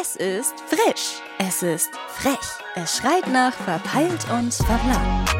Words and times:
Es 0.00 0.16
ist 0.16 0.54
frisch. 0.60 1.20
Es 1.38 1.62
ist 1.62 1.90
frech. 2.08 2.38
Es 2.76 2.96
schreit 2.96 3.26
nach 3.28 3.52
verpeilt 3.52 4.26
und 4.30 4.52
verplant. 4.54 5.30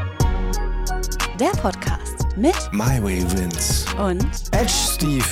Der 1.38 1.50
Podcast 1.60 2.26
mit 2.36 2.54
My 2.72 3.02
Way 3.02 3.22
Vince. 3.32 3.86
und 3.96 4.24
Edge 4.52 4.68
Steve. 4.68 5.24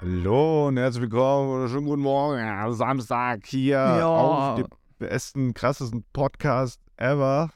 Hallo 0.00 0.68
und 0.68 0.76
herzlich 0.76 1.02
willkommen 1.02 1.50
oder 1.50 1.68
schönen 1.68 1.86
guten 1.86 2.02
Morgen. 2.02 2.38
Ja, 2.38 2.70
Samstag 2.72 3.46
hier 3.46 3.76
Ja. 3.76 4.06
auf 4.06 4.56
dem 4.56 4.66
besten, 4.98 5.54
krassesten 5.54 6.04
Podcast 6.12 6.80
ever. 6.96 7.50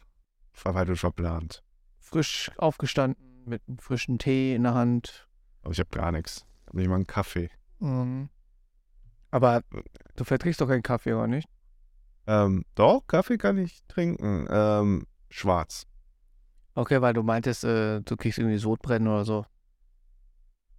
Verwaltet 0.52 0.90
und 0.92 0.98
verplant. 0.98 1.62
frisch 1.98 2.50
aufgestanden 2.58 3.44
mit 3.46 3.62
einem 3.68 3.78
frischen 3.78 4.18
Tee 4.18 4.54
in 4.56 4.64
der 4.64 4.74
Hand. 4.74 5.28
Aber 5.62 5.72
ich 5.72 5.80
habe 5.80 5.90
gar 5.90 6.12
nichts. 6.12 6.46
Ich 6.62 6.68
habe 6.68 6.78
nicht 6.78 6.88
mal 6.88 6.94
einen 6.96 7.06
Kaffee. 7.06 7.50
Mhm. 7.80 8.28
Aber 9.30 9.62
du 10.16 10.24
verträgst 10.24 10.60
doch 10.60 10.68
keinen 10.68 10.82
Kaffee, 10.82 11.12
oder 11.12 11.26
nicht? 11.26 11.48
Ähm, 12.26 12.64
doch, 12.74 13.06
Kaffee 13.06 13.38
kann 13.38 13.58
ich 13.58 13.80
trinken. 13.88 14.46
Ähm, 14.50 15.06
schwarz. 15.30 15.86
Okay, 16.74 17.00
weil 17.00 17.12
du 17.14 17.22
meintest, 17.22 17.64
äh, 17.64 18.00
du 18.00 18.16
kriegst 18.16 18.38
irgendwie 18.38 18.58
Sodbrennen 18.58 19.08
oder 19.08 19.24
so. 19.24 19.44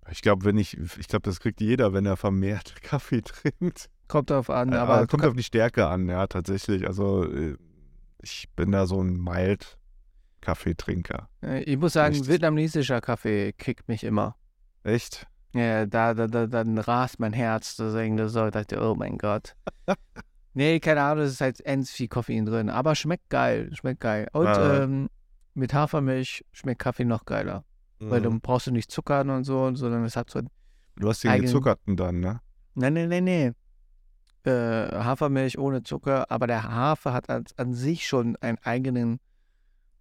Ich 0.10 0.22
glaube, 0.22 0.46
wenn 0.46 0.58
ich, 0.58 0.78
ich 0.78 1.08
glaube, 1.08 1.24
das 1.24 1.40
kriegt 1.40 1.62
jeder, 1.62 1.94
wenn 1.94 2.06
er 2.06 2.18
vermehrt 2.18 2.76
Kaffee 2.82 3.22
trinkt. 3.22 3.90
Kommt 4.08 4.30
darauf 4.30 4.50
an, 4.50 4.72
Ja, 4.72 4.84
aber 4.84 4.96
aber 4.96 5.08
kommt 5.08 5.26
auf 5.26 5.36
die 5.36 5.44
Stärke 5.44 5.88
an, 5.88 6.10
ja, 6.10 6.28
tatsächlich. 6.28 6.86
Also 6.88 7.24
äh, 7.32 7.56
ich 8.22 8.50
bin 8.56 8.72
da 8.72 8.86
so 8.86 9.02
ein 9.02 9.16
mild 9.22 9.78
Kaffeetrinker. 10.42 11.30
äh, 11.44 11.64
ich 11.64 11.78
muss 11.78 11.94
sagen, 11.94 12.16
Echt? 12.16 12.28
vietnamesischer 12.28 13.00
Kaffee 13.00 13.54
kickt 13.54 13.88
mich 13.88 14.04
immer. 14.04 14.36
Echt? 14.84 15.28
Ja, 15.54 15.86
da, 15.86 16.14
da, 16.14 16.28
da, 16.28 16.48
dann 16.48 16.78
rast 16.78 17.20
mein 17.20 17.34
Herz, 17.34 17.76
deswegen 17.76 18.18
das 18.18 18.34
so, 18.34 18.50
dachte, 18.50 18.82
oh 18.82 18.96
mein 18.96 19.18
Gott. 19.18 19.56
nee, 20.54 20.80
keine 20.80 21.02
Ahnung, 21.04 21.26
es 21.26 21.34
ist 21.34 21.42
halt 21.42 21.60
ends 21.66 21.92
viel 21.92 22.08
Koffein 22.08 22.46
drin, 22.46 22.70
aber 22.70 22.96
schmeckt 22.96 23.30
geil, 23.30 23.70
schmeckt 23.74 24.00
geil. 24.00 24.28
Und 24.34 24.46
Ja. 24.46 24.84
ähm, 24.84 25.10
mit 25.54 25.74
Hafermilch 25.74 26.46
schmeckt 26.54 26.82
Kaffee 26.82 27.04
noch 27.04 27.26
geiler, 27.26 27.66
weil 28.00 28.22
Mhm. 28.22 28.24
dann 28.24 28.42
brauchst 28.42 28.68
du 28.68 28.72
nicht 28.72 28.90
zuckern 28.92 29.30
und 29.30 29.44
so, 29.44 29.74
sondern 29.76 30.06
es 30.06 30.16
hat 30.16 30.30
so 30.30 30.40
ein 30.40 30.48
Du 30.96 31.10
hast 31.10 31.24
den 31.24 31.32
eigen- 31.32 31.46
gezuckerten 31.46 31.98
dann, 31.98 32.20
ne? 32.22 32.40
Nein, 32.76 32.94
nein, 32.94 33.10
nein, 33.10 33.24
nein. 33.26 33.56
Äh, 34.44 34.96
Hafermilch 35.04 35.58
ohne 35.60 35.84
Zucker, 35.84 36.32
aber 36.32 36.48
der 36.48 36.64
Hafer 36.64 37.14
hat 37.14 37.30
an, 37.30 37.44
an 37.58 37.74
sich 37.74 38.08
schon 38.08 38.36
einen 38.38 38.58
eigenen, 38.64 39.20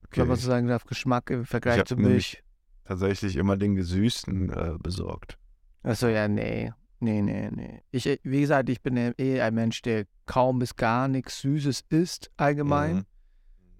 Okay. 0.07 0.21
wenn 0.23 0.29
man 0.29 0.37
so 0.37 0.47
sagen 0.47 0.67
darf, 0.69 0.85
Geschmack 0.85 1.29
im 1.31 1.45
Vergleich 1.45 1.85
zu 1.85 1.97
Milch. 1.97 2.43
Tatsächlich 2.91 3.37
immer 3.37 3.57
den 3.57 3.77
gesüßten 3.77 4.51
äh, 4.51 4.73
besorgt. 4.83 5.39
Achso, 5.85 6.09
ja, 6.09 6.27
nee. 6.27 6.73
Nee, 6.99 7.23
nee, 7.23 7.49
nee. 7.53 7.83
Ich, 7.93 8.05
äh, 8.05 8.19
wie 8.25 8.41
gesagt, 8.41 8.69
ich 8.69 8.83
bin 8.83 8.97
ja 8.97 9.13
eh 9.17 9.41
ein 9.41 9.55
Mensch, 9.55 9.81
der 9.83 10.07
kaum 10.27 10.59
bis 10.59 10.75
gar 10.75 11.07
nichts 11.07 11.41
Süßes 11.41 11.85
isst, 11.91 12.33
allgemein, 12.37 12.97
Mhm. 12.97 13.05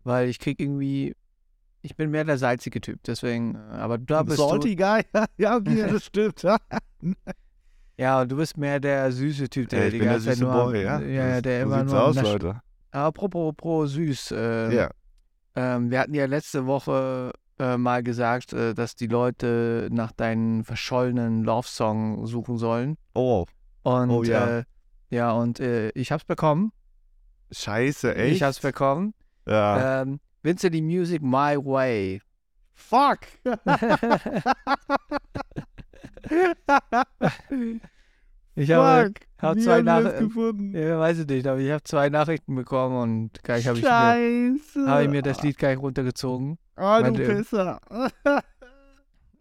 weil 0.05 0.29
ich 0.29 0.39
krieg 0.39 0.61
irgendwie, 0.61 1.17
ich 1.83 1.97
bin 1.97 2.13
mehr 2.13 2.23
der 2.23 2.39
salzige 2.39 2.81
Typ, 2.81 3.01
deswegen, 3.03 3.57
äh, 3.57 3.59
aber 3.59 3.99
da 3.99 4.23
bist 4.23 4.39
Salty 4.39 4.77
Guy? 4.77 5.03
ja, 5.39 5.59
das 5.59 6.05
stimmt. 6.05 6.45
du, 6.45 6.57
ja, 7.97 8.25
du 8.25 8.37
bist 8.37 8.57
mehr 8.59 8.79
der 8.79 9.11
süße 9.11 9.49
Typ, 9.49 9.71
der 9.71 9.81
Ja, 9.81 9.87
ich 9.87 9.93
die 9.95 9.99
bin 9.99 10.05
der 10.07 10.13
ganze 10.15 10.27
Zeit 10.29 10.37
süße 10.37 10.45
nur, 10.49 10.65
Boy, 10.67 10.83
ja. 10.85 11.01
ja, 11.01 11.29
Das- 11.33 11.43
der 11.43 11.61
so 11.63 11.67
immer 11.67 11.83
nur 11.83 12.01
aus, 12.01 12.15
Leute. 12.15 12.61
Apropos, 12.93 13.49
apropos 13.51 13.91
süß, 13.91 14.31
äh, 14.37 14.73
Ja. 14.77 14.91
Ähm, 15.57 15.91
wir 15.91 15.99
hatten 15.99 16.15
ja 16.15 16.27
letzte 16.27 16.65
Woche 16.67 17.33
äh, 17.61 17.77
mal 17.77 18.03
gesagt, 18.03 18.53
äh, 18.53 18.75
dass 18.75 18.97
die 18.97 19.07
Leute 19.07 19.89
nach 19.93 20.11
deinen 20.13 20.65
verschollenen 20.65 21.45
Love-Song 21.45 22.27
suchen 22.27 22.57
sollen. 22.59 22.97
Oh, 23.15 23.47
Und 23.83 24.11
Oh 24.11 24.23
ja. 24.25 24.59
äh, 24.59 24.65
ja, 25.11 25.31
und 25.33 25.61
äh, 25.61 25.91
ich 25.91 26.11
hab's 26.13 26.25
bekommen. 26.25 26.73
scheiße, 27.53 28.15
echt? 28.17 28.37
Ich 28.37 28.43
hab's 28.43 28.59
bekommen. 28.61 29.15
Ja. 29.47 30.03
Ähm, 30.03 30.21
Vincent 30.43 30.75
die 30.75 30.83
Music 30.83 31.23
My 31.23 31.57
Way. 31.57 32.21
Fuck! 32.75 33.21
Ich 38.57 38.71
habe, 38.73 39.07
Fuck! 39.07 39.15
Hab 39.43 39.57
Wie 39.57 39.61
zwei 39.61 39.83
Nachrichten. 39.83 40.29
gefunden? 40.29 40.75
Ja, 40.77 40.99
weiß 41.01 41.19
ich 41.21 41.27
nicht, 41.27 41.47
aber 41.47 41.59
ich 41.61 41.71
habe 41.71 41.83
zwei 41.85 42.09
Nachrichten 42.09 42.55
bekommen 42.55 42.97
und 42.97 43.43
gleich 43.43 43.67
habe 43.67 43.79
ich, 43.79 43.85
mir, 43.85 44.87
hab 44.87 45.03
ich 45.03 45.09
mir 45.09 45.23
das 45.23 45.43
Lied 45.43 45.59
gleich 45.59 45.79
runtergezogen. 45.79 46.59
Oh, 46.77 46.81
du 46.99 47.03
Meinte- 47.03 47.25
Pisser. 47.27 47.81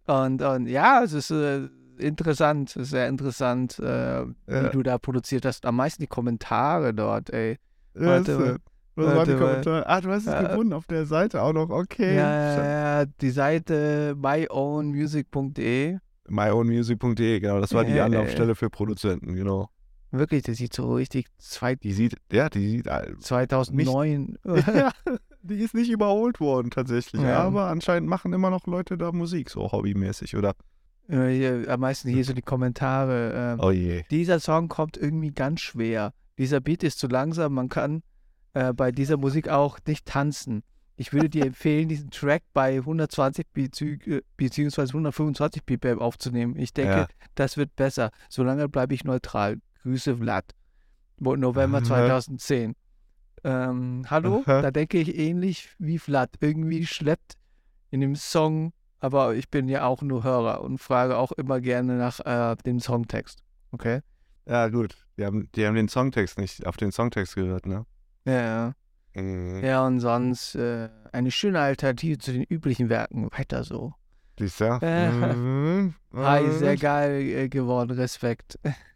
Und, 0.07 0.41
und 0.41 0.65
ja, 0.65 1.03
es 1.03 1.13
ist 1.13 1.29
äh, 1.29 1.67
interessant, 1.99 2.71
es 2.71 2.75
ist 2.77 2.89
sehr 2.89 3.07
interessant, 3.07 3.77
äh, 3.77 4.25
wie 4.25 4.33
Ja. 4.51 4.69
du 4.69 4.81
da 4.81 4.97
produziert 4.97 5.45
hast. 5.45 5.67
Am 5.67 5.75
meisten 5.75 6.01
die 6.01 6.07
Kommentare 6.07 6.95
dort, 6.95 7.29
ey. 7.29 7.59
Warte. 7.93 8.57
Was 8.95 9.15
waren 9.15 9.27
die. 9.29 9.35
Kommentare? 9.35 9.87
Ah, 9.87 10.01
du 10.01 10.09
hast 10.09 10.25
es 10.25 10.33
Äh, 10.33 10.43
gefunden 10.47 10.73
auf 10.73 10.87
der 10.87 11.05
Seite 11.05 11.43
auch 11.43 11.53
noch. 11.53 11.69
Okay. 11.69 12.15
Ja, 12.17 13.05
die 13.05 13.29
Seite 13.29 14.15
myownmusic.de. 14.17 15.97
myownmusic.de, 16.27 17.39
genau. 17.39 17.59
Das 17.61 17.73
war 17.75 17.83
die 17.85 17.99
Anlaufstelle 17.99 18.55
für 18.55 18.71
Produzenten, 18.71 19.35
genau. 19.35 19.69
Wirklich, 20.11 20.43
das 20.43 20.57
sieht 20.57 20.73
so 20.73 20.93
richtig 20.95 21.27
zwei, 21.37 21.75
Die 21.75 21.93
sieht, 21.93 22.15
ja, 22.31 22.49
die 22.49 22.67
sieht, 22.69 22.87
all- 22.87 23.15
2009. 23.19 24.37
ja, 24.43 24.91
die 25.43 25.55
ist 25.59 25.73
nicht 25.75 25.89
überholt 25.91 26.39
worden 26.39 26.71
tatsächlich. 26.71 27.21
Ja. 27.21 27.39
Aber 27.43 27.67
anscheinend 27.67 28.09
machen 28.09 28.33
immer 28.33 28.49
noch 28.49 28.65
Leute 28.67 28.97
da 28.97 29.11
Musik, 29.11 29.49
so 29.49 29.71
hobbymäßig, 29.71 30.35
oder? 30.35 30.55
Hier, 31.07 31.65
am 31.67 31.79
meisten 31.79 32.09
hier 32.09 32.23
so 32.23 32.33
die 32.33 32.41
Kommentare. 32.43 33.57
Äh, 33.59 33.63
Oh 33.63 33.71
je. 33.71 34.03
Dieser 34.11 34.39
Song 34.39 34.67
kommt 34.67 34.95
irgendwie 34.97 35.31
ganz 35.31 35.61
schwer. 35.61 36.13
Dieser 36.37 36.59
Beat 36.59 36.83
ist 36.83 36.99
zu 36.99 37.07
langsam, 37.07 37.53
man 37.53 37.67
kann 37.67 38.03
äh, 38.53 38.73
bei 38.73 38.91
dieser 38.91 39.17
Musik 39.17 39.49
auch 39.49 39.79
nicht 39.87 40.05
tanzen. 40.05 40.61
Ich 40.97 41.11
würde 41.13 41.29
dir 41.29 41.45
empfehlen, 41.47 41.87
diesen 41.89 42.11
Track 42.11 42.43
bei 42.53 42.77
120 42.77 43.47
bezü- 43.55 44.21
beziehungsweise 44.37 44.89
125 44.93 45.63
BPM 45.65 45.99
aufzunehmen. 45.99 46.55
Ich 46.57 46.73
denke, 46.73 46.91
Ja. 46.93 47.07
das 47.35 47.57
wird 47.57 47.75
besser. 47.75 48.11
Solange 48.29 48.69
bleibe 48.69 48.93
ich 48.93 49.03
neutral. 49.03 49.57
Grüße 49.83 50.17
Vlad. 50.17 50.45
November 51.19 51.79
Aha. 51.79 51.85
2010. 51.85 52.75
Ähm, 53.43 54.05
hallo, 54.09 54.43
Aha. 54.45 54.61
da 54.61 54.71
denke 54.71 54.99
ich 54.99 55.17
ähnlich 55.17 55.69
wie 55.79 55.99
Vlad. 55.99 56.29
Irgendwie 56.41 56.85
schleppt 56.85 57.33
in 57.89 58.01
dem 58.01 58.15
Song, 58.15 58.73
aber 58.99 59.35
ich 59.35 59.49
bin 59.49 59.69
ja 59.69 59.85
auch 59.85 60.01
nur 60.01 60.23
Hörer 60.23 60.61
und 60.61 60.77
frage 60.77 61.17
auch 61.17 61.31
immer 61.33 61.61
gerne 61.61 61.95
nach 61.97 62.19
äh, 62.19 62.55
dem 62.65 62.79
Songtext. 62.79 63.43
Okay? 63.71 64.01
Ja, 64.45 64.67
gut. 64.67 64.95
Die 65.17 65.25
haben, 65.25 65.49
die 65.55 65.65
haben 65.65 65.75
den 65.75 65.89
Songtext 65.89 66.37
nicht, 66.37 66.65
auf 66.65 66.77
den 66.77 66.91
Songtext 66.91 67.35
gehört, 67.35 67.65
ne? 67.65 67.85
Ja, 68.25 68.41
ja. 68.41 68.73
Mhm. 69.15 69.63
Ja, 69.63 69.85
und 69.85 69.99
sonst 69.99 70.55
äh, 70.55 70.89
eine 71.11 71.31
schöne 71.31 71.59
Alternative 71.59 72.17
zu 72.17 72.31
den 72.33 72.43
üblichen 72.43 72.89
Werken. 72.89 73.29
Weiter 73.31 73.63
so. 73.63 73.93
Siehst 74.37 74.61
du? 74.61 74.79
Äh. 74.81 75.11
Mhm. 75.11 75.95
Hi, 76.15 76.49
sehr 76.51 76.77
geil 76.77 77.21
äh, 77.21 77.49
geworden. 77.49 77.91
Respekt. 77.91 78.59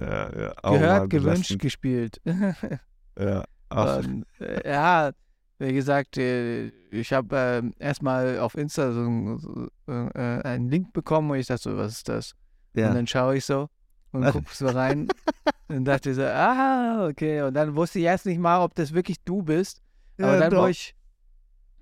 Ja, 0.00 0.30
ja. 0.38 0.54
Gehört, 0.62 1.10
gewünscht, 1.10 1.58
gespielt. 1.58 2.20
Ja. 3.18 3.44
Ach, 3.68 3.98
und, 3.98 4.24
äh, 4.40 4.68
ja, 4.68 5.12
wie 5.60 5.72
gesagt, 5.72 6.16
äh, 6.18 6.66
ich 6.90 7.12
habe 7.12 7.36
äh, 7.78 7.84
erstmal 7.84 8.40
auf 8.40 8.56
Insta 8.56 8.92
so, 8.92 9.00
ein- 9.02 9.38
so 9.38 9.68
äh, 9.86 10.42
einen 10.42 10.68
Link 10.68 10.92
bekommen 10.92 11.30
und 11.30 11.38
ich 11.38 11.46
dachte 11.46 11.70
so, 11.70 11.76
was 11.76 11.92
ist 11.92 12.08
das? 12.08 12.34
ja. 12.74 12.88
Und 12.88 12.94
dann 12.96 13.06
schaue 13.06 13.36
ich 13.36 13.44
so 13.44 13.68
und 14.10 14.28
gucke 14.32 14.52
so 14.52 14.66
rein 14.66 15.06
und 15.68 15.84
dachte 15.84 16.12
so, 16.12 16.22
ah, 16.24 17.06
okay. 17.08 17.42
Und 17.42 17.54
dann 17.54 17.76
wusste 17.76 18.00
ich 18.00 18.04
erst 18.06 18.26
nicht 18.26 18.38
mal, 18.40 18.62
ob 18.64 18.74
das 18.74 18.92
wirklich 18.92 19.18
du 19.24 19.42
bist. 19.42 19.80
Aber 20.18 20.32
Ja, 20.32 20.38
dann, 20.40 20.52
wo 20.52 20.56
doch. 20.64 20.68
ich, 20.68 20.96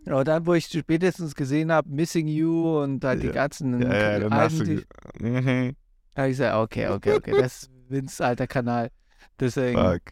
aber 0.07 0.25
dann, 0.25 0.45
wo 0.47 0.53
ich 0.53 0.67
spätestens 0.67 1.35
gesehen 1.35 1.73
habe, 1.73 1.89
Missing 1.89 2.27
You 2.29 2.83
und 2.83 3.03
halt 3.05 3.23
die 3.23 3.27
Ja. 3.29 3.33
ganzen 3.33 3.81
Ja, 3.81 3.95
ja, 3.95 4.19
dann 4.21 4.35
hast 4.35 4.61
du. 4.61 4.65
die, 4.65 4.85
habe 6.15 6.29
ich 6.29 6.33
gesagt, 6.37 6.57
okay, 6.57 6.89
okay, 6.89 7.13
okay, 7.15 7.33
das 7.35 7.63
ist 7.63 7.71
Vince 7.93 8.25
alter 8.25 8.47
Kanal. 8.47 8.91
Deswegen, 9.39 9.79
Fuck. 9.79 10.03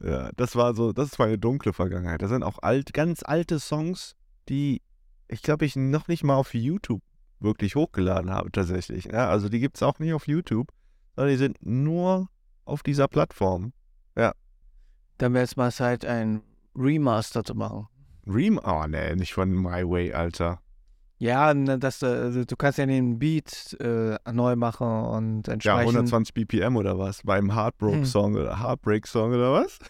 Ja, 0.00 0.30
das 0.36 0.54
war 0.54 0.74
so, 0.74 0.92
das 0.92 1.12
ist 1.12 1.18
meine 1.18 1.38
dunkle 1.38 1.72
Vergangenheit. 1.72 2.22
Das 2.22 2.30
sind 2.30 2.42
auch 2.42 2.58
alt, 2.62 2.92
ganz 2.92 3.22
alte 3.24 3.58
Songs, 3.58 4.14
die 4.48 4.82
ich 5.28 5.42
glaube, 5.42 5.64
ich 5.64 5.76
noch 5.76 6.08
nicht 6.08 6.24
mal 6.24 6.36
auf 6.36 6.54
YouTube 6.54 7.02
wirklich 7.40 7.74
hochgeladen 7.74 8.30
habe, 8.30 8.50
tatsächlich. 8.50 9.06
Ja, 9.06 9.28
also 9.28 9.48
die 9.48 9.60
gibt 9.60 9.76
es 9.76 9.82
auch 9.82 9.98
nicht 9.98 10.12
auf 10.12 10.26
YouTube, 10.26 10.72
sondern 11.14 11.32
die 11.32 11.38
sind 11.38 11.58
nur 11.60 12.28
auf 12.64 12.82
dieser 12.82 13.08
Plattform. 13.08 13.72
dann 15.18 15.34
wäre 15.34 15.44
es 15.44 15.56
mal 15.56 15.72
Zeit, 15.72 16.04
ein 16.04 16.42
Remaster 16.76 17.42
zu 17.44 17.54
machen. 17.54 17.88
Ream, 18.26 18.60
oh 18.62 18.86
ne, 18.86 19.14
nicht 19.16 19.34
von 19.34 19.50
My 19.50 19.88
Way, 19.88 20.12
Alter. 20.12 20.60
Ja, 21.18 21.54
ne, 21.54 21.78
dass 21.78 22.00
du, 22.00 22.06
also 22.06 22.44
du 22.44 22.56
kannst 22.56 22.78
ja 22.78 22.84
den 22.86 23.18
Beat 23.18 23.74
äh, 23.80 24.18
neu 24.32 24.54
machen 24.56 24.86
und 24.86 25.46
Ja, 25.46 25.54
entsprechend. 25.54 25.80
120 25.96 26.34
BPM 26.34 26.76
oder 26.76 26.98
was? 26.98 27.22
Beim 27.22 27.54
Heartbreak-Song 27.54 28.34
oder 28.34 28.60
Heartbreak-Song 28.60 29.32
oder 29.32 29.52
was? 29.52 29.78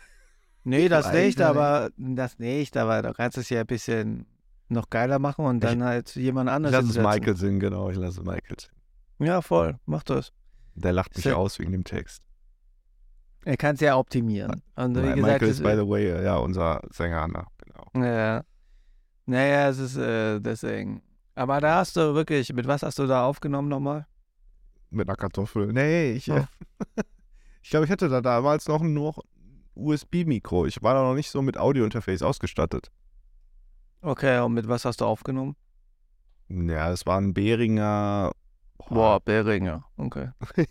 Nee, 0.69 0.88
das 0.88 1.06
weiß 1.06 1.26
nicht, 1.26 1.40
aber 1.40 1.90
das 1.96 2.40
nicht, 2.40 2.76
aber 2.76 3.00
du 3.00 3.12
kannst 3.12 3.38
es 3.38 3.49
ja 3.50 3.61
ein 3.61 3.67
bisschen 3.69 4.26
noch 4.69 4.90
geiler 4.90 5.20
machen 5.20 5.44
und 5.44 5.61
dann 5.61 5.84
halt 5.84 6.17
jemand 6.17 6.49
Ich 6.50 6.55
anders 6.56 6.73
lasse 6.73 6.88
es 6.88 6.94
hinsetzen. 6.96 7.20
Michael 7.20 7.37
singen, 7.37 7.61
genau, 7.61 7.88
ich 7.88 7.96
lasse 7.96 8.20
Michael 8.22 8.56
singen. 8.58 8.75
Ja, 9.20 9.43
voll. 9.43 9.79
Mach 9.87 10.02
das. 10.02 10.32
Der 10.75 10.93
lacht 10.93 11.14
mich 11.14 11.22
Sehr- 11.22 11.38
aus 11.38 11.61
wegen 11.61 11.70
dem 11.70 11.84
Text. 11.84 12.20
Er 13.44 13.56
kann 13.56 13.76
es 13.76 13.81
ja 13.81 13.96
optimieren. 13.96 14.61
Und 14.75 14.96
wie 14.96 15.00
Michael 15.02 15.14
gesagt, 15.14 15.43
ist, 15.43 15.50
es- 15.50 15.62
by 15.62 15.76
the 15.76 15.88
way, 15.88 16.11
äh, 16.11 16.25
ja, 16.25 16.37
unser 16.38 16.81
Sänger, 16.90 17.29
ne? 17.29 17.44
genau. 17.64 18.05
Ja. 18.05 18.43
Naja, 19.26 19.69
es 19.69 19.79
ist 19.79 19.96
äh, 19.96 20.40
deswegen. 20.40 21.00
Aber 21.37 21.61
da 21.61 21.77
hast 21.77 21.97
du 21.97 22.15
wirklich, 22.15 22.53
mit 22.55 22.67
was 22.67 22.83
hast 22.83 22.99
du 22.99 23.06
da 23.06 23.27
aufgenommen 23.27 23.69
nochmal? 23.69 24.06
Mit 24.91 25.06
einer 25.06 25.17
Kartoffel. 25.17 25.73
Nee, 25.73 26.12
ich, 26.12 26.31
Oh. 26.31 26.44
ich 27.62 27.71
glaube, 27.71 27.85
ich 27.85 27.91
hatte 27.93 28.09
da 28.09 28.23
damals 28.23 28.67
noch 28.69 28.83
nur 28.83 29.23
USB-Mikro. 29.75 30.65
Ich 30.65 30.83
war 30.83 30.94
da 30.94 31.03
noch 31.03 31.15
nicht 31.15 31.31
so 31.31 31.43
mit 31.43 31.59
Audio-Interface 31.59 32.23
ausgestattet. 32.23 32.91
Okay, 34.00 34.41
und 34.41 34.55
mit 34.55 34.67
was 34.67 34.87
hast 34.87 35.03
du 35.03 35.05
aufgenommen? 35.05 35.56
Ja, 36.49 36.91
es 36.91 37.05
war 37.05 37.21
ein 37.21 37.35
Behringer. 37.35 38.32
Boah, 38.89 39.21
Beringer. 39.21 39.85
Okay. 39.99 40.31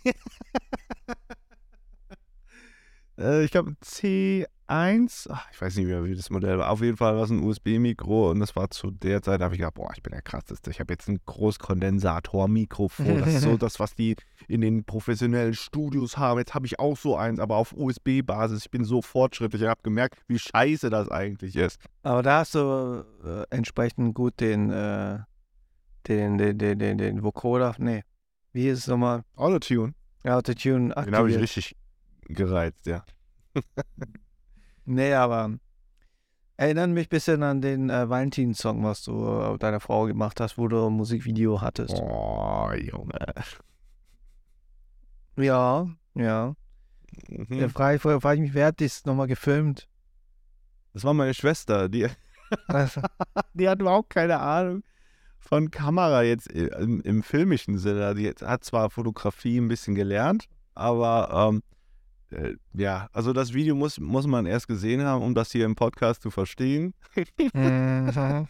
Äh, 3.18 3.44
ich 3.44 3.50
glaube 3.50 3.72
C1. 3.82 5.28
Ach, 5.30 5.48
ich 5.52 5.60
weiß 5.60 5.76
nicht 5.76 5.86
mehr, 5.86 6.04
wie 6.04 6.14
das 6.14 6.30
Modell 6.30 6.58
war. 6.58 6.70
Auf 6.70 6.82
jeden 6.82 6.96
Fall 6.96 7.16
war 7.16 7.24
es 7.24 7.30
ein 7.30 7.42
USB-Mikro 7.42 8.30
und 8.30 8.40
das 8.40 8.56
war 8.56 8.70
zu 8.70 8.90
der 8.90 9.22
Zeit, 9.22 9.40
da 9.40 9.44
habe 9.44 9.54
ich 9.54 9.60
gedacht, 9.60 9.74
boah, 9.74 9.90
ich 9.94 10.02
bin 10.02 10.12
der 10.12 10.22
krasseste. 10.22 10.70
Ich 10.70 10.80
habe 10.80 10.92
jetzt 10.92 11.08
ein 11.08 11.20
Großkondensator-Mikrofon. 11.24 13.20
Das 13.20 13.28
ist 13.34 13.42
so 13.42 13.56
das, 13.58 13.80
was 13.80 13.94
die 13.94 14.16
in 14.48 14.60
den 14.60 14.84
professionellen 14.84 15.54
Studios 15.54 16.18
haben. 16.18 16.38
Jetzt 16.38 16.54
habe 16.54 16.66
ich 16.66 16.78
auch 16.78 16.96
so 16.96 17.16
eins, 17.16 17.40
aber 17.40 17.56
auf 17.56 17.72
USB-Basis. 17.72 18.64
Ich 18.64 18.70
bin 18.70 18.84
so 18.84 19.02
fortschrittlich. 19.02 19.62
Ich 19.62 19.68
habe 19.68 19.80
gemerkt, 19.82 20.18
wie 20.28 20.38
scheiße 20.38 20.90
das 20.90 21.08
eigentlich 21.08 21.56
ist. 21.56 21.80
Aber 22.02 22.22
da 22.22 22.40
hast 22.40 22.54
du 22.54 23.04
äh, 23.24 23.44
entsprechend 23.50 24.14
gut 24.14 24.40
den, 24.40 24.70
äh, 24.70 25.18
den, 26.08 26.38
den, 26.38 26.58
den, 26.58 26.78
den, 26.78 26.98
den 26.98 27.22
Vocoder, 27.22 27.74
nee, 27.78 28.02
wie 28.52 28.68
ist 28.68 28.80
es 28.80 28.86
nochmal? 28.86 29.22
Autotune. 29.36 29.94
Autotune 30.24 30.88
Den 30.88 30.94
habe 30.94 31.08
ich 31.08 31.14
aktiviert. 31.14 31.42
richtig 31.42 31.76
gereizt, 32.28 32.86
ja. 32.86 33.04
Nee, 34.84 35.14
aber 35.14 35.58
erinnert 36.56 36.90
mich 36.90 37.06
ein 37.06 37.10
bisschen 37.10 37.42
an 37.42 37.60
den 37.60 37.90
äh, 37.90 38.08
Valentin-Song, 38.08 38.84
was 38.84 39.02
du 39.02 39.26
äh, 39.26 39.58
deiner 39.58 39.80
Frau 39.80 40.04
gemacht 40.04 40.40
hast, 40.40 40.58
wo 40.58 40.68
du 40.68 40.86
ein 40.86 40.92
Musikvideo 40.92 41.60
hattest. 41.60 41.94
Oh, 41.94 42.70
Junge. 42.72 43.34
Ja, 45.36 45.86
ja. 46.14 46.54
Mhm. 47.28 47.60
Da 47.60 47.68
frage 47.68 47.96
ich, 47.96 48.02
frage 48.02 48.34
ich 48.36 48.40
mich, 48.40 48.54
wer 48.54 48.66
hat 48.66 48.80
das 48.80 49.04
nochmal 49.04 49.26
gefilmt? 49.26 49.88
Das 50.92 51.04
war 51.04 51.14
meine 51.14 51.34
Schwester, 51.34 51.88
die, 51.88 52.08
Also, 52.68 53.00
die 53.54 53.68
hat 53.68 53.80
überhaupt 53.80 54.10
keine 54.10 54.38
Ahnung 54.38 54.82
von 55.38 55.70
Kamera 55.70 56.22
jetzt 56.22 56.48
im, 56.48 57.00
im 57.02 57.22
filmischen 57.22 57.78
Sinne. 57.78 58.14
Die 58.14 58.28
hat 58.28 58.64
zwar 58.64 58.90
Fotografie 58.90 59.58
ein 59.58 59.68
bisschen 59.68 59.94
gelernt, 59.94 60.48
aber 60.74 61.50
ähm, 61.50 61.58
äh, 61.58 61.75
ja, 62.72 63.08
also 63.12 63.32
das 63.32 63.52
Video 63.54 63.74
muss, 63.74 64.00
muss 64.00 64.26
man 64.26 64.46
erst 64.46 64.68
gesehen 64.68 65.02
haben, 65.02 65.22
um 65.22 65.34
das 65.34 65.52
hier 65.52 65.64
im 65.64 65.74
Podcast 65.76 66.22
zu 66.22 66.30
verstehen. 66.30 66.94
mhm. 67.54 68.46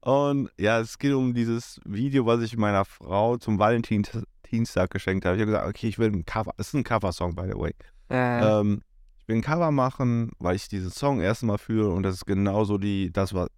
Und 0.00 0.50
ja, 0.58 0.78
es 0.80 0.98
geht 0.98 1.12
um 1.12 1.34
dieses 1.34 1.80
Video, 1.84 2.26
was 2.26 2.40
ich 2.42 2.56
meiner 2.56 2.84
Frau 2.84 3.38
zum 3.38 3.58
Valentinstag 3.58 4.90
geschenkt 4.90 5.24
habe. 5.24 5.36
Ich 5.36 5.40
habe 5.42 5.50
gesagt, 5.50 5.68
okay, 5.68 5.88
ich 5.88 5.98
will 5.98 6.12
ein 6.12 6.24
Cover. 6.24 6.52
Es 6.58 6.68
ist 6.68 6.74
ein 6.74 6.84
Coversong, 6.84 7.34
by 7.34 7.42
the 7.50 7.58
way. 7.58 7.74
äh, 8.08 8.60
Ähm, 8.60 8.82
ich 9.18 9.26
will 9.28 9.36
ein 9.36 9.42
Cover 9.42 9.72
machen, 9.72 10.30
weil 10.38 10.54
ich 10.54 10.68
diesen 10.68 10.90
Song 10.90 11.20
erstmal 11.20 11.58
fühle 11.58 11.88
und 11.90 12.04
das 12.04 12.14
ist 12.16 12.26
genauso 12.26 12.78
die, 12.78 13.12
das 13.12 13.34
war, 13.34 13.48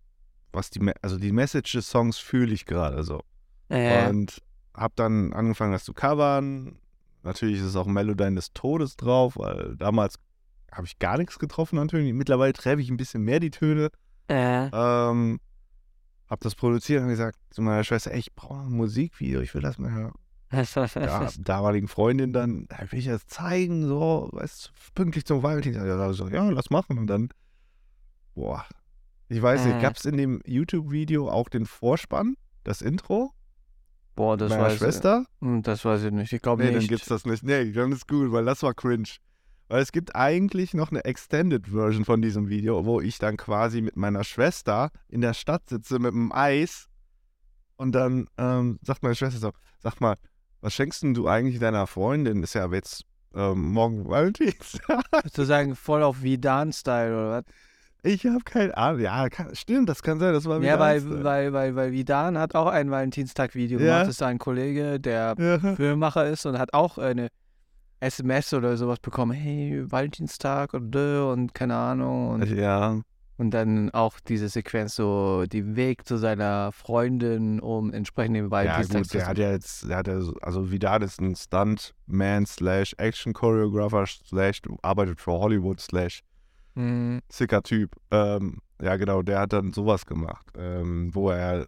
was 0.53 0.71
die, 0.71 0.81
also 1.03 1.19
die 1.19 1.33
Message 1.33 1.73
des 1.73 1.91
Songs 1.91 2.17
fühle 2.17 2.55
ich 2.55 2.65
gerade 2.65 3.03
so. 3.05 3.23
äh, 3.69 4.09
Und 4.09 4.43
habe 4.75 4.95
dann 4.97 5.35
angefangen, 5.35 5.73
das 5.73 5.85
zu 5.85 5.93
covern. 5.93 6.79
Natürlich 7.23 7.59
ist 7.59 7.65
es 7.67 7.77
auch 7.77 7.87
Melodyne 7.87 8.37
des 8.37 8.53
Todes 8.53 8.97
drauf, 8.97 9.37
weil 9.37 9.77
damals 9.77 10.17
habe 10.73 10.87
ich 10.87 10.99
gar 10.99 11.19
nichts 11.19 11.39
getroffen 11.39 11.79
an 11.79 11.89
Tönen. 11.89 12.17
Mittlerweile 12.17 12.53
treffe 12.53 12.81
ich 12.81 12.91
ein 12.91 12.97
bisschen 12.97 13.23
mehr 13.23 13.41
die 13.41 13.51
Töne. 13.51 13.91
äh, 14.29 14.69
Ähm, 14.73 15.41
habe 16.29 16.41
das 16.43 16.55
produziert 16.55 17.03
und 17.03 17.09
gesagt 17.09 17.39
zu 17.51 17.63
meiner 17.63 17.85
Schwester, 17.85 18.13
ey, 18.13 18.19
ich 18.19 18.35
brauche 18.35 18.61
ein 18.67 18.73
Musikvideo, 18.73 19.41
ich 19.41 19.55
will 19.55 19.63
das 19.63 19.79
mal 19.79 19.91
ja, 19.91 20.13
damaligen 21.41 21.89
Freundin 21.89 22.33
dann, 22.33 22.67
will 22.91 22.99
ich 22.99 23.07
das 23.07 23.27
zeigen, 23.27 23.87
so, 23.87 24.29
weißt 24.33 24.73
pünktlich 24.95 25.25
zum 25.25 25.43
Valentinstag. 25.43 25.87
Ja, 25.87 26.13
so, 26.13 26.29
ja, 26.29 26.49
lass 26.51 26.71
machen. 26.71 26.99
Und 26.99 27.07
dann, 27.07 27.29
boah, 28.35 28.65
ich 29.29 29.41
weiß 29.43 29.65
nicht, 29.67 29.77
Äh. 29.77 29.83
gab 29.83 29.97
es 29.97 30.05
in 30.05 30.17
dem 30.17 30.41
YouTube-Video 30.47 31.29
auch 31.31 31.49
den 31.49 31.67
Vorspann, 31.67 32.35
das 32.65 32.81
Intro 32.83 33.33
Boah, 34.19 34.37
das 34.37 34.51
meiner 34.51 34.65
weiß, 34.65 34.73
ich- 34.75 34.79
Schwester? 34.81 35.25
Hm, 35.41 35.63
das 35.63 35.85
weiß 35.85 36.03
ich 36.05 36.11
nicht. 36.13 36.33
Ich 36.33 36.43
glaube 36.43 36.63
Nee, 36.63 36.71
dann 36.71 36.79
nicht. 36.79 36.89
gibt's 36.89 37.07
das 37.07 37.25
nicht. 37.25 37.43
Nee, 37.45 37.73
dann 37.73 37.93
ist 37.93 38.07
gut, 38.09 38.33
weil 38.33 38.45
das 38.45 38.63
war 38.63 38.75
cringe. 38.75 39.09
Weil 39.69 39.81
es 39.83 39.93
gibt 39.93 40.17
eigentlich 40.17 40.75
noch 40.75 40.91
eine 40.91 41.05
Extended 41.05 41.69
Version 41.69 42.05
von 42.05 42.21
diesem 42.23 42.49
Video, 42.49 42.85
wo 42.85 43.01
ich 43.01 43.19
dann 43.19 43.37
quasi 43.37 43.81
mit 43.81 43.97
meiner 43.97 44.25
Schwester 44.25 44.91
in 45.09 45.21
der 45.21 45.35
Stadt 45.35 45.69
sitze 45.69 45.99
mit 45.99 46.13
einem 46.15 46.33
Eis 46.33 46.89
und 47.77 47.93
dann 47.93 48.27
ähm, 48.39 48.79
sagt 48.83 49.03
meine 49.03 49.15
Schwester 49.15 49.39
so, 49.39 49.53
sag 49.79 50.01
mal, 50.01 50.17
was 50.63 50.75
schenkst 50.75 51.03
denn 51.03 51.15
du 51.15 51.29
eigentlich 51.29 51.61
deiner 51.61 51.87
Freundin? 51.87 52.43
Ist 52.43 52.55
ja 52.55 52.67
jetzt 52.73 53.05
ähm, 53.35 53.71
morgen 53.73 54.09
Valentinstag. 54.09 55.05
Sozusagen 55.25 55.77
voll 55.77 56.03
auf 56.03 56.23
Vidan-Style 56.23 57.13
oder 57.13 57.31
was? 57.31 57.45
Ich 58.09 58.25
habe 58.27 58.41
keine 58.45 58.77
Ahnung. 58.77 59.01
Ja, 59.01 59.29
kann, 59.29 59.55
stimmt, 59.55 59.89
das 59.89 60.03
kann 60.03 60.19
sein, 60.19 60.33
das 60.33 60.47
war 60.47 60.63
Ja, 60.63 60.79
weil, 60.79 61.03
weil, 61.25 61.53
weil, 61.53 61.77
weil 61.77 61.93
Vidan 61.93 62.39
hat 62.39 62.55
auch 62.55 62.67
ein 62.67 62.91
Valentinstag-Video 62.91 63.79
Ja. 63.79 63.85
gemacht. 63.85 64.03
Das 64.03 64.09
ist 64.17 64.23
ein 64.23 64.39
Kollege, 64.39 64.99
der 64.99 65.35
Ja. 65.39 65.59
Filmemacher 65.75 66.27
ist 66.29 66.47
und 66.47 66.59
hat 66.59 66.73
auch 66.75 66.99
eine 66.99 67.29
SMS 68.01 68.55
oder 68.55 68.77
sowas 68.77 69.01
bekommen. 69.01 69.33
Hey, 69.33 69.85
Valentinstag 69.91 70.73
und 70.75 70.95
und 70.97 71.55
keine 71.55 71.75
Ahnung. 71.77 72.31
Und, 72.31 72.49
ja, 72.49 73.01
und 73.37 73.51
dann 73.53 73.91
auch 73.91 74.19
diese 74.21 74.49
Sequenz, 74.49 74.97
so 74.97 75.45
den 75.47 75.77
Weg 75.77 76.07
zu 76.07 76.17
seiner 76.17 76.73
Freundin, 76.73 77.61
um 77.61 77.93
entsprechend 77.93 78.37
den 78.37 78.45
ja 78.47 78.51
Valentinstag 78.51 79.03
gut, 79.03 79.15
der 79.15 79.27
hat 79.27 79.39
ja 79.39 79.51
jetzt, 79.53 79.89
der 79.89 79.97
hat 79.99 80.07
ja, 80.09 80.21
so- 80.21 80.35
also 80.41 80.71
Vidal 80.71 81.03
ist 81.03 81.21
ein 81.21 81.37
Stuntman 81.37 82.47
slash 82.47 82.95
Action 82.99 83.33
Choreographer 83.33 84.07
slash 84.07 84.61
arbeitet 84.83 85.21
für 85.21 85.33
Hollywood 85.33 85.81
slash 85.81 86.23
Mhm. 86.79 87.21
sicker 87.29 87.63
Typ. 87.63 87.97
Ähm, 88.11 88.59
ja, 88.81 88.97
genau, 88.97 89.23
der 89.23 89.41
hat 89.41 89.53
dann 89.53 89.73
sowas 89.73 90.07
gemacht, 90.07 90.47
ähm, 90.57 91.15
wo 91.15 91.31
er 91.31 91.67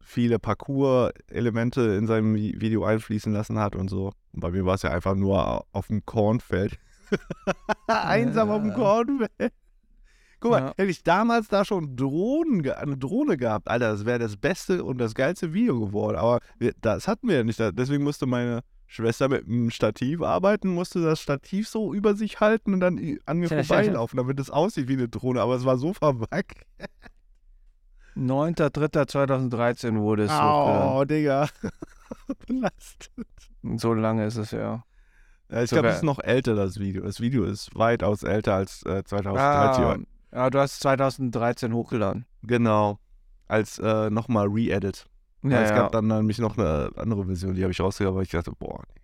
viele 0.00 0.38
Parcours-Elemente 0.38 1.80
in 1.82 2.06
seinem 2.06 2.34
Vi- 2.34 2.60
Video 2.60 2.84
einfließen 2.84 3.32
lassen 3.32 3.58
hat 3.58 3.76
und 3.76 3.88
so. 3.88 4.12
Und 4.32 4.40
bei 4.40 4.50
mir 4.50 4.64
war 4.66 4.74
es 4.74 4.82
ja 4.82 4.90
einfach 4.90 5.14
nur 5.14 5.46
au- 5.46 5.64
auf 5.72 5.86
dem 5.88 6.04
Kornfeld. 6.04 6.78
Einsam 7.86 8.50
auf 8.50 8.60
dem 8.62 8.70
Ja. 8.70 8.74
Kornfeld. 8.74 9.52
Guck 10.40 10.50
mal, 10.52 10.60
Ja. 10.60 10.68
hätte 10.76 10.90
ich 10.90 11.02
damals 11.02 11.48
da 11.48 11.64
schon 11.64 11.96
Drohnen, 11.96 12.68
eine 12.70 12.96
Drohne 12.96 13.36
gehabt, 13.36 13.68
Alter, 13.68 13.90
das 13.92 14.04
wäre 14.06 14.18
das 14.20 14.36
beste 14.36 14.84
und 14.84 14.98
das 14.98 15.14
geilste 15.14 15.52
Video 15.52 15.78
geworden. 15.80 16.16
Aber 16.16 16.38
das 16.80 17.08
hatten 17.08 17.28
wir 17.28 17.36
ja 17.36 17.44
nicht. 17.44 17.58
Deswegen 17.60 18.04
musste 18.04 18.26
meine 18.26 18.60
Schwester 18.90 19.28
mit 19.28 19.46
einem 19.46 19.70
Stativ 19.70 20.22
arbeiten, 20.22 20.68
musste 20.68 21.02
das 21.02 21.20
Stativ 21.20 21.68
so 21.68 21.92
über 21.92 22.14
sich 22.14 22.40
halten 22.40 22.72
und 22.72 22.80
dann 22.80 23.18
an 23.26 23.38
mir 23.38 23.48
vorbeilaufen, 23.48 24.16
damit 24.16 24.40
es 24.40 24.48
aussieht 24.50 24.88
wie 24.88 24.94
eine 24.94 25.08
Drohne. 25.08 25.42
Aber 25.42 25.54
es 25.54 25.66
war 25.66 25.76
so 25.76 25.92
verwackt. 25.92 26.64
9.3.2013 28.16 29.98
wurde 29.98 30.24
es 30.24 30.32
hochgeladen. 30.32 30.92
Oh, 30.96 31.04
Digga. 31.04 31.48
Belastet. 32.46 33.28
So 33.76 33.92
lange 33.92 34.26
ist 34.26 34.36
es 34.36 34.52
ja. 34.52 34.82
Ja, 35.50 35.62
ich 35.62 35.70
glaube, 35.70 35.88
es 35.88 35.96
ist 35.96 36.02
noch 36.02 36.18
älter, 36.18 36.54
das 36.54 36.78
Video. 36.78 37.04
Das 37.04 37.20
Video 37.20 37.44
ist 37.44 37.74
weitaus 37.74 38.22
älter 38.22 38.54
als 38.54 38.82
äh, 38.84 39.04
2013. 39.04 40.06
Ah, 40.32 40.36
ja, 40.36 40.50
du 40.50 40.58
hast 40.58 40.72
es 40.72 40.80
2013 40.80 41.72
hochgeladen. 41.72 42.24
Genau. 42.42 42.98
Als 43.46 43.78
äh, 43.78 44.08
nochmal 44.10 44.46
Re-Edit. 44.48 45.06
Ja, 45.42 45.62
es 45.62 45.70
ja. 45.70 45.76
gab 45.76 45.92
dann 45.92 46.08
nämlich 46.08 46.38
noch 46.38 46.58
eine 46.58 46.90
andere 46.96 47.26
Version, 47.26 47.54
die 47.54 47.62
habe 47.62 47.72
ich 47.72 47.80
rausgegeben, 47.80 48.16
weil 48.16 48.24
ich 48.24 48.30
dachte, 48.30 48.52
boah, 48.52 48.82
nee, 48.94 49.00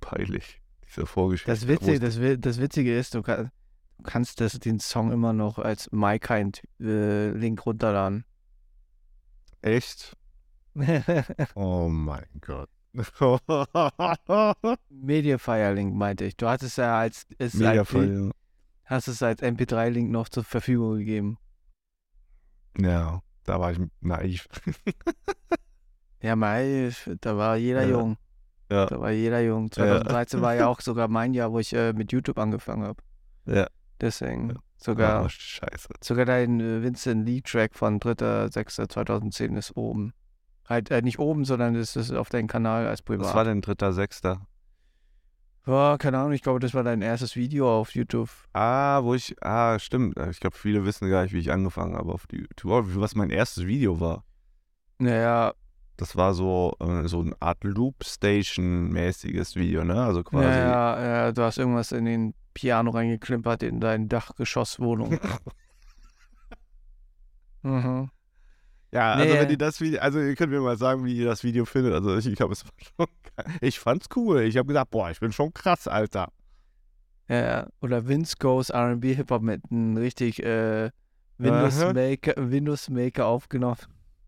peinlich. 0.00 0.60
Diese 0.86 1.06
Vorgeschichte. 1.06 1.50
Das 1.50 1.68
Witzige, 1.68 2.00
das, 2.00 2.18
das 2.40 2.60
Witzige 2.60 2.96
ist, 2.96 3.14
du, 3.14 3.22
kann, 3.22 3.50
du 3.98 4.02
kannst 4.02 4.40
das, 4.40 4.58
den 4.58 4.80
Song 4.80 5.12
immer 5.12 5.32
noch 5.32 5.58
als 5.58 5.90
MyKind-Link 5.92 7.64
runterladen. 7.66 8.24
Echt? 9.62 10.16
Oh 11.54 11.88
mein 11.88 12.26
Gott. 12.40 12.68
Mediafire-Link 14.88 15.94
meinte 15.94 16.24
ich. 16.24 16.36
Du 16.36 16.48
hattest 16.48 16.78
ja 16.78 16.98
als, 16.98 17.26
es 17.38 17.60
als, 17.60 17.88
voll. 17.88 18.30
hast 18.84 19.08
es 19.08 19.22
als 19.22 19.42
MP3-Link 19.42 20.10
noch 20.10 20.28
zur 20.28 20.44
Verfügung 20.44 20.98
gegeben. 20.98 21.38
Ja, 22.78 23.20
da 23.50 23.58
war 23.58 23.72
ich 23.72 23.80
naiv. 24.00 24.46
ja, 26.22 26.36
mei, 26.36 26.92
da 27.20 27.36
war 27.36 27.56
jeder 27.56 27.82
ja. 27.82 27.88
jung. 27.88 28.16
Ja. 28.70 28.86
Da 28.86 29.00
war 29.00 29.10
jeder 29.10 29.40
jung. 29.40 29.72
2013 29.72 30.38
ja. 30.38 30.46
war 30.46 30.54
ja 30.54 30.68
auch 30.68 30.80
sogar 30.80 31.08
mein 31.08 31.34
Jahr, 31.34 31.50
wo 31.50 31.58
ich 31.58 31.72
äh, 31.72 31.92
mit 31.92 32.12
YouTube 32.12 32.38
angefangen 32.38 32.84
habe. 32.84 33.02
Ja. 33.46 33.66
Deswegen. 34.00 34.54
Sogar, 34.76 35.24
oh, 35.24 35.28
scheiße. 35.28 35.88
sogar 36.00 36.26
dein 36.26 36.60
äh, 36.60 36.80
Vincent 36.80 37.26
Lee-Track 37.26 37.74
von 37.74 37.98
3.6.2010 37.98 39.58
ist 39.58 39.76
oben. 39.76 40.12
Halt 40.68 40.92
äh, 40.92 41.02
nicht 41.02 41.18
oben, 41.18 41.44
sondern 41.44 41.74
es 41.74 41.96
ist 41.96 42.12
auf 42.12 42.28
deinem 42.28 42.46
Kanal 42.46 42.86
als 42.86 43.02
Privat. 43.02 43.26
Was 43.26 43.34
war 43.34 43.44
denn 43.44 43.62
3.6.? 43.62 44.38
Boah, 45.64 45.98
keine 45.98 46.18
Ahnung, 46.18 46.32
ich 46.32 46.42
glaube, 46.42 46.58
das 46.58 46.72
war 46.72 46.82
dein 46.82 47.02
erstes 47.02 47.36
Video 47.36 47.70
auf 47.70 47.94
YouTube. 47.94 48.30
Ah, 48.54 49.02
wo 49.02 49.14
ich, 49.14 49.36
ah, 49.42 49.78
stimmt. 49.78 50.16
Äh, 50.16 50.30
ich 50.30 50.40
glaube, 50.40 50.56
viele 50.56 50.84
wissen 50.84 51.10
gar 51.10 51.22
nicht, 51.22 51.34
wie 51.34 51.38
ich 51.38 51.52
angefangen 51.52 51.96
habe 51.96 52.12
auf 52.12 52.26
YouTube, 52.32 52.70
oh, 52.70 53.00
was 53.00 53.14
mein 53.14 53.30
erstes 53.30 53.66
Video 53.66 54.00
war. 54.00 54.24
Naja. 54.98 55.54
Das 55.96 56.16
war 56.16 56.32
so, 56.32 56.74
äh, 56.80 57.06
so 57.08 57.20
eine 57.20 57.36
Art 57.40 57.62
Loop-Station-mäßiges 57.62 59.54
Video, 59.56 59.84
ne? 59.84 60.02
Also 60.02 60.22
quasi. 60.22 60.46
Ja, 60.46 61.02
ja, 61.02 61.32
du 61.32 61.42
hast 61.42 61.58
irgendwas 61.58 61.92
in 61.92 62.06
den 62.06 62.34
Piano 62.54 62.90
reingeklimpert 62.90 63.62
in 63.62 63.80
deine 63.80 64.06
Dachgeschosswohnung. 64.06 65.18
mhm. 67.62 68.10
Ja, 68.92 69.12
also 69.12 69.32
Nee. 69.34 69.40
wenn 69.40 69.50
ihr 69.50 69.58
das 69.58 69.80
Video, 69.80 70.00
also 70.00 70.18
ihr 70.20 70.34
könnt 70.34 70.50
mir 70.52 70.60
mal 70.60 70.76
sagen, 70.76 71.04
wie 71.04 71.16
ihr 71.16 71.26
das 71.26 71.44
Video 71.44 71.64
findet. 71.64 71.94
Also 71.94 72.16
ich, 72.16 72.26
ich 72.26 72.34
glaube, 72.36 72.52
es 72.54 72.64
war 72.64 72.72
schon 72.78 73.06
geil. 73.36 73.46
Ich 73.60 73.78
fand's 73.78 74.06
cool. 74.16 74.40
Ich 74.42 74.56
habe 74.56 74.66
gesagt, 74.66 74.90
boah, 74.90 75.10
ich 75.10 75.20
bin 75.20 75.32
schon 75.32 75.52
krass, 75.54 75.86
Alter. 75.86 76.32
Ja, 77.28 77.36
ja. 77.40 77.66
Oder 77.80 78.08
Vince 78.08 78.34
Goes 78.38 78.70
R&B 78.70 79.14
Hip-Hop 79.14 79.42
mit 79.42 79.62
einem 79.70 79.96
richtig 79.96 80.42
äh, 80.42 80.90
Windows. 81.38 81.78
Maker, 81.94 82.34
Windows 82.36 82.88
Maker 82.90 83.26
aufgenommen. 83.26 83.76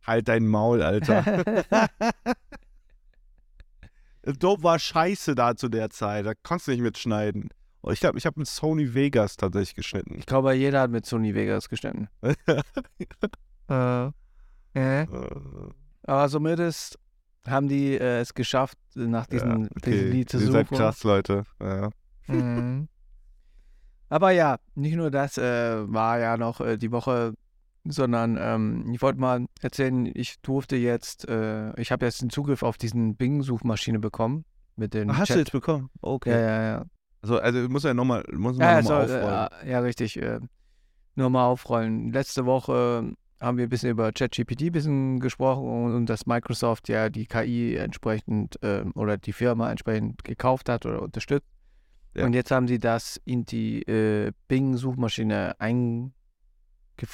Halt 0.06 0.28
dein 0.28 0.46
Maul, 0.46 0.82
Alter. 0.82 1.44
Dope 4.38 4.62
war 4.62 4.78
scheiße 4.78 5.34
da 5.34 5.56
zu 5.56 5.68
der 5.68 5.90
Zeit. 5.90 6.26
Da 6.26 6.32
konntest 6.34 6.68
du 6.68 6.72
nicht 6.72 6.80
mitschneiden. 6.82 7.48
Oh, 7.82 7.90
ich 7.90 7.98
glaube, 7.98 8.16
ich 8.18 8.26
habe 8.26 8.38
mit 8.38 8.46
Sony 8.46 8.94
Vegas 8.94 9.36
tatsächlich 9.36 9.74
geschnitten. 9.74 10.14
Ich 10.18 10.26
glaube, 10.26 10.52
jeder 10.54 10.82
hat 10.82 10.90
mit 10.92 11.04
Sony 11.06 11.34
Vegas 11.34 11.68
geschnitten. 11.68 12.08
Äh, 13.68 14.10
äh. 14.74 15.02
Äh, 15.02 15.06
Aber 16.04 16.28
zumindest 16.28 16.98
haben 17.46 17.68
die 17.68 17.94
äh, 17.94 18.20
es 18.20 18.34
geschafft, 18.34 18.78
nach 18.94 19.26
diesem, 19.26 19.62
ja, 19.64 19.68
diesem 19.84 20.10
Lied 20.10 20.30
zu 20.30 20.36
Ihr 20.38 20.42
suchen. 20.46 20.52
seid 20.52 20.68
krass, 20.68 21.02
Leute. 21.04 21.44
Ja. 21.60 21.90
Mhm. 22.28 22.88
Aber 24.08 24.30
ja, 24.30 24.58
nicht 24.74 24.94
nur 24.94 25.10
das 25.10 25.38
äh, 25.38 25.90
war 25.92 26.18
ja 26.18 26.36
noch 26.36 26.60
äh, 26.60 26.76
die 26.76 26.92
Woche, 26.92 27.34
sondern 27.84 28.36
ähm, 28.40 28.92
ich 28.92 29.00
wollte 29.02 29.18
mal 29.18 29.46
erzählen, 29.60 30.06
ich 30.14 30.40
durfte 30.42 30.76
jetzt, 30.76 31.28
äh, 31.28 31.72
ich 31.80 31.90
habe 31.90 32.04
jetzt 32.04 32.20
den 32.22 32.30
Zugriff 32.30 32.62
auf 32.62 32.76
diesen 32.76 33.16
Bing-Suchmaschine 33.16 33.98
bekommen. 33.98 34.44
Mit 34.76 34.94
den 34.94 35.16
Hast 35.16 35.30
du 35.34 35.38
jetzt 35.38 35.52
bekommen? 35.52 35.90
Okay. 36.00 36.30
Ja, 36.30 36.38
ja, 36.40 36.62
ja. 36.62 36.84
Also, 37.22 37.38
also 37.38 37.68
muss 37.68 37.84
ja 37.84 37.94
nochmal 37.94 38.24
muss 38.32 38.56
Ja, 38.58 38.80
noch 38.82 38.90
also, 38.90 39.14
aufrollen. 39.16 39.48
ja, 39.66 39.78
richtig. 39.80 40.20
Äh, 40.20 40.40
nur 41.14 41.30
mal 41.30 41.46
aufrollen. 41.46 42.12
Letzte 42.12 42.46
Woche 42.46 43.12
haben 43.42 43.58
wir 43.58 43.66
ein 43.66 43.68
bisschen 43.68 43.90
über 43.90 44.12
ChatGPT 44.12 44.62
ein 44.62 44.72
bisschen 44.72 45.20
gesprochen 45.20 45.64
und, 45.68 45.94
und 45.94 46.06
dass 46.08 46.26
Microsoft 46.26 46.88
ja 46.88 47.10
die 47.10 47.26
KI 47.26 47.76
entsprechend 47.76 48.62
äh, 48.62 48.84
oder 48.94 49.18
die 49.18 49.32
Firma 49.32 49.70
entsprechend 49.70 50.22
gekauft 50.24 50.68
hat 50.68 50.86
oder 50.86 51.02
unterstützt. 51.02 51.46
Ja. 52.14 52.24
Und 52.24 52.34
jetzt 52.34 52.50
haben 52.50 52.68
sie 52.68 52.78
das 52.78 53.20
in 53.24 53.44
die 53.44 53.82
äh, 53.82 54.32
Bing-Suchmaschine 54.48 55.58
eingepflegt, 55.58 56.12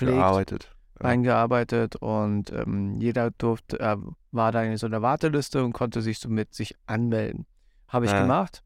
gearbeitet. 0.01 0.77
Ja. 1.01 1.07
eingearbeitet 1.09 1.97
und 1.97 2.53
ähm, 2.53 3.01
jeder 3.01 3.31
durfte, 3.31 3.79
äh, 3.81 3.97
war 4.33 4.53
da 4.53 4.63
in 4.65 4.77
so 4.77 4.87
einer 4.87 5.01
Warteliste 5.01 5.65
und 5.65 5.73
konnte 5.73 6.03
sich 6.03 6.19
somit 6.19 6.53
sich 6.55 6.75
anmelden. 6.87 7.47
Habe 7.89 8.07
ich 8.07 8.13
Ja. 8.13 8.21
gemacht. 8.21 8.63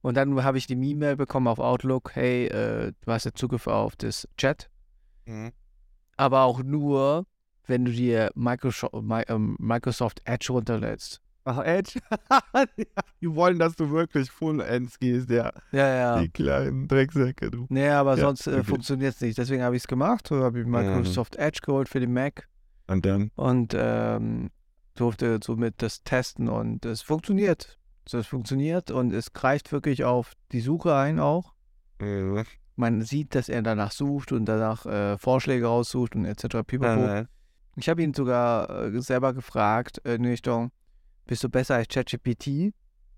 Und 0.00 0.16
dann 0.16 0.42
habe 0.44 0.56
ich 0.58 0.66
die 0.68 0.74
E-Mail 0.74 1.16
bekommen 1.16 1.48
auf 1.48 1.58
Outlook, 1.58 2.14
hey, 2.14 2.46
äh, 2.46 2.92
du 3.00 3.12
hast 3.12 3.24
jetzt 3.24 3.38
Zugriff 3.38 3.66
auf 3.66 3.96
das 3.96 4.28
Chat, 4.36 4.70
Mhm. 5.26 5.50
Aber 6.18 6.42
auch 6.42 6.62
nur, 6.62 7.24
wenn 7.66 7.84
du 7.86 7.92
dir 7.92 8.30
Microsoft, 8.34 8.92
ähm, 9.28 9.56
Microsoft 9.58 10.20
Edge 10.24 10.52
runterlädst. 10.52 11.20
Ach, 11.44 11.64
Edge? 11.64 11.98
die 13.22 13.34
wollen, 13.34 13.58
dass 13.58 13.74
du 13.74 13.90
wirklich 13.90 14.30
Full 14.30 14.60
Ends 14.60 14.98
gehst, 14.98 15.30
ja. 15.30 15.50
Ja, 15.72 15.88
ja. 15.94 16.20
Die 16.20 16.28
kleinen 16.28 16.86
Drecksäcke, 16.88 17.50
du. 17.50 17.64
Nee, 17.70 17.88
aber 17.88 18.16
Ja, 18.16 18.24
sonst 18.26 18.46
äh, 18.46 18.62
funktioniert 18.62 19.14
es 19.14 19.20
nicht. 19.22 19.38
Deswegen 19.38 19.62
habe 19.62 19.74
ich 19.76 19.82
es 19.82 19.88
gemacht. 19.88 20.30
habe 20.30 20.60
ich 20.60 20.66
Microsoft 20.66 21.36
Edge 21.36 21.60
geholt 21.62 21.88
für 21.88 22.00
den 22.00 22.12
Mac 22.12 22.46
Und 22.86 23.06
dann? 23.06 23.30
und 23.36 23.74
ähm, 23.74 24.50
durfte 24.94 25.40
somit 25.42 25.80
das 25.80 26.02
testen 26.02 26.48
und 26.48 26.84
es 26.84 27.00
funktioniert. 27.00 27.78
So, 28.06 28.18
Es 28.18 28.26
funktioniert 28.26 28.90
und 28.90 29.12
es 29.14 29.32
greift 29.32 29.70
wirklich 29.72 30.04
auf 30.04 30.32
die 30.52 30.60
Suche 30.60 30.94
ein 30.96 31.18
auch. 31.18 31.54
Mhm. 32.00 32.44
Man 32.78 33.02
sieht, 33.02 33.34
dass 33.34 33.48
er 33.48 33.60
danach 33.62 33.90
sucht 33.90 34.30
und 34.30 34.44
danach 34.44 34.86
äh, 34.86 35.18
Vorschläge 35.18 35.66
raussucht 35.66 36.14
und 36.14 36.24
etc. 36.24 36.62
Pipapo. 36.64 37.06
Nein, 37.06 37.28
Ich 37.74 37.88
habe 37.88 38.04
ihn 38.04 38.14
sogar 38.14 38.70
äh, 38.84 39.02
selber 39.02 39.34
gefragt 39.34 40.00
äh, 40.04 40.14
in 40.14 40.24
Richtung, 40.24 40.70
bist 41.26 41.42
du 41.42 41.48
besser 41.48 41.74
als 41.74 41.88
ChatGPT? 41.88 42.72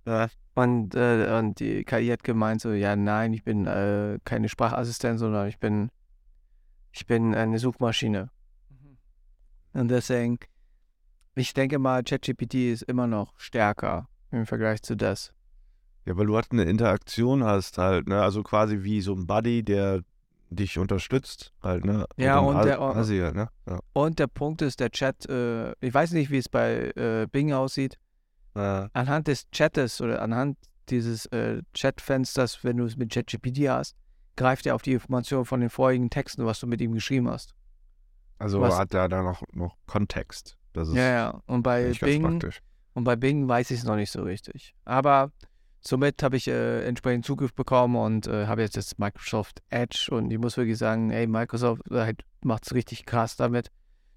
Ja. 0.07 0.29
Und, 0.55 0.95
äh, 0.95 1.37
und 1.39 1.61
die 1.61 1.85
KI 1.85 2.09
hat 2.09 2.25
gemeint 2.25 2.63
so, 2.63 2.73
ja, 2.73 2.97
nein, 2.97 3.35
ich 3.35 3.45
bin 3.45 3.67
äh, 3.67 4.19
keine 4.25 4.49
Sprachassistent, 4.49 5.19
sondern 5.19 5.47
ich 5.49 5.59
bin, 5.59 5.91
ich 6.91 7.05
bin 7.05 7.35
eine 7.35 7.59
Suchmaschine. 7.59 8.31
Und 9.75 9.89
deswegen, 9.89 10.39
ich 11.35 11.53
denke 11.53 11.79
mal, 11.79 12.03
ChatGPT 12.03 12.55
ist 12.73 12.83
immer 12.85 13.07
noch 13.07 13.39
stärker 13.39 14.09
im 14.31 14.47
Vergleich 14.47 14.81
zu 14.81 14.97
das. 14.97 15.35
Ja, 16.11 16.17
weil 16.17 16.27
du 16.27 16.35
halt 16.35 16.49
eine 16.51 16.65
Interaktion 16.65 17.45
hast 17.45 17.79
halt, 17.79 18.09
ne? 18.09 18.21
Also 18.21 18.43
quasi 18.43 18.83
wie 18.83 19.01
so 19.01 19.15
ein 19.15 19.27
Buddy, 19.29 19.63
der 19.63 20.03
dich 20.51 20.77
unterstützt 20.77 21.53
halt, 21.63 21.85
ne? 21.85 22.05
Ja, 22.17 22.41
und 22.41 22.57
As- 22.57 22.67
der- 22.67 22.81
halt, 22.81 23.35
ne? 23.37 23.49
Ja. 23.69 23.79
Und 23.93 24.19
der 24.19 24.27
Punkt 24.27 24.61
ist, 24.63 24.81
der 24.81 24.91
Chat, 24.91 25.29
äh, 25.29 25.71
ich 25.81 25.95
weiß 25.95 26.11
nicht, 26.13 26.31
wie 26.33 26.39
es 26.39 26.49
bei 26.49 26.91
äh, 26.97 27.29
Bing 27.31 27.53
aussieht, 27.53 27.97
Ja. 28.57 28.89
anhand 28.93 29.29
des 29.29 29.49
Chattes 29.53 30.01
oder 30.01 30.21
anhand 30.21 30.59
dieses 30.89 31.27
äh, 31.27 31.63
Chatfensters, 31.75 32.65
wenn 32.65 32.79
du 32.79 32.85
es 32.87 32.97
mit 32.97 33.13
ChatGPT 33.13 33.69
hast, 33.69 33.95
greift 34.35 34.67
er 34.67 34.75
auf 34.75 34.83
die 34.83 34.95
Information 34.95 35.45
von 35.45 35.61
den 35.61 35.71
vorigen 35.71 36.11
Texten, 36.11 36.45
was 36.45 36.59
du 36.59 36.67
mit 36.67 36.81
ihm 36.81 36.93
geschrieben 36.93 37.29
hast. 37.31 37.55
Also 38.41 38.61
Was- 38.61 38.77
hat 38.77 38.93
er 38.95 39.09
da 39.09 39.23
noch, 39.23 39.45
noch 39.53 39.77
Kontext. 39.87 40.57
Das 40.73 40.89
ist 40.89 40.97
Ja, 40.97 41.09
ja. 41.09 41.43
Und 41.47 41.63
bei 41.63 41.93
Bing, 42.01 42.43
und 42.95 43.05
bei 43.05 43.15
Bing 43.15 43.47
weiß 43.47 43.71
ich 43.71 43.79
es 43.79 43.85
noch 43.85 43.95
nicht 43.97 44.11
so 44.11 44.23
richtig. 44.23 44.75
Aber 44.85 45.31
somit 45.81 46.23
habe 46.23 46.37
ich 46.37 46.49
äh, 46.49 46.85
entsprechend 46.85 47.25
Zugriff 47.25 47.55
bekommen 47.55 47.97
und 47.97 48.27
äh, 48.27 48.47
habe 48.47 48.63
jetzt 48.63 48.77
das 48.77 48.99
Microsoft 48.99 49.63
Edge 49.71 50.09
und 50.11 50.31
ich 50.31 50.39
muss 50.39 50.57
wirklich 50.57 50.79
sagen, 50.79 51.11
ey, 51.11 51.27
Microsoft 51.27 51.83
äh, 51.91 52.01
halt 52.01 52.23
macht 52.43 52.67
es 52.67 52.75
richtig 52.75 53.07
krass 53.07 53.37
damit, 53.37 53.69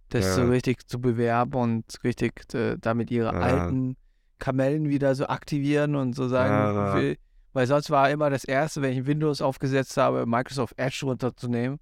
das 0.10 0.26
Ja. 0.26 0.34
so 0.36 0.48
richtig 0.50 0.88
zu 0.88 1.00
bewerben 1.00 1.54
und 1.56 1.86
richtig 2.04 2.54
äh, 2.54 2.78
damit 2.80 3.12
ihre 3.12 3.34
Ja. 3.34 3.40
alten 3.40 3.96
Kamellen 4.40 4.90
wieder 4.90 5.16
so 5.16 5.28
aktivieren 5.28 5.96
und 5.96 6.14
so 6.16 6.28
sagen, 6.28 6.54
Ja. 6.54 7.16
weil 7.54 7.68
sonst 7.68 7.90
war 7.90 8.10
immer 8.10 8.30
das 8.30 8.44
erste, 8.44 8.82
wenn 8.82 8.94
ich 8.98 9.06
Windows 9.06 9.42
aufgesetzt 9.42 9.96
habe, 9.98 10.26
Microsoft 10.26 10.74
Edge 10.78 11.02
runterzunehmen. 11.06 11.80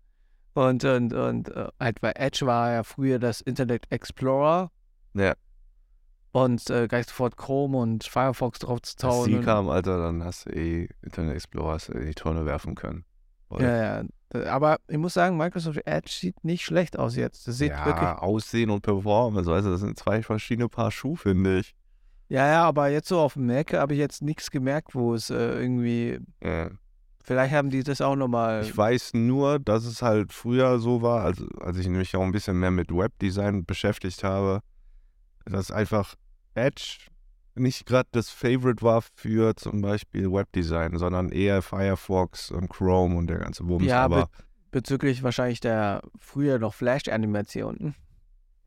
Und, 0.54 0.84
und, 0.84 1.14
und 1.14 1.48
äh, 1.50 1.70
halt 1.80 2.02
bei 2.02 2.12
Edge 2.14 2.46
war 2.46 2.72
ja 2.74 2.84
früher 2.84 3.20
das 3.20 3.40
Internet 3.42 3.86
Explorer 3.90 4.70
Ja. 5.14 5.34
Und 6.32 6.70
äh, 6.70 6.88
gleich 6.88 7.08
sofort 7.08 7.38
Chrome 7.38 7.78
und 7.78 8.04
Firefox 8.04 8.60
drauf 8.60 8.82
zu 8.82 8.94
Als 8.94 9.16
tauen. 9.16 9.30
die 9.30 9.36
und- 9.36 9.44
kam, 9.44 9.70
Alter, 9.70 9.98
dann 10.02 10.24
hast 10.24 10.46
du 10.46 10.52
eh 10.52 10.88
Internet 11.02 11.36
Explorer 11.36 11.78
in 11.94 12.08
die 12.08 12.14
Tonne 12.14 12.46
werfen 12.46 12.76
können. 12.76 13.06
Voll. 13.48 13.62
Ja, 13.64 14.02
ja. 14.02 14.04
Aber 14.50 14.78
ich 14.88 14.98
muss 14.98 15.14
sagen, 15.14 15.36
Microsoft 15.36 15.82
Edge 15.86 16.10
sieht 16.10 16.42
nicht 16.46 16.64
schlecht 16.64 16.98
aus 16.98 17.18
jetzt. 17.18 17.48
Das 17.50 17.58
sieht 17.58 17.72
ja, 17.72 17.86
wirklich. 17.86 18.08
Aussehen 18.10 18.70
und 18.70 18.82
Performance, 18.82 19.50
weißt 19.50 19.66
du, 19.68 19.72
das 19.72 19.82
sind 19.82 20.00
zwei 20.00 20.24
verschiedene 20.24 20.70
Paar 20.70 20.90
Schuhe, 20.90 21.18
finde 21.18 21.60
ich. 21.60 21.76
Ja, 22.30 22.48
ja, 22.48 22.64
aber 22.64 22.88
jetzt 22.88 23.10
so 23.10 23.20
auf 23.20 23.34
dem 23.34 23.48
Mac 23.48 23.74
habe 23.74 23.94
ich 23.94 24.00
jetzt 24.00 24.22
nichts 24.22 24.52
gemerkt, 24.52 24.96
wo 24.96 25.14
es 25.14 25.30
äh, 25.30 25.36
irgendwie. 25.36 26.20
Ja. 26.42 26.70
Vielleicht 27.22 27.54
haben 27.54 27.70
die 27.70 27.84
das 27.84 28.00
auch 28.00 28.16
nochmal. 28.16 28.62
Ich 28.64 28.76
weiß 28.76 29.16
nur, 29.16 29.60
dass 29.60 29.84
es 29.84 30.02
halt 30.02 30.32
früher 30.32 30.80
so 30.80 31.02
war, 31.02 31.26
als, 31.26 31.44
als 31.60 31.78
ich 31.78 31.90
mich 31.90 32.16
auch 32.16 32.22
ein 32.24 32.32
bisschen 32.32 32.58
mehr 32.58 32.72
mit 32.72 32.90
Webdesign 32.90 33.66
beschäftigt 33.66 34.24
habe, 34.24 34.62
dass 35.46 35.72
einfach 35.72 36.16
Edge 36.54 36.98
nicht 37.56 37.86
gerade 37.86 38.10
das 38.12 38.30
Favorite 38.30 38.82
war 38.82 39.02
für 39.02 39.56
zum 39.56 39.82
Beispiel 39.82 40.32
Webdesign, 40.32 40.98
sondern 40.98 41.30
eher 41.30 41.62
Firefox 41.62 42.52
und 42.52 42.70
Chrome 42.70 43.18
und 43.18 43.28
der 43.28 43.40
ganze 43.40 43.68
Wumms. 43.68 43.86
Ja, 43.86 44.04
aber 44.04 44.30
bezüglich 44.72 45.22
wahrscheinlich 45.24 45.60
der 45.60 46.02
früher 46.18 46.60
noch 46.60 46.74
Flash-Animationen. 46.74 47.96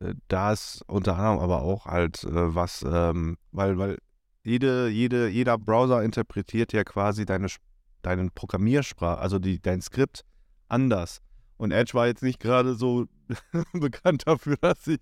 äh, 0.00 0.14
da 0.28 0.52
ist 0.52 0.83
unter 0.87 1.16
anderem 1.16 1.38
aber 1.38 1.62
auch 1.62 1.87
halt 1.87 2.25
äh, 2.25 2.54
was, 2.54 2.85
ähm, 2.87 3.38
weil, 3.52 3.78
weil 3.78 3.99
jede, 4.43 4.88
jede, 4.88 5.28
jeder 5.28 5.57
Browser 5.57 6.02
interpretiert 6.02 6.73
ja 6.75 6.85
quasi 6.85 7.25
deine, 7.25 7.49
deinen 8.02 8.31
Programmiersprache, 8.31 9.19
also 9.19 9.38
die, 9.38 9.61
dein 9.61 9.81
Skript 9.81 10.25
anders. 10.69 11.21
Und 11.57 11.71
Edge 11.71 11.95
war 11.95 12.07
jetzt 12.07 12.23
nicht 12.23 12.40
gerade 12.40 12.75
so 12.75 13.07
bekannt 13.73 14.25
dafür, 14.26 14.57
dass 14.61 14.85
sie 14.85 14.99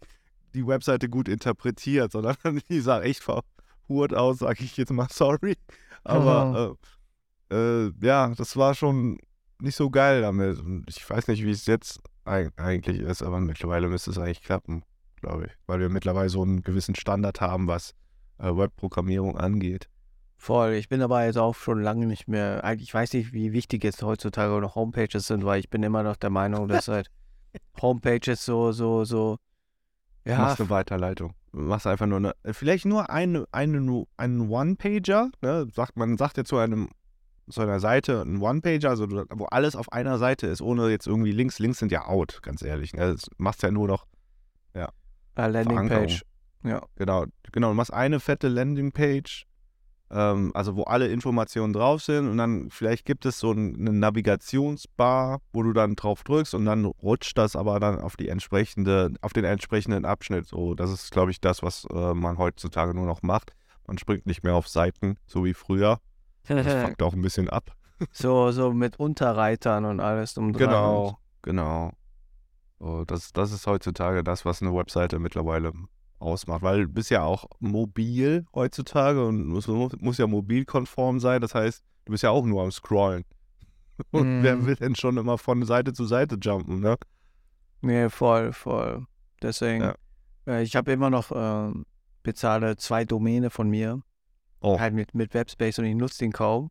die 0.54 0.66
Webseite 0.66 1.08
gut 1.08 1.28
interpretiert, 1.28 2.12
sondern 2.12 2.36
die 2.68 2.80
sah 2.80 3.00
echt 3.02 3.22
verhurt 3.22 4.14
aus, 4.14 4.38
sage 4.38 4.64
ich 4.64 4.76
jetzt 4.76 4.92
mal 4.92 5.08
sorry. 5.12 5.56
Aber 6.04 6.76
äh, 7.50 7.54
äh, 7.54 7.92
ja, 8.00 8.34
das 8.34 8.56
war 8.56 8.74
schon 8.74 9.18
nicht 9.60 9.76
so 9.76 9.90
geil 9.90 10.22
damit. 10.22 10.58
Und 10.58 10.84
ich 10.88 11.08
weiß 11.08 11.28
nicht, 11.28 11.44
wie 11.44 11.50
es 11.50 11.66
jetzt 11.66 12.00
eig 12.24 12.52
eigentlich 12.56 13.00
ist, 13.00 13.22
aber 13.22 13.40
mittlerweile 13.40 13.88
müsste 13.88 14.10
es 14.10 14.18
eigentlich 14.18 14.42
klappen. 14.42 14.82
glaube 15.20 15.46
ich. 15.46 15.52
Weil 15.66 15.80
wir 15.80 15.88
mittlerweile 15.88 16.28
so 16.28 16.42
einen 16.42 16.62
gewissen 16.62 16.94
Standard 16.94 17.40
haben, 17.40 17.68
was 17.68 17.94
äh, 18.38 18.54
Webprogrammierung 18.54 19.36
angeht. 19.38 19.88
Voll. 20.36 20.72
Ich 20.72 20.88
bin 20.88 21.00
aber 21.02 21.24
jetzt 21.24 21.38
auch 21.38 21.54
schon 21.54 21.80
lange 21.80 22.06
nicht 22.06 22.26
mehr. 22.26 22.64
Eigentlich 22.64 22.88
ich 22.88 22.94
weiß 22.94 23.12
nicht, 23.12 23.32
wie 23.32 23.52
wichtig 23.52 23.84
jetzt 23.84 24.02
heutzutage 24.02 24.60
noch 24.60 24.74
Homepages 24.74 25.28
sind, 25.28 25.44
weil 25.44 25.60
ich 25.60 25.70
bin 25.70 25.84
immer 25.84 26.02
noch 26.02 26.16
der 26.16 26.30
Meinung, 26.30 26.66
dass 26.66 26.88
halt 26.88 27.08
Homepages 27.80 28.44
so, 28.44 28.72
so, 28.72 29.04
so. 29.04 29.38
Ja. 30.24 30.32
Ja, 30.32 30.38
Machst 30.38 30.60
eine 30.60 30.70
Weiterleitung. 30.70 31.34
Machst 31.52 31.86
einfach 31.86 32.06
nur 32.06 32.18
eine, 32.18 32.34
vielleicht 32.52 32.84
nur 32.84 33.10
eine, 33.10 33.46
eine, 33.52 34.06
einen 34.16 34.48
One-Pager, 34.48 35.30
ne? 35.42 35.66
Sagt, 35.74 35.96
man 35.96 36.16
sagt 36.16 36.36
ja 36.36 36.44
zu 36.44 36.56
einem, 36.56 36.88
zu 37.48 37.60
einer 37.60 37.80
Seite 37.80 38.22
ein 38.22 38.40
One-Pager, 38.40 38.90
also 38.90 39.10
wo 39.10 39.44
alles 39.46 39.76
auf 39.76 39.92
einer 39.92 40.18
Seite 40.18 40.46
ist, 40.46 40.62
ohne 40.62 40.88
jetzt 40.88 41.06
irgendwie 41.06 41.32
Links. 41.32 41.58
Links 41.58 41.78
sind 41.78 41.92
ja 41.92 42.06
out, 42.06 42.40
ganz 42.42 42.62
ehrlich. 42.62 42.94
Ne? 42.94 43.12
Das 43.12 43.28
machst 43.36 43.62
ja 43.62 43.70
nur 43.70 43.88
noch, 43.88 44.06
äh, 45.34 45.64
Verankerung. 45.64 45.90
Landingpage. 45.90 46.24
Ja. 46.64 46.82
genau, 46.96 47.26
genau, 47.50 47.68
du 47.70 47.74
machst 47.74 47.92
eine 47.92 48.20
fette 48.20 48.48
Landingpage, 48.48 49.46
ähm, 50.12 50.50
also 50.54 50.76
wo 50.76 50.82
alle 50.84 51.08
Informationen 51.08 51.72
drauf 51.72 52.02
sind 52.02 52.28
und 52.28 52.36
dann 52.36 52.70
vielleicht 52.70 53.04
gibt 53.06 53.24
es 53.24 53.38
so 53.38 53.52
ein, 53.52 53.74
eine 53.74 53.92
Navigationsbar, 53.92 55.40
wo 55.52 55.62
du 55.62 55.72
dann 55.72 55.96
drauf 55.96 56.22
drückst 56.22 56.54
und 56.54 56.66
dann 56.66 56.84
rutscht 56.84 57.36
das 57.38 57.56
aber 57.56 57.80
dann 57.80 57.98
auf 57.98 58.16
die 58.16 58.28
entsprechende, 58.28 59.14
auf 59.22 59.32
den 59.32 59.44
entsprechenden 59.44 60.04
Abschnitt. 60.04 60.46
So, 60.46 60.74
das 60.74 60.90
ist, 60.90 61.10
glaube 61.10 61.30
ich, 61.30 61.40
das, 61.40 61.62
was 61.62 61.86
äh, 61.92 62.14
man 62.14 62.38
heutzutage 62.38 62.94
nur 62.94 63.06
noch 63.06 63.22
macht. 63.22 63.52
Man 63.86 63.98
springt 63.98 64.26
nicht 64.26 64.44
mehr 64.44 64.54
auf 64.54 64.68
Seiten, 64.68 65.16
so 65.26 65.44
wie 65.44 65.54
früher. 65.54 65.98
Das 66.46 66.66
fuckt 66.86 67.02
auch 67.02 67.14
ein 67.14 67.22
bisschen 67.22 67.48
ab. 67.48 67.72
so, 68.12 68.50
so 68.52 68.72
mit 68.72 68.98
Unterreitern 68.98 69.84
und 69.86 70.00
alles 70.00 70.36
um 70.36 70.52
dran. 70.52 70.68
Genau, 70.68 71.18
genau. 71.40 71.92
So, 72.78 73.04
das, 73.04 73.32
das 73.32 73.52
ist 73.52 73.66
heutzutage 73.66 74.24
das, 74.24 74.44
was 74.44 74.60
eine 74.60 74.74
Webseite 74.74 75.18
mittlerweile 75.18 75.72
ausmacht. 76.22 76.62
Weil 76.62 76.82
du 76.82 76.88
bist 76.88 77.10
ja 77.10 77.24
auch 77.24 77.44
mobil 77.60 78.46
heutzutage 78.54 79.24
und 79.26 79.46
muss, 79.46 79.66
muss 79.66 80.18
ja 80.18 80.26
mobilkonform 80.26 81.20
sein. 81.20 81.40
Das 81.40 81.54
heißt, 81.54 81.82
du 82.06 82.12
bist 82.12 82.22
ja 82.22 82.30
auch 82.30 82.44
nur 82.44 82.62
am 82.62 82.70
Scrollen. 82.72 83.24
Und 84.10 84.38
Mhm. 84.38 84.42
wer 84.42 84.64
will 84.66 84.74
denn 84.76 84.96
schon 84.96 85.16
immer 85.18 85.36
von 85.38 85.64
Seite 85.64 85.92
zu 85.92 86.06
Seite 86.06 86.36
jumpen, 86.40 86.80
ne? 86.80 86.96
Nee, 87.82 88.08
voll, 88.08 88.52
voll. 88.52 89.06
Deswegen, 89.42 89.82
Ja. 89.84 89.94
äh, 90.46 90.62
ich 90.62 90.74
habe 90.76 90.92
immer 90.92 91.10
noch 91.10 91.30
ähm, 91.34 91.84
bezahle 92.22 92.76
zwei 92.76 93.04
Domäne 93.04 93.50
von 93.50 93.68
mir, 93.68 94.02
Oh. 94.60 94.78
halt 94.78 94.94
mit, 94.94 95.14
mit 95.14 95.34
Webspace 95.34 95.78
und 95.80 95.84
ich 95.84 95.94
nutze 95.94 96.18
den 96.20 96.32
kaum. 96.32 96.70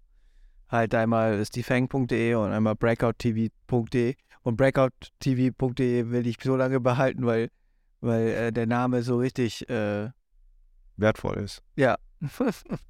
Halt 0.69 0.95
einmal 0.95 1.45
stefang.de 1.45 2.33
und 2.35 2.51
einmal 2.51 2.75
breakouttv.de 2.75 4.15
und 4.43 4.55
breakouttv.de 4.57 6.09
will 6.09 6.27
ich 6.27 6.37
so 6.41 6.55
lange 6.55 6.79
behalten, 6.79 7.25
weil, 7.25 7.49
weil 8.01 8.27
äh, 8.27 8.51
der 8.51 8.67
Name 8.67 9.01
so 9.03 9.17
richtig, 9.17 9.67
äh, 9.69 10.09
Wertvoll 10.97 11.37
ist. 11.37 11.61
ja. 11.75 11.97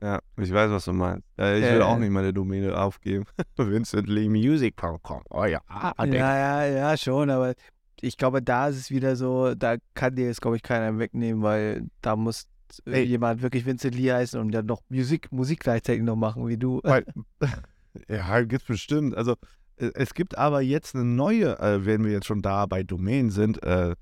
Ja, 0.03 0.19
ich 0.35 0.51
weiß, 0.51 0.71
was 0.71 0.83
du 0.83 0.91
meinst. 0.91 1.25
Ja, 1.37 1.53
ich 1.55 1.63
will 1.63 1.79
Äh. 1.79 1.83
auch 1.83 1.97
nicht 1.97 2.09
meine 2.09 2.33
Domäne 2.33 2.77
aufgeben. 2.77 3.23
VincentLeeMusic.com. 3.57 5.21
Oh 5.29 5.45
ja, 5.45 5.61
ah, 5.67 5.93
ja, 5.99 6.03
denk- 6.05 6.15
ja, 6.15 6.65
ja, 6.65 6.97
schon, 6.97 7.29
aber 7.29 7.53
ich 8.01 8.17
glaube, 8.17 8.41
da 8.41 8.67
ist 8.67 8.77
es 8.77 8.91
wieder 8.91 9.15
so, 9.15 9.55
da 9.55 9.75
kann 9.93 10.15
dir 10.15 10.25
jetzt, 10.25 10.41
glaube 10.41 10.57
ich, 10.57 10.63
keiner 10.63 10.97
wegnehmen, 10.99 11.43
weil 11.43 11.87
da 12.01 12.15
muss 12.17 12.47
äh, 12.85 12.91
Ey. 12.91 13.03
jemand 13.03 13.41
wirklich 13.41 13.65
Vincent 13.65 13.95
Lee 13.95 14.11
heißen 14.11 14.39
und 14.39 14.51
dann 14.51 14.65
noch 14.65 14.81
Musik, 14.89 15.31
Musik 15.31 15.59
gleichzeitig 15.61 16.03
noch 16.03 16.15
machen, 16.15 16.47
wie 16.47 16.57
du. 16.57 16.81
Weil, 16.83 17.05
ja, 18.09 18.41
gibt's 18.43 18.67
bestimmt. 18.67 19.15
Also 19.15 19.35
äh, 19.77 19.91
es 19.95 20.13
gibt 20.13 20.37
aber 20.37 20.61
jetzt 20.61 20.95
eine 20.95 21.03
neue, 21.05 21.59
äh, 21.59 21.85
wenn 21.85 22.03
wir 22.03 22.11
jetzt 22.11 22.25
schon 22.25 22.41
da 22.41 22.65
bei 22.65 22.83
Domänen 22.83 23.29
sind, 23.29 23.61
äh, 23.63 23.95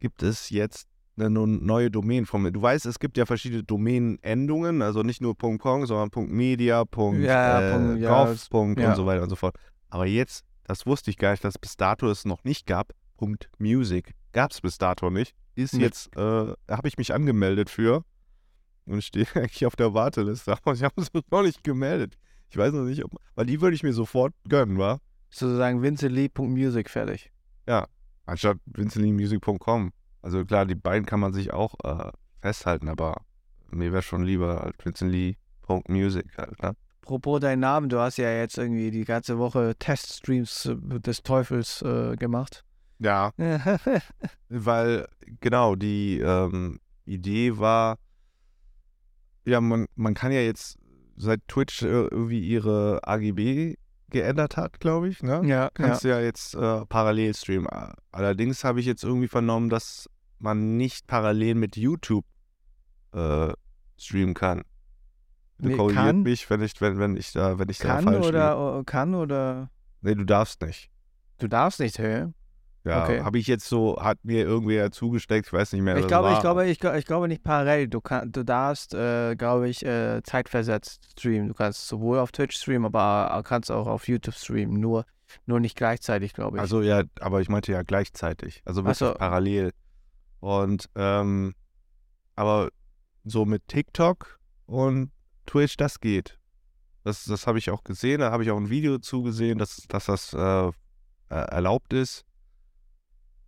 gibt 0.00 0.22
es 0.22 0.50
jetzt 0.50 0.88
eine 1.18 1.28
neue 1.30 1.90
Domain 1.90 2.24
von 2.26 2.42
mir. 2.42 2.50
Du 2.50 2.62
weißt, 2.62 2.86
es 2.86 2.98
gibt 2.98 3.16
ja 3.18 3.26
verschiedene 3.26 3.62
Domänenendungen, 3.62 4.80
also 4.82 5.02
nicht 5.02 5.20
nur 5.20 5.36
.com, 5.36 5.86
sondern 5.86 6.28
.media, 6.30 6.84
Punkt, 6.84 7.22
Ja, 7.22 7.60
äh, 7.60 7.72
Punkt, 7.72 8.00
ja, 8.00 8.24
gov, 8.24 8.50
Punkt 8.50 8.80
ja. 8.80 8.90
und 8.90 8.96
so 8.96 9.06
weiter 9.06 9.22
und 9.22 9.28
so 9.30 9.36
fort. 9.36 9.56
Aber 9.90 10.06
jetzt, 10.06 10.44
das 10.64 10.86
wusste 10.86 11.10
ich 11.10 11.18
gar 11.18 11.32
nicht, 11.32 11.44
dass 11.44 11.54
es 11.56 11.58
bis 11.58 11.76
dato 11.76 12.08
es 12.08 12.24
noch 12.24 12.44
nicht 12.44 12.66
gab, 12.66 12.92
Punkt 13.16 13.50
.music. 13.58 14.14
Gab 14.32 14.52
es 14.52 14.60
bis 14.60 14.78
dato 14.78 15.10
nicht. 15.10 15.34
Ist 15.56 15.74
Nee. 15.74 15.82
jetzt, 15.82 16.16
äh, 16.16 16.20
habe 16.20 16.88
ich 16.88 16.96
mich 16.96 17.12
angemeldet 17.12 17.68
für 17.68 18.04
und 18.86 19.02
stehe 19.04 19.26
eigentlich 19.34 19.66
auf 19.66 19.76
der 19.76 19.92
Warteliste, 19.92 20.52
aber 20.52 20.72
ich 20.72 20.82
habe 20.82 20.94
es 21.00 21.08
noch 21.30 21.42
nicht 21.42 21.62
gemeldet. 21.64 22.16
Ich 22.48 22.56
weiß 22.56 22.72
noch 22.72 22.84
nicht, 22.84 23.04
ob, 23.04 23.12
weil 23.34 23.46
die 23.46 23.60
würde 23.60 23.76
ich 23.76 23.82
mir 23.82 23.92
sofort 23.92 24.32
gönnen, 24.48 24.78
wa? 24.78 24.98
Sozusagen 25.28 25.82
vincentlee.music 25.82 26.88
fertig. 26.88 27.30
Anstatt 28.26 28.58
vincentleemusic.com. 28.66 29.92
Also 30.22 30.44
klar, 30.44 30.66
die 30.66 30.74
beiden 30.74 31.06
kann 31.06 31.20
man 31.20 31.32
sich 31.32 31.52
auch 31.52 31.74
äh, 31.84 32.10
festhalten, 32.40 32.88
aber 32.88 33.22
mir 33.70 33.92
wäre 33.92 34.02
schon 34.02 34.24
lieber 34.24 34.60
halt 34.60 34.84
vincentlee.music 34.84 36.36
halt, 36.36 36.62
ne? 36.62 36.74
Apropos 37.02 37.40
dein 37.40 37.60
Namen, 37.60 37.88
du 37.88 37.98
hast 37.98 38.18
ja 38.18 38.30
jetzt 38.30 38.58
irgendwie 38.58 38.90
die 38.90 39.04
ganze 39.04 39.38
Woche 39.38 39.74
Teststreams 39.78 40.70
des 40.80 41.22
Teufels 41.22 41.82
äh, 41.82 42.14
gemacht. 42.16 42.64
Ja, 43.00 43.32
weil 44.48 45.08
genau, 45.40 45.74
die 45.74 46.20
ähm, 46.20 46.78
Idee 47.06 47.58
war, 47.58 47.98
ja, 49.44 49.60
man, 49.60 49.86
man 49.96 50.14
kann 50.14 50.30
ja 50.30 50.40
jetzt, 50.40 50.78
seit 51.16 51.40
Twitch 51.48 51.82
äh, 51.82 51.86
irgendwie 51.86 52.46
ihre 52.46 53.00
AGB 53.02 53.76
geändert 54.10 54.56
hat, 54.56 54.80
glaube 54.80 55.08
ich, 55.08 55.22
ne? 55.22 55.40
ja, 55.44 55.64
ja. 55.64 55.70
kannst 55.72 56.04
du 56.04 56.08
ja 56.08 56.20
jetzt 56.20 56.54
äh, 56.54 56.84
parallel 56.86 57.34
streamen. 57.34 57.68
Allerdings 58.12 58.64
habe 58.64 58.80
ich 58.80 58.86
jetzt 58.86 59.04
irgendwie 59.04 59.28
vernommen, 59.28 59.70
dass 59.70 60.08
man 60.38 60.76
nicht 60.76 61.06
parallel 61.06 61.54
mit 61.54 61.76
YouTube 61.76 62.24
äh, 63.12 63.52
streamen 63.98 64.34
kann. 64.34 64.62
Du 65.58 65.68
Nee, 65.68 65.76
korrigiert 65.76 66.04
kann? 66.06 66.22
mich, 66.22 66.48
wenn 66.48 66.62
ich, 66.62 66.80
wenn, 66.80 66.98
wenn 66.98 67.16
ich 67.16 67.32
da, 67.32 67.58
wenn 67.58 67.68
ich 67.68 67.78
da 67.78 67.96
Kann 67.96 68.04
falsch 68.04 68.16
liege. 68.16 68.28
oder 68.28 68.78
äh, 68.80 68.84
kann 68.84 69.14
oder 69.14 69.70
Nee, 70.00 70.14
du 70.14 70.24
darfst 70.24 70.62
nicht. 70.62 70.90
du 71.38 71.48
darfst 71.48 71.80
nicht, 71.80 71.98
hä? 71.98 72.28
Ja, 72.90 73.04
Okay. 73.04 73.22
habe 73.22 73.38
ich 73.38 73.46
jetzt 73.46 73.66
so, 73.68 74.00
hat 74.00 74.18
mir 74.22 74.44
irgendwer 74.44 74.90
zugesteckt, 74.90 75.46
ich 75.46 75.52
weiß 75.52 75.72
nicht 75.72 75.82
mehr. 75.82 75.96
Ich 75.96 76.06
glaube, 76.06 76.32
ich 76.32 76.40
glaube, 76.40 76.66
ich, 76.66 76.82
ich 76.82 77.06
glaube 77.06 77.28
nicht 77.28 77.42
parallel. 77.42 77.88
Du, 77.88 78.00
kann, 78.00 78.30
du 78.30 78.44
darfst, 78.44 78.94
äh, 78.94 79.36
glaube 79.36 79.68
ich, 79.68 79.84
äh, 79.84 80.22
zeitversetzt 80.22 81.12
streamen. 81.12 81.48
Du 81.48 81.54
kannst 81.54 81.88
sowohl 81.88 82.18
auf 82.18 82.32
Twitch 82.32 82.56
streamen, 82.56 82.86
aber 82.86 83.42
kannst 83.44 83.70
auch 83.70 83.86
auf 83.86 84.08
YouTube 84.08 84.34
streamen. 84.34 84.80
Nur, 84.80 85.04
nur 85.46 85.60
nicht 85.60 85.76
gleichzeitig, 85.76 86.32
glaube 86.34 86.56
ich. 86.56 86.60
Also 86.60 86.82
ja, 86.82 87.02
aber 87.20 87.40
ich 87.40 87.48
meinte 87.48 87.72
ja 87.72 87.82
gleichzeitig. 87.82 88.62
Also 88.64 88.84
wirklich 88.84 88.98
so. 88.98 89.14
parallel. 89.14 89.70
Und 90.40 90.88
ähm, 90.94 91.54
aber 92.36 92.70
so 93.24 93.44
mit 93.44 93.68
TikTok 93.68 94.38
und 94.66 95.12
Twitch, 95.46 95.76
das 95.76 96.00
geht. 96.00 96.38
Das, 97.04 97.24
das 97.24 97.46
habe 97.46 97.58
ich 97.58 97.70
auch 97.70 97.84
gesehen. 97.84 98.20
Da 98.20 98.30
habe 98.30 98.42
ich 98.42 98.50
auch 98.50 98.56
ein 98.56 98.70
Video 98.70 98.98
zugesehen, 98.98 99.58
dass, 99.58 99.86
dass 99.88 100.06
das 100.06 100.32
äh, 100.32 100.68
äh, 100.68 100.72
erlaubt 101.28 101.92
ist. 101.92 102.24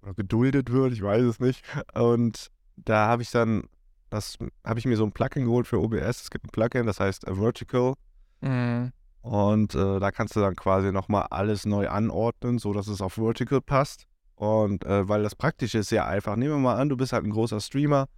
Oder 0.02 0.14
geduldet 0.14 0.70
wird, 0.72 0.92
ich 0.92 1.02
weiß 1.02 1.22
es 1.22 1.40
nicht. 1.40 1.64
Und 1.94 2.50
da 2.76 3.06
habe 3.06 3.22
ich 3.22 3.30
dann, 3.30 3.64
das 4.10 4.36
habe 4.64 4.78
ich 4.78 4.84
mir 4.84 4.96
so 4.96 5.04
ein 5.04 5.12
Plugin 5.12 5.44
geholt 5.44 5.66
für 5.66 5.80
OBS. 5.80 6.22
Es 6.22 6.30
gibt 6.30 6.46
ein 6.46 6.50
Plugin, 6.50 6.86
das 6.86 7.00
heißt 7.00 7.26
äh, 7.28 7.34
Vertical. 7.34 7.94
Mhm. 8.40 8.92
Und 9.22 9.74
äh, 9.76 10.00
da 10.00 10.10
kannst 10.10 10.34
du 10.34 10.40
dann 10.40 10.56
quasi 10.56 10.90
nochmal 10.90 11.26
alles 11.30 11.64
neu 11.64 11.88
anordnen, 11.88 12.58
so 12.58 12.72
dass 12.72 12.88
es 12.88 13.00
auf 13.00 13.14
Vertical 13.14 13.60
passt. 13.60 14.06
Und 14.34 14.84
äh, 14.84 15.08
weil 15.08 15.22
das 15.22 15.36
Praktische 15.36 15.78
ist 15.78 15.92
ja 15.92 16.06
einfach, 16.06 16.34
nehmen 16.34 16.54
wir 16.54 16.58
mal 16.58 16.76
an, 16.76 16.88
du 16.88 16.96
bist 16.96 17.12
halt 17.12 17.24
ein 17.24 17.30
großer 17.30 17.60
Streamer 17.60 18.08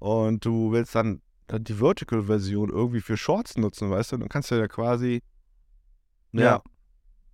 und 0.00 0.44
du 0.44 0.72
willst 0.72 0.96
dann 0.96 1.20
äh, 1.46 1.60
die 1.60 1.74
Vertical-Version 1.74 2.70
irgendwie 2.70 3.00
für 3.00 3.16
Shorts 3.16 3.56
nutzen, 3.56 3.88
weißt 3.88 4.10
du? 4.12 4.16
Dann 4.16 4.28
kannst 4.28 4.50
du 4.50 4.56
ja 4.56 4.66
quasi. 4.66 5.22
Ja. 6.32 6.62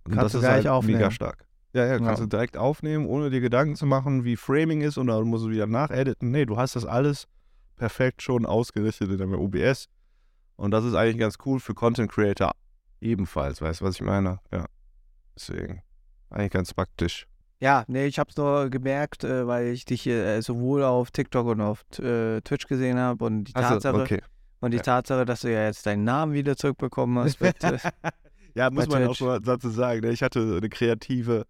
Und 0.03 0.11
Kannst 0.13 0.25
das 0.25 0.31
du 0.33 0.37
ist 0.37 0.43
gleich 0.43 0.53
halt 0.53 0.67
aufnehmen. 0.67 0.99
mega 0.99 1.09
stark. 1.09 1.47
Ja, 1.75 1.85
ja, 1.85 1.97
kannst 1.97 2.19
Ja. 2.21 2.25
du 2.25 2.27
direkt 2.27 2.55
aufnehmen, 2.57 3.05
ohne 3.05 3.29
dir 3.29 3.41
Gedanken 3.41 3.75
zu 3.75 3.85
machen, 3.85 4.23
wie 4.23 4.37
Framing 4.37 4.79
ist 4.81 4.97
und 4.97 5.07
dann 5.07 5.23
musst 5.25 5.43
du 5.45 5.49
wieder 5.49 5.67
nachediten. 5.67 6.31
Nee, 6.31 6.45
du 6.45 6.55
hast 6.55 6.77
das 6.77 6.85
alles 6.85 7.27
perfekt 7.75 8.21
schon 8.21 8.45
ausgerichtet 8.45 9.11
in 9.11 9.17
deinem 9.17 9.33
OBS. 9.39 9.87
Und 10.55 10.71
das 10.71 10.85
ist 10.85 10.95
eigentlich 10.95 11.17
ganz 11.17 11.35
cool 11.45 11.59
für 11.59 11.73
Content 11.73 12.09
Creator 12.09 12.53
ebenfalls, 13.01 13.61
weißt 13.61 13.81
du, 13.81 13.85
was 13.85 13.95
ich 13.95 14.01
meine? 14.01 14.39
Ja. 14.53 14.65
Deswegen. 15.35 15.81
Eigentlich 16.29 16.51
ganz 16.51 16.73
praktisch. 16.73 17.27
Ja, 17.59 17.83
nee, 17.87 18.05
ich 18.05 18.19
habe 18.19 18.29
es 18.29 18.37
nur 18.37 18.69
gemerkt, 18.69 19.25
äh, 19.25 19.45
weil 19.45 19.67
ich 19.67 19.83
dich 19.83 20.07
äh, 20.07 20.39
sowohl 20.41 20.83
auf 20.83 21.11
TikTok 21.11 21.45
und 21.47 21.59
auf 21.61 21.83
äh, 21.99 22.39
Twitch 22.41 22.67
gesehen 22.67 22.97
habe 22.97 23.25
und 23.25 23.45
die 23.45 23.53
Tatsache, 23.53 23.93
Also, 23.93 24.01
okay. 24.01 24.21
und 24.61 24.71
die 24.71 24.77
ja. 24.77 24.83
Tatsache, 24.83 25.25
dass 25.25 25.41
du 25.41 25.51
ja 25.51 25.65
jetzt 25.65 25.85
deinen 25.85 26.05
Namen 26.05 26.31
wieder 26.33 26.55
zurückbekommen 26.55 27.19
hast. 27.21 27.41
Mit, 27.41 27.55
ja, 28.55 28.69
muss 28.69 28.87
man 28.87 29.03
auch 29.03 29.07
Twitch. 29.07 29.17
schon 29.17 29.27
mal 29.27 29.39
dazu 29.41 29.69
sagen. 29.69 30.01
ne? 30.01 30.11
Ich 30.11 30.23
hatte 30.23 30.39
eine 30.57 30.69
kreative 30.69 31.45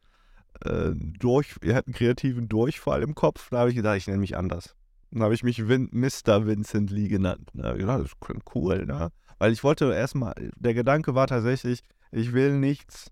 äh, 0.63 0.91
durch, 0.95 1.55
wir 1.61 1.75
hatten 1.75 1.91
einen 1.91 1.95
kreativen 1.97 2.47
Durchfall 2.47 3.03
im 3.03 3.15
Kopf. 3.15 3.49
Da 3.49 3.59
habe 3.59 3.69
ich 3.69 3.75
gedacht, 3.75 3.97
ich 3.97 4.07
nenne 4.07 4.19
mich 4.19 4.37
anders. 4.37 4.75
Dann 5.11 5.23
habe 5.23 5.33
ich 5.33 5.43
mich 5.43 5.67
Vin 5.67 5.89
Mr. 5.91 6.45
Vincent 6.45 6.91
Lee 6.91 7.07
genannt. 7.07 7.49
Ich 7.53 7.61
gedacht, 7.61 8.03
das 8.03 8.19
klingt 8.19 8.43
cool, 8.55 8.85
ne? 8.85 9.09
Weil 9.39 9.51
ich 9.51 9.63
wollte 9.63 9.93
erstmal, 9.93 10.33
der 10.55 10.73
Gedanke 10.73 11.15
war 11.15 11.27
tatsächlich, 11.27 11.81
ich 12.11 12.33
will 12.33 12.57
nichts 12.57 13.11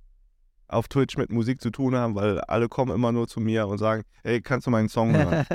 auf 0.67 0.88
Twitch 0.88 1.17
mit 1.17 1.32
Musik 1.32 1.62
zu 1.62 1.69
tun 1.69 1.95
haben, 1.95 2.15
weil 2.15 2.39
alle 2.41 2.67
kommen 2.69 2.93
immer 2.95 3.12
nur 3.12 3.27
zu 3.27 3.39
mir 3.39 3.67
und 3.67 3.77
sagen, 3.77 4.03
hey, 4.23 4.41
kannst 4.41 4.65
du 4.65 4.71
meinen 4.71 4.89
Song 4.89 5.13
hören? 5.15 5.45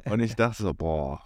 und 0.10 0.20
ich 0.20 0.36
dachte 0.36 0.62
so, 0.62 0.74
boah, 0.74 1.20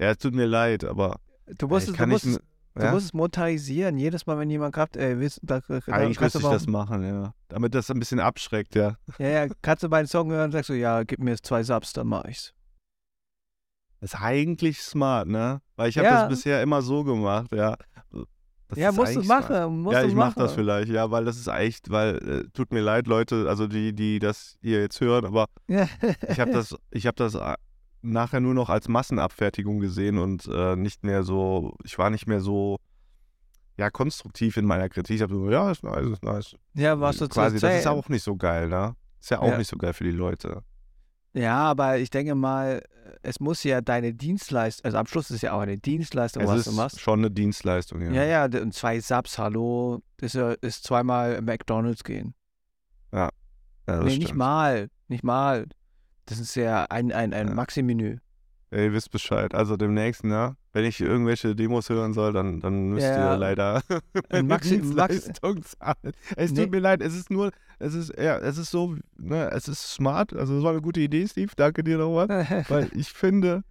ja, 0.00 0.10
es 0.10 0.18
tut 0.18 0.34
mir 0.34 0.46
leid, 0.46 0.84
aber 0.84 1.20
du 1.46 1.68
musst, 1.68 1.84
ich 1.86 1.90
es, 1.92 1.96
kann 1.96 2.08
du 2.08 2.14
musst, 2.14 2.26
nicht, 2.26 2.36
es- 2.36 2.42
du 2.74 2.82
ja? 2.82 2.92
musst 2.92 3.06
es 3.06 3.12
monetarisieren. 3.12 3.98
Jedes 3.98 4.26
Mal, 4.26 4.38
wenn 4.38 4.50
jemand 4.50 4.74
kommt, 4.74 4.96
ey, 4.96 5.18
willst, 5.18 5.40
da, 5.42 5.60
da, 5.60 5.80
eigentlich 5.88 6.20
müsste 6.20 6.38
du 6.38 6.46
ich 6.46 6.52
das 6.52 6.66
machen, 6.66 7.04
ja. 7.04 7.34
Damit 7.48 7.74
das 7.74 7.90
ein 7.90 7.98
bisschen 7.98 8.20
abschreckt, 8.20 8.74
ja. 8.74 8.96
ja, 9.18 9.28
ja, 9.28 9.46
kannst 9.62 9.82
du 9.82 9.88
meinen 9.88 10.06
Song 10.06 10.30
hören, 10.30 10.52
sagst 10.52 10.70
du, 10.70 10.74
ja, 10.74 11.02
gib 11.02 11.18
mir 11.18 11.36
zwei 11.36 11.62
Subs, 11.62 11.92
dann 11.92 12.06
mach 12.06 12.24
ich's. 12.24 12.54
Das 14.00 14.14
ist 14.14 14.20
eigentlich 14.20 14.80
smart, 14.80 15.28
ne? 15.28 15.60
Weil 15.76 15.88
ich 15.90 15.98
habe 15.98 16.08
Ja. 16.08 16.22
das 16.22 16.28
bisher 16.28 16.62
immer 16.62 16.82
so 16.82 17.04
gemacht, 17.04 17.52
ja. 17.52 17.76
Das 18.68 18.78
ja, 18.78 18.90
musst 18.90 19.14
du 19.14 19.22
machen, 19.24 19.82
musst 19.82 19.94
ja, 19.94 20.02
ich 20.02 20.14
machen. 20.14 20.32
mach 20.34 20.34
das 20.34 20.54
vielleicht, 20.54 20.88
ja, 20.88 21.10
weil 21.10 21.26
das 21.26 21.36
ist 21.36 21.46
echt, 21.46 21.90
weil, 21.90 22.16
äh, 22.26 22.48
tut 22.54 22.72
mir 22.72 22.80
leid, 22.80 23.06
Leute, 23.06 23.46
also 23.46 23.66
die, 23.66 23.92
die 23.94 24.18
das 24.18 24.56
hier 24.62 24.80
jetzt 24.80 24.98
hören, 24.98 25.26
aber 25.26 25.46
ich 25.68 26.40
habe 26.40 26.52
das, 26.52 26.74
ich 26.90 27.06
habe 27.06 27.16
das 27.16 27.34
äh, 27.34 27.54
nachher 28.02 28.40
nur 28.40 28.54
noch 28.54 28.68
als 28.68 28.88
Massenabfertigung 28.88 29.80
gesehen 29.80 30.18
und 30.18 30.46
äh, 30.48 30.76
nicht 30.76 31.04
mehr 31.04 31.22
so, 31.22 31.76
ich 31.84 31.98
war 31.98 32.10
nicht 32.10 32.26
mehr 32.26 32.40
so, 32.40 32.78
ja, 33.76 33.90
konstruktiv 33.90 34.56
in 34.56 34.66
meiner 34.66 34.88
Kritik. 34.88 35.16
Ich 35.16 35.22
habe 35.22 35.32
so, 35.34 35.50
ja, 35.50 35.70
ist 35.70 35.82
nice, 35.82 36.06
ist 36.10 36.22
nice. 36.22 36.56
ja, 36.74 36.98
was 37.00 37.16
du 37.16 37.26
zu 37.28 37.30
Quasi, 37.34 37.58
das 37.58 37.74
ist 37.80 37.86
auch 37.86 38.08
nicht 38.08 38.22
so 38.22 38.36
geil, 38.36 38.68
ne? 38.68 38.94
Ist 39.20 39.30
ja 39.30 39.38
auch 39.40 39.48
Ja. 39.52 39.58
nicht 39.58 39.68
so 39.68 39.76
geil 39.76 39.92
für 39.94 40.04
die 40.04 40.10
Leute. 40.10 40.62
Ja, 41.34 41.56
aber 41.70 41.96
ich 41.98 42.10
denke 42.10 42.34
mal, 42.34 42.82
es 43.22 43.40
muss 43.40 43.64
ja 43.64 43.80
deine 43.80 44.12
Dienstleistung, 44.12 44.84
also 44.84 44.98
am 44.98 45.06
Schluss 45.06 45.30
ist 45.30 45.40
ja 45.42 45.52
auch 45.54 45.60
eine 45.60 45.78
Dienstleistung, 45.78 46.42
es 46.42 46.48
was 46.50 46.64
du 46.64 46.72
machst. 46.72 47.00
schon 47.00 47.20
eine 47.20 47.30
Dienstleistung, 47.30 48.02
ja. 48.02 48.12
Ja, 48.12 48.24
ja, 48.46 48.60
und 48.60 48.74
zwei 48.74 49.00
Subs, 49.00 49.38
hallo, 49.38 50.02
das 50.18 50.34
ist, 50.34 50.40
ja- 50.40 50.52
ist 50.60 50.84
zweimal 50.84 51.40
McDonalds 51.40 52.04
gehen. 52.04 52.34
Ja, 53.12 53.30
das 53.86 54.00
nee, 54.04 54.16
nicht 54.16 54.22
stimmt. 54.24 54.38
mal, 54.38 54.88
nicht 55.08 55.24
mal. 55.24 55.66
Das 56.38 56.40
ist 56.48 56.54
ja 56.54 56.84
ein, 56.90 57.12
ein, 57.12 57.32
ein 57.34 57.48
Ja. 57.48 57.54
Maxi-Menü. 57.54 58.16
Ja, 58.70 58.78
ihr 58.78 58.92
wisst 58.92 59.10
Bescheid. 59.10 59.54
Also 59.54 59.76
demnächst, 59.76 60.24
ne? 60.24 60.56
Wenn 60.72 60.86
ich 60.86 60.98
irgendwelche 61.00 61.54
Demos 61.54 61.90
hören 61.90 62.14
soll, 62.14 62.32
dann, 62.32 62.60
dann 62.60 62.88
müsst 62.90 63.06
Ja. 63.06 63.34
ihr 63.34 63.38
leider 63.38 63.82
eine 64.30 64.48
Maxi- 64.48 64.80
Dienstleistung 64.80 65.62
zahlen. 65.62 66.12
Es 66.36 66.52
Nee. 66.52 66.62
tut 66.62 66.70
mir 66.70 66.78
leid, 66.80 67.02
es 67.02 67.14
ist 67.14 67.30
nur, 67.30 67.50
es 67.78 67.92
ist, 67.94 68.14
ja, 68.18 68.38
es 68.38 68.56
ist 68.56 68.70
so, 68.70 68.96
ne, 69.18 69.50
es 69.52 69.68
ist 69.68 69.92
smart. 69.92 70.32
Also 70.32 70.54
das 70.54 70.62
war 70.64 70.70
eine 70.70 70.80
gute 70.80 71.00
Idee, 71.00 71.26
Steve. 71.28 71.52
Danke 71.54 71.84
dir 71.84 71.98
nochmal. 71.98 72.28
Weil 72.68 72.88
ich 72.94 73.12
finde, 73.12 73.62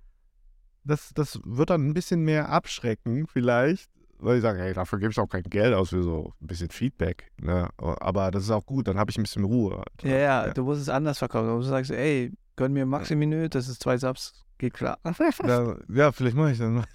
das, 0.83 1.11
das 1.15 1.39
wird 1.45 1.71
dann 1.71 1.87
ein 1.87 1.93
bisschen 1.95 2.21
mehr 2.23 2.49
abschrecken, 2.49 3.25
vielleicht. 3.27 3.89
Weil 4.19 4.35
ich 4.35 4.43
sage, 4.43 4.59
hey, 4.61 4.73
dafür 4.73 4.99
gebe 4.99 5.11
ich 5.11 5.19
auch 5.19 5.27
kein 5.27 5.41
Geld 5.43 5.73
aus 5.73 5.89
für 5.89 6.03
so 6.03 6.33
ein 6.39 6.45
bisschen 6.45 6.69
Feedback. 6.69 7.31
Ne? 7.41 7.69
Aber 7.77 8.29
das 8.29 8.43
ist 8.43 8.51
auch 8.51 8.67
gut, 8.67 8.87
dann 8.87 8.99
habe 8.99 9.09
ich 9.09 9.17
ein 9.17 9.23
bisschen 9.23 9.45
Ruhe. 9.45 9.77
halt. 9.77 10.03
ja, 10.03 10.17
ja, 10.17 10.53
du 10.53 10.63
musst 10.63 10.79
es 10.81 10.89
anders 10.89 11.17
verkaufen. 11.17 11.47
Du 11.47 11.61
sagst, 11.63 11.89
ey, 11.89 12.31
gönn 12.55 12.73
mir 12.73 12.83
ein 12.83 12.89
Maxi-Menü, 12.89 13.49
das 13.49 13.67
ist 13.67 13.81
zwei 13.81 13.97
Subs, 13.97 14.45
geht 14.57 14.73
klar. 14.73 14.99
Ja, 15.43 15.75
ja, 15.89 16.11
vielleicht 16.11 16.35
mache 16.35 16.51
ich 16.51 16.57
dann 16.57 16.73
mal. 16.73 16.85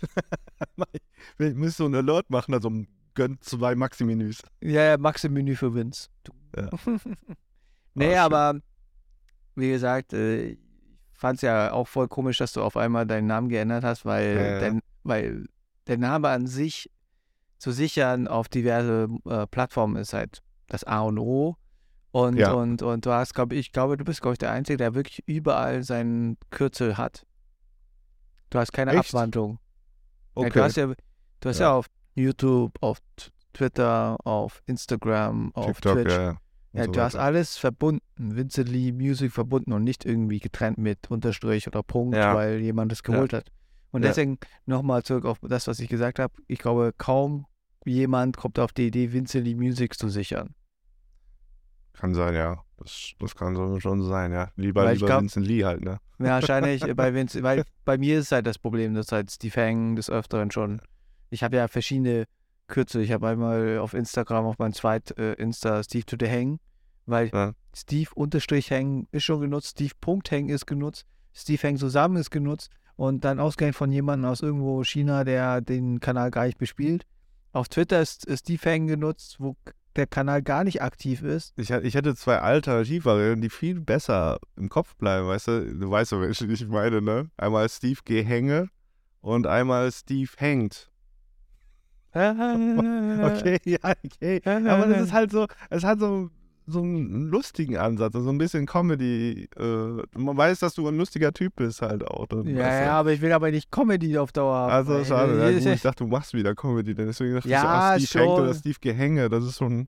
vielleicht 1.36 1.56
müsste 1.56 1.82
so 1.82 1.86
ein 1.88 1.94
Alert 1.94 2.30
machen, 2.30 2.54
also 2.54 2.70
gönnt 3.14 3.42
zwei 3.44 3.74
Maxi-Menüs. 3.74 4.42
Ja, 4.60 4.82
ja, 4.82 4.98
Maxi-Menü 4.98 5.56
für. 5.56 5.70
Du. 5.70 6.32
Ja. 6.56 6.70
nee, 7.94 8.10
schön. 8.10 8.18
aber 8.18 8.60
wie 9.54 9.70
gesagt, 9.70 10.12
äh, 10.12 10.50
ich 10.50 10.58
fand 11.14 11.36
es 11.36 11.42
ja 11.42 11.72
auch 11.72 11.88
voll 11.88 12.08
komisch, 12.08 12.38
dass 12.38 12.52
du 12.52 12.62
auf 12.62 12.76
einmal 12.76 13.06
deinen 13.06 13.26
Namen 13.26 13.48
geändert 13.48 13.84
hast, 13.84 14.04
weil, 14.04 14.36
Ja, 14.36 14.42
ja. 14.42 14.60
Dein, 14.60 14.80
weil 15.02 15.46
der 15.86 15.98
Name 15.98 16.28
an 16.28 16.46
sich 16.46 16.90
zu 17.58 17.72
sichern 17.72 18.28
auf 18.28 18.48
diverse 18.48 19.08
äh, 19.24 19.46
Plattformen 19.46 19.96
ist 19.96 20.12
halt 20.12 20.42
das 20.66 20.84
A 20.84 21.00
und 21.00 21.18
O. 21.18 21.56
Und, 22.16 22.38
Ja. 22.38 22.52
und, 22.52 22.80
und 22.80 23.04
du 23.04 23.10
hast, 23.10 23.34
glaube 23.34 23.54
ich, 23.56 23.72
glaube, 23.72 23.98
du 23.98 24.04
bist, 24.04 24.22
glaube 24.22 24.32
ich, 24.32 24.38
der 24.38 24.50
Einzige, 24.50 24.78
der 24.78 24.94
wirklich 24.94 25.22
überall 25.26 25.82
seinen 25.82 26.38
Kürzel 26.50 26.96
hat. 26.96 27.26
Du 28.48 28.58
hast 28.58 28.72
keine 28.72 28.92
Echt? 28.92 29.00
Abwandlung. 29.14 29.58
Ja, 30.34 30.42
Okay. 30.46 30.50
du 30.50 30.62
hast 30.62 30.76
ja, 30.76 30.86
du 30.86 31.48
hast 31.48 31.58
ja. 31.58 31.66
Ja. 31.66 31.74
auf 31.74 31.86
YouTube, 32.14 32.72
auf 32.80 32.98
Twitter, 33.52 34.16
auf 34.24 34.62
Instagram, 34.64 35.52
auf 35.54 35.66
TikTok, 35.66 35.94
Twitch. 35.94 36.12
ja. 36.14 36.22
ja. 36.22 36.36
Ja, 36.72 36.84
so 36.86 36.92
du 36.92 37.00
hast 37.02 37.16
alles 37.16 37.56
verbunden, 37.58 38.00
Vincent 38.16 38.68
Lee 38.70 38.92
Music 38.92 39.32
verbunden 39.32 39.72
und 39.72 39.82
nicht 39.84 40.04
irgendwie 40.06 40.40
getrennt 40.40 40.76
mit 40.78 41.10
Unterstrich 41.10 41.66
oder 41.66 41.82
Punkt, 41.82 42.16
Ja. 42.16 42.34
weil 42.34 42.60
jemand 42.60 42.92
es 42.92 43.02
geholt 43.02 43.32
hat. 43.34 43.50
Und 43.92 44.02
Ja. 44.02 44.08
deswegen 44.08 44.38
nochmal 44.66 45.02
zurück 45.02 45.24
auf 45.26 45.38
das, 45.42 45.66
was 45.68 45.80
ich 45.80 45.88
gesagt 45.88 46.18
habe. 46.18 46.32
Ich 46.48 46.58
glaube, 46.60 46.92
kaum 46.96 47.46
jemand 47.86 48.36
kommt 48.38 48.58
auf 48.58 48.72
die 48.72 48.86
Idee, 48.88 49.12
Vincent 49.12 49.44
Lee 49.46 49.54
Music 49.54 49.98
zu 49.98 50.08
sichern. 50.08 50.54
Kann 51.98 52.14
sein, 52.14 52.34
ja. 52.34 52.62
Das, 52.78 53.12
das 53.18 53.34
kann 53.34 53.54
so 53.56 53.80
schon 53.80 54.02
sein, 54.02 54.32
ja. 54.32 54.50
Lieber, 54.56 54.84
Weil 54.84 54.94
lieber 54.94 55.06
glaub- 55.06 55.20
Vincent 55.22 55.46
Lee 55.46 55.64
halt, 55.64 55.82
ne? 55.82 55.98
Ja, 56.18 56.26
wahrscheinlich 56.26 56.82
äh, 56.86 56.94
bei 56.94 57.14
Vince, 57.14 57.42
weil 57.42 57.64
bei 57.84 57.96
mir 57.98 58.18
ist 58.18 58.32
halt 58.32 58.46
das 58.46 58.58
Problem, 58.58 58.94
dass 58.94 59.12
halt 59.12 59.30
Steve 59.30 59.60
Hang 59.60 59.96
des 59.96 60.10
Öfteren 60.10 60.50
schon. 60.50 60.80
Ich 61.30 61.42
habe 61.42 61.56
ja 61.56 61.68
verschiedene 61.68 62.26
Kürzel. 62.68 63.02
Ich 63.02 63.12
habe 63.12 63.28
einmal 63.28 63.78
auf 63.78 63.94
Instagram 63.94 64.44
auf 64.44 64.58
mein 64.58 64.72
zweit 64.72 65.16
äh, 65.18 65.32
Insta 65.34 65.82
Steve 65.82 66.04
to 66.04 66.16
the 66.20 66.30
Hang, 66.30 66.58
weil 67.06 67.30
Ja. 67.32 67.52
Steve 67.74 68.10
Unterstrich 68.14 68.70
Hang 68.70 69.06
ist 69.10 69.24
schon 69.24 69.40
genutzt, 69.40 69.68
Steve 69.72 69.92
Punkt 70.00 70.30
Hang 70.30 70.48
ist 70.48 70.66
genutzt, 70.66 71.06
Steve 71.32 71.62
Hang 71.62 71.76
zusammen 71.76 72.16
ist 72.16 72.30
genutzt 72.30 72.70
und 72.96 73.24
dann 73.24 73.40
ausgehend 73.40 73.76
von 73.76 73.90
jemandem 73.92 74.30
aus 74.30 74.40
irgendwo 74.40 74.82
China, 74.84 75.24
der 75.24 75.60
den 75.60 76.00
Kanal 76.00 76.30
gar 76.30 76.46
nicht 76.46 76.58
bespielt. 76.58 77.04
Auf 77.52 77.68
Twitter 77.68 78.00
ist, 78.02 78.24
ist 78.26 78.40
Steve 78.40 78.70
Hang 78.70 78.86
genutzt, 78.86 79.36
wo 79.38 79.56
der 79.96 80.06
Kanal 80.06 80.42
gar 80.42 80.64
nicht 80.64 80.82
aktiv 80.82 81.22
ist. 81.22 81.52
Ich, 81.56 81.70
ich 81.70 81.94
hätte 81.94 82.14
zwei 82.14 82.38
Alternativvarianten, 82.38 83.42
die 83.42 83.50
viel 83.50 83.80
besser 83.80 84.38
im 84.56 84.68
Kopf 84.68 84.94
bleiben, 84.96 85.26
weißt 85.26 85.48
du? 85.48 85.74
Du 85.74 85.90
weißt 85.90 86.12
doch, 86.12 86.20
welche 86.20 86.46
ich 86.46 86.66
meine, 86.68 87.02
ne? 87.02 87.30
Einmal 87.36 87.68
Steve 87.68 88.00
Gehänge 88.04 88.68
und 89.20 89.46
einmal 89.46 89.90
Steve 89.92 90.30
hängt. 90.36 90.90
Okay, 92.16 93.58
ja, 93.64 93.78
okay. 93.82 94.40
Aber 94.44 94.86
das 94.86 95.02
ist 95.02 95.12
halt 95.12 95.30
so, 95.30 95.46
es 95.68 95.84
hat 95.84 95.98
so, 95.98 96.30
so 96.66 96.80
einen 96.82 97.28
lustigen 97.28 97.76
Ansatz, 97.76 98.12
so 98.14 98.28
ein 98.28 98.38
bisschen 98.38 98.66
Comedy. 98.66 99.48
Äh, 99.56 100.02
man 100.18 100.36
weiß, 100.36 100.58
dass 100.60 100.74
du 100.74 100.88
ein 100.88 100.96
lustiger 100.96 101.32
Typ 101.32 101.54
bist 101.56 101.80
halt 101.82 102.04
auch. 102.06 102.26
Ja, 102.30 102.42
du? 102.42 102.50
ja, 102.50 102.92
aber 102.98 103.12
ich 103.12 103.20
will 103.20 103.32
aber 103.32 103.50
nicht 103.50 103.70
Comedy 103.70 104.18
auf 104.18 104.32
Dauer 104.32 104.56
haben. 104.56 104.72
Also 104.72 105.04
schade, 105.04 105.38
ja, 105.40 105.50
gut, 105.58 105.64
ich 105.66 105.82
dachte, 105.82 106.04
du 106.04 106.10
machst 106.10 106.34
wieder 106.34 106.54
Comedy, 106.54 106.94
denn 106.94 107.06
deswegen 107.06 107.34
dachte 107.36 107.48
Ja, 107.48 107.58
ich 107.58 107.62
so, 107.62 107.68
ah, 107.68 107.98
Steve 107.98 108.24
hängt 108.24 108.36
schon. 108.36 108.44
oder 108.44 108.54
Steve 108.54 108.78
Gehänge, 108.80 109.28
das 109.28 109.44
ist 109.44 109.58
schon. 109.58 109.86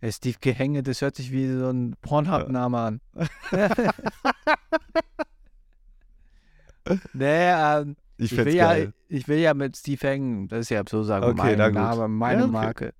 Ja, 0.00 0.12
Steve 0.12 0.36
Gehänge, 0.40 0.82
das 0.82 1.02
hört 1.02 1.16
sich 1.16 1.32
wie 1.32 1.48
so 1.48 1.68
ein 1.70 1.94
Pornhub-Name 2.00 2.78
an. 2.78 3.00
nee, 7.12 7.50
ähm, 7.50 7.96
Ich 8.16 8.32
ich, 8.32 8.38
will 8.38 8.54
ja, 8.54 8.76
ich 9.08 9.28
will 9.28 9.38
ja 9.38 9.54
mit 9.54 9.76
Steve 9.76 10.06
hängen, 10.06 10.48
das 10.48 10.60
ist 10.60 10.70
ja 10.70 10.78
sozusagen 10.80 11.24
Okay, 11.24 11.56
mein. 11.56 11.72
Name, 11.74 12.08
meine 12.08 12.40
Ja, 12.40 12.44
okay. 12.46 12.52
Marke. 12.52 12.94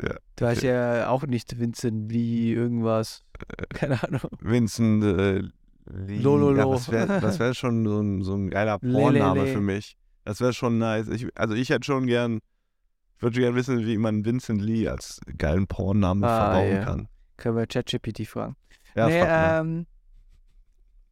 Ja, 0.00 0.14
Du 0.36 0.46
hast 0.46 0.58
okay. 0.58 0.68
ja 0.68 1.08
auch 1.08 1.24
nicht 1.26 1.58
Vincent 1.58 2.10
Lee 2.10 2.52
irgendwas. 2.52 3.24
Keine 3.70 4.02
Ahnung. 4.02 4.20
Vincent 4.40 5.04
äh, 5.04 5.42
Lee. 5.86 6.18
Lololo. 6.20 6.56
Ja, 6.56 6.66
das 6.70 6.90
wäre 6.90 7.38
wär 7.38 7.54
schon 7.54 7.84
so 7.84 8.00
ein, 8.00 8.22
so 8.22 8.34
ein 8.34 8.50
geiler. 8.50 8.78
Pornname 8.80 9.46
für 9.46 9.60
mich. 9.60 9.96
Das 10.24 10.40
wäre 10.40 10.52
schon 10.52 10.78
nice. 10.78 11.08
Ich, 11.08 11.26
also 11.34 11.54
ich 11.54 11.70
hätte 11.70 11.84
schon 11.84 12.06
gern, 12.06 12.38
ich 13.16 13.22
würde 13.22 13.40
gerne 13.40 13.56
wissen, 13.56 13.84
wie 13.84 13.98
man 13.98 14.24
Vincent 14.24 14.62
Lee 14.62 14.88
als 14.88 15.20
geilen 15.36 15.66
Pornnamen 15.66 16.24
Ah, 16.24 16.52
verbauen 16.52 16.72
ja. 16.72 16.84
kann. 16.84 17.08
Können 17.36 17.56
wir 17.56 17.66
ChatGPT 17.66 18.26
fragen. 18.26 18.56
Ja, 18.94 19.08
nee, 19.08 19.20
ähm, 19.20 19.86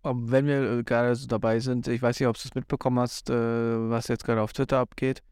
wenn 0.02 0.46
wir 0.46 0.78
äh, 0.78 0.82
gerade 0.84 1.14
so 1.14 1.26
dabei 1.26 1.60
sind, 1.60 1.88
ich 1.88 2.00
weiß 2.00 2.18
nicht, 2.20 2.28
ob 2.28 2.36
du 2.36 2.42
es 2.44 2.54
mitbekommen 2.54 2.98
hast, 3.00 3.30
äh, 3.30 3.34
was 3.34 4.08
jetzt 4.08 4.24
gerade 4.24 4.40
auf 4.40 4.52
Twitter 4.52 4.78
abgeht. 4.78 5.22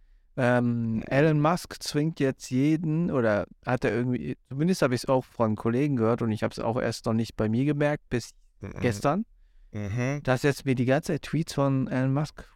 Ähm, 0.40 1.02
Elon 1.08 1.40
Musk 1.40 1.82
zwingt 1.82 2.20
jetzt 2.20 2.48
jeden, 2.50 3.10
oder 3.10 3.46
hat 3.66 3.84
er 3.84 3.92
irgendwie, 3.92 4.36
zumindest 4.48 4.82
habe 4.82 4.94
ich 4.94 5.02
es 5.02 5.08
auch 5.08 5.24
von 5.24 5.56
Kollegen 5.56 5.96
gehört 5.96 6.22
und 6.22 6.30
ich 6.30 6.44
habe 6.44 6.52
es 6.52 6.60
auch 6.60 6.80
erst 6.80 7.06
noch 7.06 7.12
nicht 7.12 7.36
bei 7.36 7.48
mir 7.48 7.64
gemerkt, 7.64 8.08
bis 8.08 8.30
gestern, 8.80 9.26
Mhm. 9.72 10.22
dass 10.22 10.42
jetzt 10.44 10.64
mir 10.64 10.74
die 10.76 10.84
ganze 10.86 11.12
Zeit 11.12 11.22
Tweets 11.22 11.54
von 11.54 11.88
Elon 11.88 12.14
Musk 12.14 12.48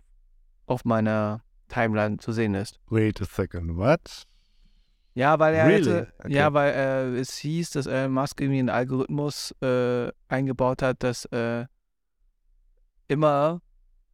auf 0.66 0.84
meiner 0.84 1.42
Timeline 1.68 2.18
zu 2.18 2.30
sehen 2.32 2.54
ist. 2.54 2.78
Wait 2.88 3.20
a 3.20 3.24
second, 3.24 3.76
what? 3.76 4.26
Ja, 5.14 5.38
weil 5.38 5.54
er 5.54 5.66
Really? 5.66 5.92
hätte, 5.92 6.12
Okay. 6.20 6.32
ja, 6.34 6.52
weil 6.54 6.72
äh, 6.72 7.18
es 7.18 7.36
hieß, 7.36 7.70
dass 7.70 7.86
Elon 7.86 8.12
Musk 8.12 8.40
irgendwie 8.40 8.60
einen 8.60 8.70
Algorithmus 8.70 9.54
äh, 9.60 10.10
eingebaut 10.28 10.82
hat, 10.82 11.02
dass 11.02 11.24
äh, 11.26 11.66
immer, 13.08 13.60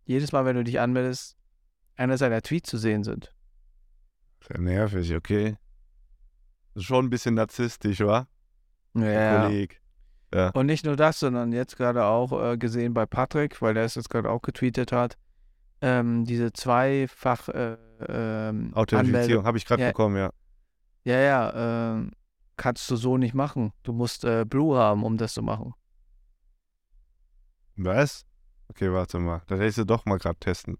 jedes 0.06 0.32
Mal, 0.32 0.44
wenn 0.44 0.56
du 0.56 0.64
dich 0.64 0.80
anmeldest, 0.80 1.36
einer 1.96 2.16
seiner 2.16 2.42
Tweets 2.42 2.70
zu 2.70 2.78
sehen 2.78 3.04
sind. 3.04 3.32
Sehr 4.48 4.60
nervig, 4.60 5.14
okay. 5.14 5.56
Das 6.74 6.82
ist 6.82 6.86
schon 6.86 7.06
ein 7.06 7.10
bisschen 7.10 7.34
narzisstisch, 7.34 8.00
wa? 8.00 8.26
Ja. 8.94 9.42
Kolleg. 9.42 9.80
Und 10.52 10.66
nicht 10.66 10.84
nur 10.84 10.96
das, 10.96 11.20
sondern 11.20 11.52
jetzt 11.52 11.76
gerade 11.76 12.04
auch 12.04 12.32
äh, 12.52 12.58
gesehen 12.58 12.92
bei 12.92 13.06
Patrick, 13.06 13.62
weil 13.62 13.74
der 13.74 13.84
es 13.84 13.94
jetzt 13.94 14.10
gerade 14.10 14.30
auch 14.30 14.42
getweetet 14.42 14.92
hat, 14.92 15.16
ähm, 15.80 16.24
diese 16.24 16.52
zweifach 16.52 17.48
äh, 17.48 17.76
ähm, 18.08 18.72
Authentifizierung 18.74 19.44
habe 19.46 19.56
ich 19.58 19.64
gerade 19.64 19.82
Ja. 19.82 19.88
bekommen, 19.88 20.16
ja. 20.16 20.30
Ja, 21.04 21.18
ja, 21.18 21.92
ähm, 21.94 22.12
kannst 22.56 22.90
du 22.90 22.96
so 22.96 23.16
nicht 23.16 23.34
machen. 23.34 23.72
Du 23.84 23.92
musst 23.92 24.24
äh, 24.24 24.44
Blue 24.44 24.76
haben, 24.76 25.02
um 25.04 25.16
das 25.16 25.32
zu 25.32 25.42
machen. 25.42 25.72
Was? 27.76 28.26
Okay, 28.68 28.92
warte 28.92 29.18
mal. 29.18 29.42
Da 29.46 29.56
hättest 29.56 29.78
du 29.78 29.84
doch 29.84 30.04
mal 30.04 30.18
gerade 30.18 30.38
testen. 30.38 30.76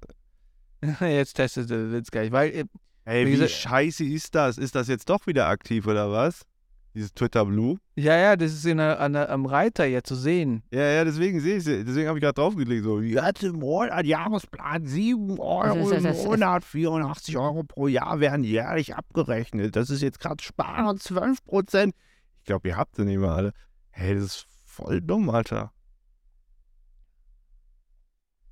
Jetzt 1.00 1.34
testet 1.34 1.70
der 1.70 1.90
Witz 1.92 2.10
gar 2.10 2.20
nicht, 2.22 2.32
weil 2.32 2.50
äh, 2.50 2.64
Ey, 3.08 3.26
Wie 3.26 3.40
wie, 3.40 3.48
scheiße 3.48 4.04
ist 4.04 4.34
das? 4.34 4.58
Ist 4.58 4.74
das 4.74 4.86
jetzt 4.86 5.08
doch 5.08 5.26
wieder 5.26 5.46
aktiv 5.46 5.86
oder 5.86 6.12
was? 6.12 6.42
Dieses 6.94 7.14
Twitter 7.14 7.46
Blue? 7.46 7.78
ja, 7.96 8.14
ja, 8.18 8.36
das 8.36 8.52
ist 8.52 8.66
in 8.66 8.76
der, 8.76 9.00
an 9.00 9.14
der, 9.14 9.30
am 9.30 9.46
Reiter 9.46 9.86
jetzt 9.86 10.08
zu 10.08 10.14
sehen. 10.14 10.62
Ja, 10.70 10.82
ja, 10.82 11.04
deswegen 11.04 11.40
sehe 11.40 11.56
ich 11.56 11.64
Deswegen 11.64 12.06
habe 12.06 12.18
ich 12.18 12.22
gerade 12.22 12.34
draufgelegt. 12.34 12.84
So, 12.84 13.00
jetzt 13.00 13.42
im 13.42 13.60
Monat 13.60 14.04
Jahresplan 14.04 14.84
7 14.84 15.38
Euro 15.38 15.90
im 15.90 16.02
Monat, 16.02 16.64
84 16.64 17.38
Euro 17.38 17.62
pro 17.62 17.88
Jahr 17.88 18.20
werden 18.20 18.44
jährlich 18.44 18.94
abgerechnet. 18.94 19.74
Das 19.74 19.88
ist 19.88 20.02
jetzt 20.02 20.20
gerade 20.20 20.44
Sparen 20.44 20.98
12 20.98 21.42
Prozent. 21.46 21.94
Ich 22.40 22.44
glaube, 22.44 22.68
ihr 22.68 22.76
habt 22.76 22.96
sie 22.96 23.06
nicht 23.06 23.20
mehr 23.20 23.30
alle. 23.30 23.52
Hey, 23.88 24.16
das 24.16 24.24
ist 24.24 24.46
voll 24.66 25.00
dumm, 25.00 25.30
Alter. 25.30 25.72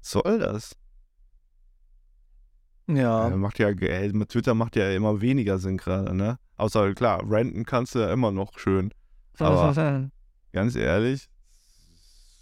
Was 0.00 0.10
soll 0.12 0.38
das? 0.38 0.76
Ja. 2.88 3.28
Ja, 3.28 3.36
macht 3.36 3.58
ja, 3.58 3.68
ey, 3.68 4.12
mit 4.12 4.28
Twitter 4.28 4.54
macht 4.54 4.76
ja 4.76 4.90
immer 4.92 5.20
weniger 5.20 5.58
Sinn 5.58 5.76
gerade, 5.76 6.14
ne? 6.14 6.38
Außer, 6.56 6.94
klar, 6.94 7.22
renten 7.28 7.64
kannst 7.64 7.94
du 7.94 7.98
ja 7.98 8.12
immer 8.12 8.30
noch 8.32 8.58
schön. 8.58 8.92
aber- 9.48 10.10
Ganz 10.52 10.76
ehrlich, 10.76 11.28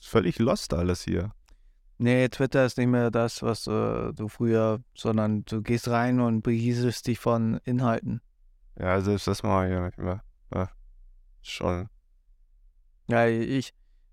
völlig 0.01 0.39
lost 0.39 0.73
alles 0.75 1.03
hier. 1.03 1.33
Nee, 1.99 2.29
Twitter 2.29 2.65
ist 2.67 2.77
nicht 2.77 2.89
mehr 2.89 3.11
das, 3.11 3.43
was 3.43 3.67
äh, 3.67 4.13
du 4.13 4.29
früher, 4.29 4.81
sondern 4.95 5.45
du 5.45 5.63
gehst 5.63 5.89
rein 5.89 6.21
und 6.21 6.43
berieselst 6.43 7.07
dich 7.07 7.19
von 7.19 7.59
Inhalten. 7.65 8.21
Ja, 8.79 9.01
selbst 9.01 9.27
das 9.27 9.43
mache 9.43 9.67
ich 9.67 9.73
ja 9.73 9.87
nicht 9.87 9.99
mehr. 9.99 10.23
Ja, 10.53 10.69
schon. 11.43 11.89
Ja, 13.09 13.27
ich, 13.27 13.73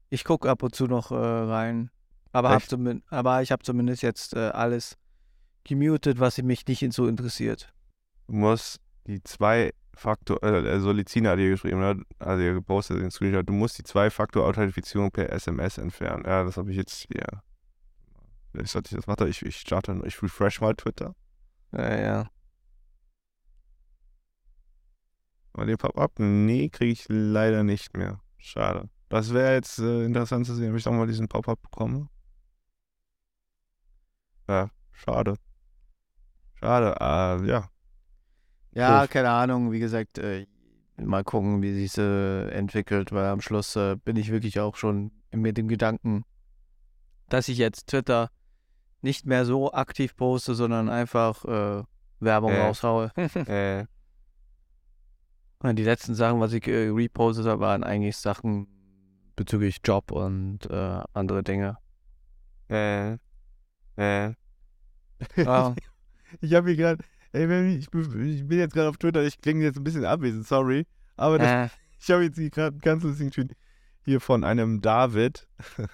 ich 0.09 0.23
gucke 0.23 0.49
ab 0.49 0.63
und 0.63 0.75
zu 0.75 0.85
noch 0.85 1.11
äh, 1.11 1.15
rein. 1.15 1.89
Aber, 2.31 2.49
hab 2.51 2.61
aber 3.09 3.41
ich 3.41 3.51
habe 3.51 3.63
zumindest 3.63 4.03
jetzt 4.03 4.35
äh, 4.35 4.49
alles 4.49 4.97
gemutet, 5.63 6.19
was 6.19 6.37
mich 6.41 6.65
nicht 6.67 6.91
so 6.93 7.07
interessiert. 7.07 7.73
Du 8.27 8.33
musst 8.33 8.79
die 9.07 9.23
zwei 9.23 9.71
Faktor, 9.93 10.41
äh, 10.43 10.69
also 10.69 10.91
Lizina 10.91 11.31
hat 11.31 11.39
dir 11.39 11.49
geschrieben, 11.49 11.79
ne? 11.79 12.03
also 12.19 12.43
ihr 12.43 12.53
gepostet 12.53 12.99
den 12.99 13.11
Screenshot, 13.11 13.47
du 13.47 13.53
musst 13.53 13.77
die 13.77 13.83
Zwei-Faktor-Authentifizierung 13.83 15.11
per 15.11 15.31
SMS 15.31 15.77
entfernen. 15.77 16.23
Ja, 16.25 16.43
das 16.43 16.57
habe 16.57 16.71
ich 16.71 16.77
jetzt 16.77 17.07
hier. 17.07 17.43
Ich 18.53 18.71
sollte 18.71 18.89
ich 18.89 18.95
das 18.95 19.07
machen, 19.07 19.27
ich, 19.27 19.45
ich 19.45 19.57
starte, 19.57 20.01
ich 20.05 20.21
refresh 20.21 20.61
mal 20.61 20.73
Twitter. 20.75 21.15
Ja, 21.71 22.01
ja. 22.01 22.29
Aber 25.53 25.65
den 25.65 25.77
Pop-up, 25.77 26.13
nee, 26.17 26.69
kriege 26.69 26.93
ich 26.93 27.05
leider 27.09 27.63
nicht 27.63 27.95
mehr. 27.95 28.21
Schade. 28.37 28.89
Das 29.09 29.33
wäre 29.33 29.53
jetzt 29.53 29.79
äh, 29.79 30.05
interessant 30.05 30.45
zu 30.45 30.55
sehen, 30.55 30.71
ob 30.71 30.77
ich 30.77 30.85
nochmal 30.85 31.07
diesen 31.07 31.27
Pop-up 31.27 31.61
bekomme. 31.61 32.07
Ja, 34.47 34.69
schade. 34.93 35.35
Schade, 36.61 36.95
äh, 36.99 37.47
ja. 37.47 37.67
Ja, 38.73 39.01
Doof. 39.01 39.09
keine 39.09 39.29
Ahnung, 39.31 39.71
wie 39.71 39.79
gesagt, 39.79 40.17
äh, 40.17 40.45
mal 40.97 41.23
gucken, 41.23 41.61
wie 41.61 41.73
sich 41.73 41.97
äh, 41.97 42.49
entwickelt, 42.51 43.11
weil 43.11 43.25
am 43.25 43.41
Schluss 43.41 43.75
äh, 43.75 43.95
bin 43.95 44.15
ich 44.15 44.31
wirklich 44.31 44.59
auch 44.59 44.75
schon 44.75 45.11
mit 45.31 45.57
dem 45.57 45.67
Gedanken, 45.67 46.23
dass 47.29 47.47
ich 47.47 47.57
jetzt 47.57 47.87
Twitter 47.87 48.29
nicht 49.01 49.25
mehr 49.25 49.45
so 49.45 49.73
aktiv 49.73 50.15
poste, 50.15 50.53
sondern 50.53 50.87
einfach 50.89 51.43
äh, 51.45 51.83
Werbung 52.19 52.51
Äh. 52.51 52.59
raushaue. 52.61 53.11
Äh, 53.47 53.85
Die 55.73 55.83
letzten 55.83 56.15
Sachen, 56.15 56.39
was 56.39 56.53
ich 56.53 56.67
äh, 56.67 56.89
repostet 56.89 57.45
habe, 57.45 57.61
waren 57.61 57.83
eigentlich 57.83 58.17
Sachen 58.17 58.67
bezüglich 59.35 59.77
Job 59.83 60.11
und 60.11 60.69
andere 60.71 61.43
Dinge. 61.43 61.77
äh, 62.69 63.13
äh. 63.97 64.33
Ah, 65.45 65.73
Ich 66.39 66.53
habe 66.53 66.69
hier 66.69 66.77
gerade, 66.77 67.03
ey, 67.33 67.75
ich, 67.75 67.89
bin 67.89 68.59
jetzt 68.59 68.73
gerade 68.73 68.89
auf 68.89 68.97
Twitter, 68.97 69.23
ich 69.23 69.39
klinge 69.41 69.63
jetzt 69.63 69.77
ein 69.77 69.83
bisschen 69.83 70.05
abwesend, 70.05 70.47
sorry. 70.47 70.85
Aber 71.17 71.37
das, 71.37 71.47
äh, 71.47 71.69
ich 71.99 72.09
habe 72.11 72.23
jetzt 72.23 72.37
hier 72.37 72.49
gerade 72.49 72.75
einen 72.75 72.81
ganz 72.81 73.03
lustigen 73.03 73.31
Tweet 73.31 73.55
hier 74.03 74.19
von 74.19 74.43
einem 74.43 74.81
David. 74.81 75.47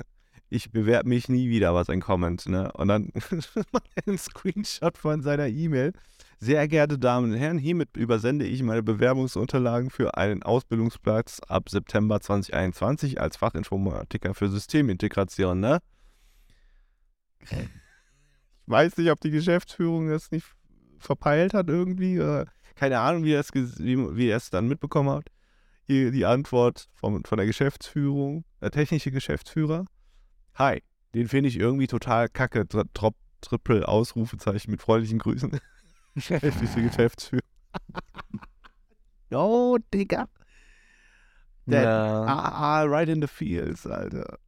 Ich 0.50 0.72
bewerbe 0.72 1.10
mich 1.10 1.28
nie 1.28 1.50
wieder, 1.50 1.74
was 1.74 1.90
ein 1.90 2.00
Comment, 2.00 2.48
ne? 2.48 2.72
Und 2.72 2.88
dann 2.88 3.12
einen 4.06 4.18
Screenshot 4.18 4.98
von 4.98 5.22
seiner 5.22 5.48
E-Mail. 5.48 5.92
Sehr 6.40 6.66
geehrte 6.70 6.98
Damen 6.98 7.34
und 7.34 7.38
Herren, 7.38 7.58
hiermit 7.58 7.98
übersende 7.98 8.46
ich 8.46 8.64
meine 8.64 8.82
Bewerbungsunterlagen 8.82 9.90
für 9.90 10.16
einen 10.16 10.44
Ausbildungsplatz 10.44 11.42
ab 11.50 11.70
September 11.70 12.22
2021 12.22 13.20
als 13.20 13.36
Fachinformatiker 13.36 14.34
für 14.34 14.48
Systemintegration, 14.48 15.60
ne? 15.60 15.80
Ich 17.42 17.50
weiß 18.68 18.98
nicht, 18.98 19.10
ob 19.12 19.20
die 19.22 19.32
Geschäftsführung 19.32 20.10
das 20.10 20.32
nicht 20.32 20.46
verpeilt 21.00 21.54
hat 21.54 21.70
irgendwie. 21.70 22.20
Oder 22.20 22.46
keine 22.76 23.00
Ahnung, 23.00 23.24
wie 23.24 23.34
er 23.34 23.40
es, 23.40 23.54
wie, 23.54 23.98
wie 24.16 24.30
er 24.30 24.38
es 24.38 24.50
dann 24.50 24.68
mitbekommen 24.68 25.10
hat. 25.10 25.30
Hier 25.84 26.12
die 26.12 26.26
Antwort 26.26 26.90
vom, 26.94 27.24
von 27.24 27.38
der 27.38 27.48
Geschäftsführung, 27.48 28.44
der 28.62 28.72
technische 28.72 29.10
Geschäftsführer. 29.12 29.86
Hi, 30.56 30.84
den 31.16 31.28
finde 31.30 31.48
ich 31.50 31.58
irgendwie 31.58 31.88
total 31.88 32.28
kacke. 32.30 32.66
Dr- 32.66 32.92
Trop, 32.94 33.16
Triple 33.42 33.88
Ausrufezeichen 33.88 34.72
mit 34.72 34.82
freundlichen 34.82 35.20
Grüßen. 35.20 35.60
Technische 36.20 36.82
Geschäftsführer. 36.82 37.42
Yo, 39.30 39.78
Digga. 39.94 40.28
Der- 41.66 41.84
ja. 41.84 42.24
Ah, 42.24 42.80
ah, 42.80 42.84
right 42.84 43.10
in 43.10 43.22
the 43.22 43.28
fields, 43.28 43.86
Alter. 43.86 44.40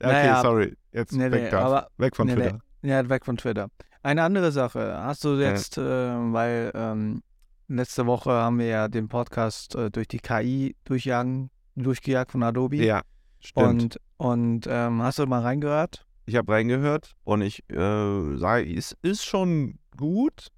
Okay, 0.00 0.12
Naja, 0.12 0.42
sorry. 0.42 0.76
Jetzt 0.92 1.12
nee, 1.12 1.30
weg, 1.30 1.44
nee, 1.44 1.50
da. 1.50 1.88
weg 1.96 2.14
von 2.14 2.26
nee. 2.28 2.34
Twitter. 2.34 2.60
Ja, 2.82 3.08
weg 3.08 3.24
von 3.24 3.36
Twitter. 3.36 3.68
Eine 4.02 4.22
andere 4.22 4.52
Sache. 4.52 4.96
Hast 4.96 5.24
du 5.24 5.34
jetzt, 5.34 5.78
äh, 5.78 5.82
weil 5.82 6.70
ähm, 6.74 7.22
letzte 7.66 8.06
Woche 8.06 8.30
haben 8.30 8.58
wir 8.58 8.66
ja 8.66 8.88
den 8.88 9.08
Podcast 9.08 9.74
äh, 9.74 9.90
durch 9.90 10.08
die 10.08 10.18
KI 10.18 10.76
durchjagen, 10.84 11.50
durchgejagt 11.74 12.32
von 12.32 12.42
Adobe. 12.42 12.76
Ja, 12.76 13.02
stimmt. 13.40 13.98
Und, 14.16 14.62
und 14.64 14.66
ähm, 14.68 15.02
hast 15.02 15.18
du 15.18 15.26
mal 15.26 15.42
reingehört? 15.42 16.06
ich 16.28 16.36
habe 16.36 16.52
reingehört 16.52 17.16
und 17.24 17.40
ich 17.40 17.68
äh, 17.70 18.36
sage, 18.36 18.70
es 18.76 18.94
ist 19.00 19.24
schon 19.24 19.78
gut, 19.96 20.48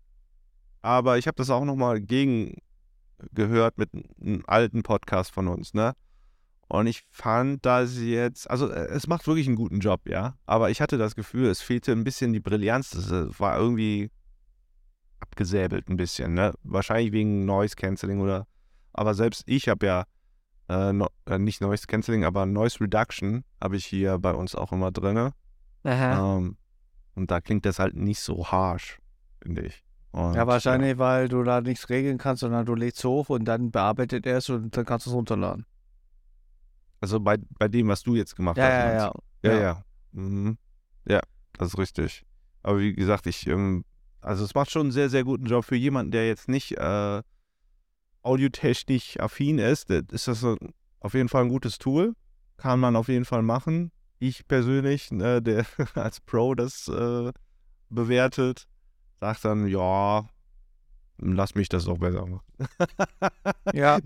aber 0.83 1.16
ich 1.16 1.28
habe 1.28 1.37
das 1.37 1.48
auch 1.48 1.64
nochmal 1.64 2.00
gegen 2.00 2.56
gehört 3.33 3.78
mit 3.78 3.90
einem 4.20 4.42
alten 4.46 4.83
Podcast 4.83 5.30
von 5.33 5.46
uns, 5.46 5.72
ne? 5.72 5.92
Und 6.70 6.87
ich 6.87 7.02
fand, 7.11 7.66
dass 7.66 7.98
jetzt, 7.98 8.48
also 8.48 8.70
äh, 8.70 8.87
es 8.90 9.09
macht 9.09 9.26
wirklich 9.26 9.48
einen 9.48 9.56
guten 9.56 9.80
Job, 9.80 10.02
ja. 10.09 10.37
Aber 10.46 10.70
ich 10.70 10.80
hatte 10.80 10.98
das 10.98 11.16
Gefühl, 11.16 11.46
es 11.46 11.61
fehlte 11.61 11.90
ein 11.90 12.04
bisschen 12.04 12.33
die 12.33 12.38
Brillanz. 12.38 12.90
Das 12.90 13.11
äh, 13.11 13.26
war 13.40 13.59
irgendwie 13.59 14.12
abgesäbelt 15.18 15.88
ein 15.88 15.96
bisschen, 15.96 16.35
ne? 16.35 16.54
Wahrscheinlich 16.62 17.11
wegen 17.11 17.44
Noise 17.44 17.74
Cancelling 17.74 18.20
oder. 18.20 18.46
Aber 18.92 19.14
selbst 19.14 19.42
ich 19.46 19.68
habe 19.68 19.85
ja 19.85 20.04
äh, 20.68 20.92
no, 20.92 21.09
äh, 21.26 21.40
nicht 21.40 21.61
Noise 21.61 21.88
Cancelling, 21.88 22.24
aber 22.24 22.46
Noise 22.46 22.80
Reduction 22.80 23.42
habe 23.61 23.74
ich 23.74 23.85
hier 23.85 24.18
bei 24.18 24.33
uns 24.33 24.54
auch 24.54 24.70
immer 24.70 24.92
drinne. 24.92 25.33
Ähm, 26.37 26.56
und 27.16 27.33
da 27.33 27.40
klingt 27.40 27.66
das 27.66 27.80
halt 27.80 27.96
nicht 27.96 28.20
so 28.20 28.46
harsh, 28.46 29.00
finde 29.42 29.62
ich. 29.62 29.83
Und, 30.12 30.35
ja, 30.35 30.46
wahrscheinlich, 30.46 30.98
weil 30.98 31.26
du 31.26 31.42
da 31.42 31.61
nichts 31.62 31.88
regeln 31.88 32.18
kannst, 32.18 32.42
sondern 32.42 32.64
du 32.64 32.76
lädst 32.76 33.02
hoch 33.02 33.28
und 33.28 33.44
dann 33.46 33.72
bearbeitet 33.72 34.24
er 34.24 34.38
es 34.38 34.48
und 34.48 34.76
dann 34.76 34.85
kannst 34.85 35.06
du 35.06 35.11
es 35.11 35.16
runterladen. 35.16 35.66
Also 37.01 37.21
bei, 37.21 37.39
bei 37.59 37.69
dem, 37.69 37.89
was 37.89 38.03
du 38.03 38.15
jetzt 38.15 38.37
gemacht 38.37 38.59
Ja, 38.59 38.65
hast. 38.65 38.73
ja, 38.73 38.93
ja. 38.93 39.13
Ja, 39.43 39.61
Ja. 39.61 39.85
Mhm. 40.13 40.59
Ja, 41.07 41.21
das 41.55 41.69
ist 41.69 41.79
richtig. 41.79 42.25
Aber 42.63 42.79
wie 42.79 42.95
gesagt, 42.95 43.27
ich, 43.27 43.47
ähm, 43.47 43.85
also 44.21 44.45
es 44.45 44.55
macht 44.55 44.71
schon 44.71 44.83
einen 44.83 44.93
sehr, 44.93 45.09
sehr 45.09 45.25
guten 45.25 45.47
Job 45.47 45.65
für 45.65 45.77
jemanden, 45.77 46.13
der 46.13 46.27
jetzt 46.27 46.49
nicht 46.49 46.77
äh, 46.77 47.23
audiotechnisch 48.23 49.19
affin 49.19 49.59
ist. 49.59 49.91
Ist 49.91 50.29
das 50.29 50.41
so 50.41 50.57
auf 51.01 51.15
jeden 51.15 51.29
Fall 51.29 51.45
ein 51.45 51.49
gutes 51.49 51.79
Tool. 51.79 52.15
Kann 52.57 52.81
man 52.81 52.97
auf 52.97 53.09
jeden 53.09 53.25
Fall 53.25 53.43
machen. 53.43 53.93
Ich 54.19 54.47
persönlich, 54.47 55.11
äh, 55.13 55.41
der 55.41 55.65
als 55.95 56.21
Pro 56.21 56.55
das 56.55 56.87
äh, 56.89 57.33
bewertet, 57.89 58.67
sagt 59.21 59.45
dann, 59.47 59.67
ja, 59.67 60.29
lass 61.20 61.54
mich 61.54 61.68
das 61.68 61.85
doch 61.85 61.98
besser 61.98 62.26
machen. 62.26 62.42
Ja, 63.72 63.98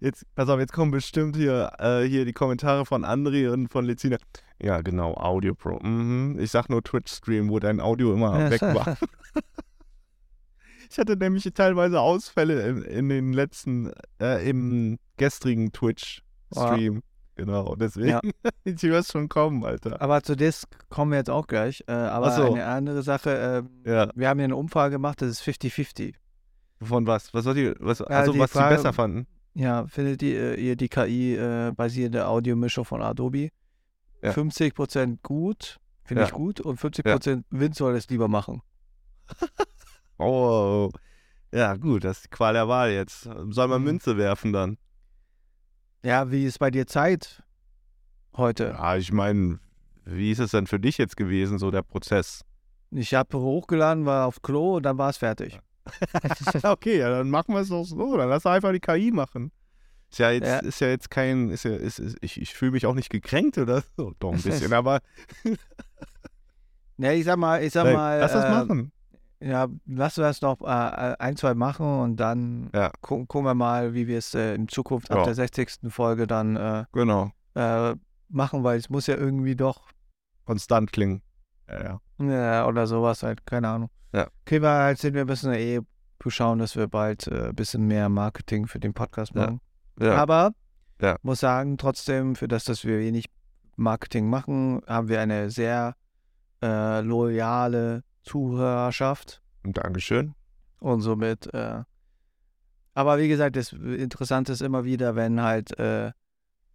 Jetzt, 0.00 0.24
pass 0.34 0.48
auf, 0.48 0.58
jetzt 0.58 0.72
kommen 0.72 0.90
bestimmt 0.90 1.36
hier, 1.36 1.72
äh, 1.78 2.02
hier 2.02 2.24
die 2.24 2.32
Kommentare 2.32 2.84
von 2.86 3.04
André 3.04 3.50
und 3.50 3.68
von 3.68 3.84
Lezina. 3.84 4.16
Ja, 4.60 4.80
genau, 4.80 5.14
Audio 5.14 5.54
Pro. 5.54 5.78
Mhm. 5.80 6.38
Ich 6.40 6.50
sag 6.50 6.68
nur 6.68 6.82
Twitch-Stream, 6.82 7.48
wo 7.48 7.58
dein 7.58 7.80
Audio 7.80 8.12
immer 8.14 8.50
weg 8.50 8.62
war. 8.62 8.96
Ich 10.90 10.98
hatte 10.98 11.16
nämlich 11.16 11.44
teilweise 11.54 12.00
Ausfälle 12.00 12.68
in, 12.68 12.82
in 12.82 13.08
den 13.08 13.32
letzten, 13.32 13.92
äh, 14.20 14.48
im 14.48 14.98
gestrigen 15.16 15.72
Twitch-Stream. 15.72 17.02
Genau, 17.34 17.74
deswegen, 17.76 18.08
Ja. 18.08 18.20
ich 18.64 18.82
höre 18.82 18.98
es 18.98 19.10
schon 19.10 19.28
kommen, 19.28 19.64
Alter. 19.64 20.02
aber 20.02 20.22
zu 20.22 20.36
das 20.36 20.66
kommen 20.90 21.12
wir 21.12 21.18
jetzt 21.18 21.30
auch 21.30 21.46
gleich. 21.46 21.82
Äh, 21.86 21.92
aber 21.92 22.30
so. 22.32 22.52
eine 22.52 22.66
andere 22.66 23.02
Sache, 23.02 23.64
äh, 23.84 23.90
Ja, 23.90 24.10
wir 24.14 24.28
haben 24.28 24.38
ja 24.38 24.44
eine 24.44 24.56
Umfrage 24.56 24.92
gemacht, 24.96 25.22
das 25.22 25.30
ist 25.30 25.42
50-50. 25.42 26.14
Von 26.82 27.06
was? 27.06 27.32
Was, 27.34 27.44
die, 27.54 27.74
was, 27.78 28.00
also, 28.02 28.32
die 28.32 28.38
was 28.38 28.50
Frage- 28.52 28.68
die 28.70 28.76
besser 28.76 28.92
fanden? 28.92 29.26
Ja, 29.54 29.86
findet 29.86 30.22
ihr, 30.22 30.56
ihr 30.58 30.76
die 30.76 30.88
KI-basierte 30.88 32.26
Audiomischung 32.26 32.84
von 32.84 33.02
Adobe? 33.02 33.50
Ja. 34.22 34.30
50% 34.32 35.18
gut, 35.22 35.78
finde 36.04 36.22
Ja. 36.22 36.28
ich 36.28 36.32
gut, 36.32 36.60
und 36.60 36.78
50% 36.80 37.44
Wind 37.50 37.74
soll 37.74 37.94
es 37.96 38.08
lieber 38.08 38.28
machen. 38.28 38.62
Oh, 40.18 40.90
ja, 41.52 41.74
gut, 41.76 42.04
das 42.04 42.18
ist 42.18 42.24
die 42.26 42.30
Qual 42.30 42.52
der 42.52 42.68
Wahl 42.68 42.92
jetzt. 42.92 43.22
Soll 43.50 43.68
man 43.68 43.80
Mhm. 43.80 43.84
Münze 43.86 44.16
werfen 44.16 44.52
dann? 44.52 44.78
Ja, 46.04 46.30
wie 46.30 46.44
ist 46.44 46.58
bei 46.58 46.70
dir 46.70 46.86
Zeit 46.86 47.42
heute? 48.36 48.74
Ja, 48.76 48.96
ich 48.96 49.10
meine, 49.12 49.58
wie 50.04 50.30
ist 50.30 50.38
es 50.38 50.52
denn 50.52 50.66
für 50.66 50.78
dich 50.78 50.98
jetzt 50.98 51.16
gewesen, 51.16 51.58
so 51.58 51.70
der 51.70 51.82
Prozess? 51.82 52.44
Ich 52.90 53.14
habe 53.14 53.36
hochgeladen, 53.38 54.04
war 54.06 54.26
auf 54.26 54.42
Klo 54.42 54.76
und 54.76 54.84
dann 54.84 54.98
war 54.98 55.10
es 55.10 55.16
fertig. 55.16 55.58
okay, 56.62 56.98
ja, 56.98 57.10
dann 57.10 57.30
machen 57.30 57.54
wir 57.54 57.60
es 57.62 57.68
doch 57.68 57.84
so. 57.84 58.16
Dann 58.16 58.28
lass 58.28 58.46
einfach 58.46 58.72
die 58.72 58.80
KI 58.80 59.10
machen. 59.10 59.50
Ist 60.10 60.18
ja 60.18 60.30
jetzt, 60.30 60.46
Ja. 60.46 60.58
ist 60.58 60.80
ja 60.80 60.88
jetzt 60.88 61.10
kein, 61.10 61.48
ist 61.50 61.64
ja, 61.64 61.74
ist, 61.74 61.98
ist, 61.98 62.16
ich, 62.20 62.40
ich 62.40 62.54
fühle 62.54 62.72
mich 62.72 62.86
auch 62.86 62.94
nicht 62.94 63.10
gekränkt 63.10 63.56
oder 63.58 63.82
so. 63.96 64.12
Doch 64.18 64.32
ein 64.32 64.42
bisschen, 64.42 64.72
aber 64.72 65.00
Ne, 66.98 67.14
ich 67.14 67.24
sag 67.24 67.38
mal, 67.38 67.62
ich 67.64 67.72
sag 67.72 67.86
hey, 67.86 67.94
mal, 67.94 68.20
lass 68.20 68.32
das 68.32 68.44
äh, 68.44 68.50
machen. 68.50 68.92
Ja, 69.40 69.66
lass 69.86 70.14
das 70.14 70.40
noch 70.40 70.60
äh, 70.60 70.66
ein, 71.18 71.36
zwei 71.36 71.54
machen 71.54 71.86
und 72.00 72.16
dann 72.16 72.70
Ja. 72.74 72.92
gu 73.00 73.24
gucken 73.26 73.44
wir 73.44 73.54
mal, 73.54 73.94
wie 73.94 74.06
wir 74.06 74.18
es 74.18 74.34
äh, 74.34 74.54
in 74.54 74.68
Zukunft 74.68 75.10
ab 75.10 75.18
Ja. 75.18 75.24
der 75.24 75.34
60. 75.34 75.78
Folge 75.88 76.26
dann 76.26 76.54
äh, 76.56 76.84
Genau. 76.92 77.32
äh, 77.54 77.94
machen, 78.28 78.62
weil 78.62 78.78
es 78.78 78.88
muss 78.88 79.06
ja 79.08 79.16
irgendwie 79.16 79.56
doch 79.56 79.88
Konstant 80.44 80.92
klingen. 80.92 81.22
Ja, 81.68 81.82
ja. 81.82 82.00
Äh, 82.30 82.64
oder 82.66 82.86
sowas 82.86 83.22
halt, 83.22 83.44
keine 83.46 83.68
Ahnung. 83.68 83.90
Ja. 84.12 84.28
Okay, 84.44 84.60
wir 84.62 84.68
halt 84.70 84.98
sind 84.98 85.14
wir 85.14 85.24
müssen 85.24 85.52
eh 85.52 85.80
schauen, 86.28 86.60
dass 86.60 86.76
wir 86.76 86.86
bald 86.86 87.26
äh, 87.26 87.48
ein 87.48 87.54
bisschen 87.54 87.86
mehr 87.86 88.08
Marketing 88.08 88.66
für 88.68 88.78
den 88.78 88.94
Podcast 88.94 89.34
Ja. 89.34 89.40
machen. 89.46 89.60
ja. 90.00 90.14
Aber 90.14 90.52
Ja. 91.00 91.16
muss 91.22 91.40
sagen, 91.40 91.78
trotzdem, 91.78 92.36
für 92.36 92.46
das, 92.46 92.64
dass 92.64 92.84
wir 92.84 92.98
wenig 93.00 93.26
Marketing 93.76 94.28
machen, 94.30 94.82
haben 94.86 95.08
wir 95.08 95.20
eine 95.20 95.50
sehr 95.50 95.96
äh, 96.62 97.00
loyale 97.00 98.04
Zuhörerschaft. 98.22 99.42
Dankeschön. 99.64 100.34
Und 100.78 101.00
somit, 101.00 101.52
äh, 101.54 101.82
aber 102.94 103.18
wie 103.18 103.28
gesagt, 103.28 103.56
das 103.56 103.72
Interessante 103.72 104.52
ist 104.52 104.62
immer 104.62 104.84
wieder, 104.84 105.16
wenn 105.16 105.40
halt 105.42 105.76
äh, 105.78 106.12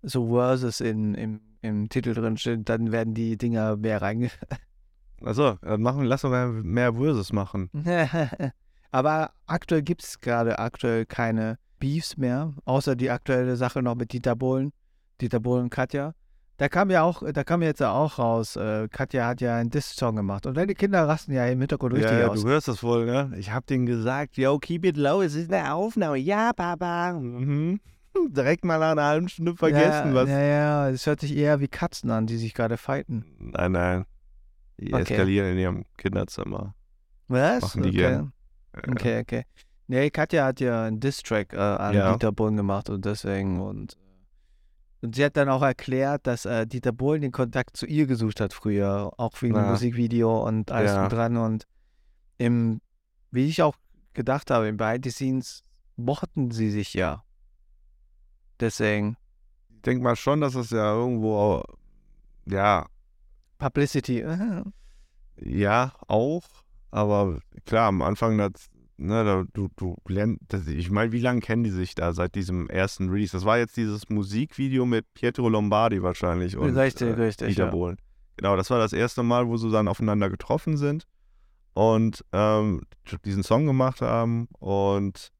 so 0.01 0.27
Verses 0.27 0.81
in, 0.81 1.13
im, 1.15 1.41
im 1.61 1.87
Titel 1.89 2.13
drin 2.13 2.35
steht, 2.37 2.67
dann 2.67 2.91
werden 2.91 3.13
die 3.13 3.37
Dinger 3.37 3.77
mehr 3.77 4.01
reinge... 4.01 4.29
Also, 5.23 5.57
machen, 5.77 6.03
lass 6.03 6.23
uns 6.23 6.31
mehr, 6.31 6.47
mehr 6.47 6.93
Versus 6.93 7.33
machen. 7.33 7.69
aber 8.91 9.31
aktuell 9.45 9.81
gibt 9.81 10.03
es 10.03 10.19
gerade 10.19 10.59
aktuell 10.59 11.05
keine 11.05 11.57
Beefs 11.79 12.17
mehr, 12.17 12.53
außer 12.65 12.95
die 12.95 13.09
aktuelle 13.09 13.55
Sache 13.55 13.81
noch 13.81 13.95
mit 13.95 14.13
Dieter 14.13 14.35
Bohlen, 14.35 14.71
Dieter 15.21 15.39
Bohlen 15.39 15.63
und 15.63 15.69
Katja. 15.69 16.13
Da 16.57 16.69
kam 16.69 16.89
ja 16.89 17.03
auch, 17.03 17.21
da 17.31 17.43
kam 17.43 17.61
jetzt 17.61 17.81
ja 17.81 17.91
auch 17.91 18.17
raus, 18.17 18.55
äh, 18.55 18.87
Katja 18.91 19.27
hat 19.27 19.41
ja 19.41 19.57
einen 19.57 19.69
Diss-Song 19.69 20.15
gemacht 20.15 20.47
und 20.47 20.57
deine 20.57 20.73
Kinder 20.73 21.07
rasten 21.07 21.33
ja 21.33 21.45
im 21.45 21.59
Hintergrund 21.59 21.93
richtig 21.93 22.11
ja, 22.11 22.19
ja, 22.21 22.27
aus. 22.29 22.41
du 22.41 22.47
hörst 22.47 22.67
das 22.67 22.81
wohl, 22.81 23.05
ne? 23.05 23.31
Ich 23.37 23.53
hab 23.53 23.67
denen 23.67 23.85
gesagt, 23.85 24.37
yo, 24.37 24.57
keep 24.57 24.83
it 24.83 24.97
low, 24.97 25.21
es 25.21 25.35
ist 25.35 25.53
eine 25.53 25.71
Aufnahme. 25.71 26.17
Ja, 26.17 26.53
Papa. 26.53 27.13
Mhm. 27.13 27.79
Direkt 28.29 28.65
mal 28.65 28.79
nach 28.79 28.91
einer 28.93 29.05
halben 29.05 29.29
Stunde 29.29 29.55
vergessen, 29.55 30.09
ja, 30.09 30.13
was. 30.15 30.29
Ja, 30.29 30.41
ja, 30.41 30.89
es 30.89 31.05
hört 31.05 31.19
sich 31.19 31.35
eher 31.35 31.59
wie 31.59 31.67
Katzen 31.67 32.09
an, 32.09 32.25
die 32.25 32.37
sich 32.37 32.55
gerade 32.55 32.77
fighten. 32.77 33.25
Nein, 33.37 33.73
nein. 33.73 34.05
Die 34.79 34.93
Okay. 34.93 35.01
eskalieren 35.13 35.51
in 35.53 35.57
ihrem 35.57 35.85
Kinderzimmer. 35.97 36.75
Was? 37.27 37.61
Machen 37.63 37.83
die 37.83 37.89
okay. 37.89 37.97
gern. 37.97 38.33
Okay, 38.89 39.19
okay. 39.21 39.43
Nee, 39.87 40.09
Katja 40.11 40.45
hat 40.45 40.59
ja 40.59 40.83
einen 40.85 40.99
Diss-Track 40.99 41.53
äh, 41.53 41.57
an 41.57 41.95
Ja. 41.95 42.11
Dieter 42.13 42.31
Bohlen 42.31 42.57
gemacht 42.57 42.89
und 42.89 43.05
deswegen 43.05 43.59
und, 43.61 43.93
äh, 43.93 45.05
und 45.05 45.15
sie 45.15 45.23
hat 45.25 45.35
dann 45.37 45.49
auch 45.49 45.61
erklärt, 45.63 46.27
dass 46.27 46.45
äh, 46.45 46.67
Dieter 46.67 46.91
Bohlen 46.91 47.21
den 47.21 47.31
Kontakt 47.31 47.75
zu 47.77 47.85
ihr 47.85 48.05
gesucht 48.05 48.39
hat 48.41 48.53
früher, 48.53 49.11
auch 49.17 49.31
wegen 49.41 49.53
dem 49.55 49.63
Ja. 49.63 49.71
Musikvideo 49.71 50.45
und 50.45 50.71
alles 50.71 50.91
Ja. 50.91 51.07
dran 51.07 51.37
und 51.37 51.65
im, 52.37 52.81
wie 53.31 53.47
ich 53.47 53.61
auch 53.63 53.75
gedacht 54.13 54.51
habe, 54.51 54.67
im 54.67 54.77
Behind 54.77 55.05
the 55.05 55.11
Scenes 55.11 55.63
mochten 55.95 56.51
sie 56.51 56.69
sich 56.69 56.93
ja. 56.93 57.23
Deswegen, 58.59 59.17
Ich 59.69 59.81
denke 59.83 60.03
mal 60.03 60.15
schon, 60.15 60.41
dass 60.41 60.55
es 60.55 60.69
ja 60.71 60.93
irgendwo, 60.93 61.63
ja, 62.45 62.85
Publicity. 63.57 64.23
ja, 65.37 65.93
auch. 66.07 66.43
Aber 66.91 67.39
klar, 67.65 67.87
am 67.87 68.01
Anfang, 68.01 68.37
das, 68.37 68.69
ne, 68.97 69.23
da, 69.23 69.43
du, 69.53 69.69
du 69.75 69.95
lernst, 70.07 70.41
ich 70.67 70.89
meine, 70.89 71.11
wie 71.11 71.19
lange 71.19 71.41
kennen 71.41 71.63
die 71.63 71.69
sich 71.69 71.95
da 71.95 72.13
seit 72.13 72.35
diesem 72.35 72.69
ersten 72.69 73.09
Release? 73.09 73.31
Das 73.31 73.45
war 73.45 73.57
jetzt 73.57 73.77
dieses 73.77 74.09
Musikvideo 74.09 74.85
mit 74.85 75.13
Pietro 75.13 75.49
Lombardi 75.49 76.01
wahrscheinlich 76.01 76.57
und 76.57 76.75
Richtig, 76.75 77.09
äh, 77.09 77.13
richtig, 77.13 77.49
Dieter 77.49 77.65
ja. 77.65 77.71
Bohlen. 77.71 77.97
Genau, 78.37 78.55
das 78.55 78.69
war 78.69 78.79
das 78.79 78.93
erste 78.93 79.23
Mal, 79.23 79.47
wo 79.47 79.57
sie 79.57 79.71
dann 79.71 79.87
aufeinander 79.87 80.29
getroffen 80.29 80.77
sind 80.77 81.07
und 81.73 82.23
ähm, 82.33 82.81
diesen 83.25 83.43
Song 83.43 83.65
gemacht 83.65 84.01
haben 84.01 84.47
und 84.59 85.31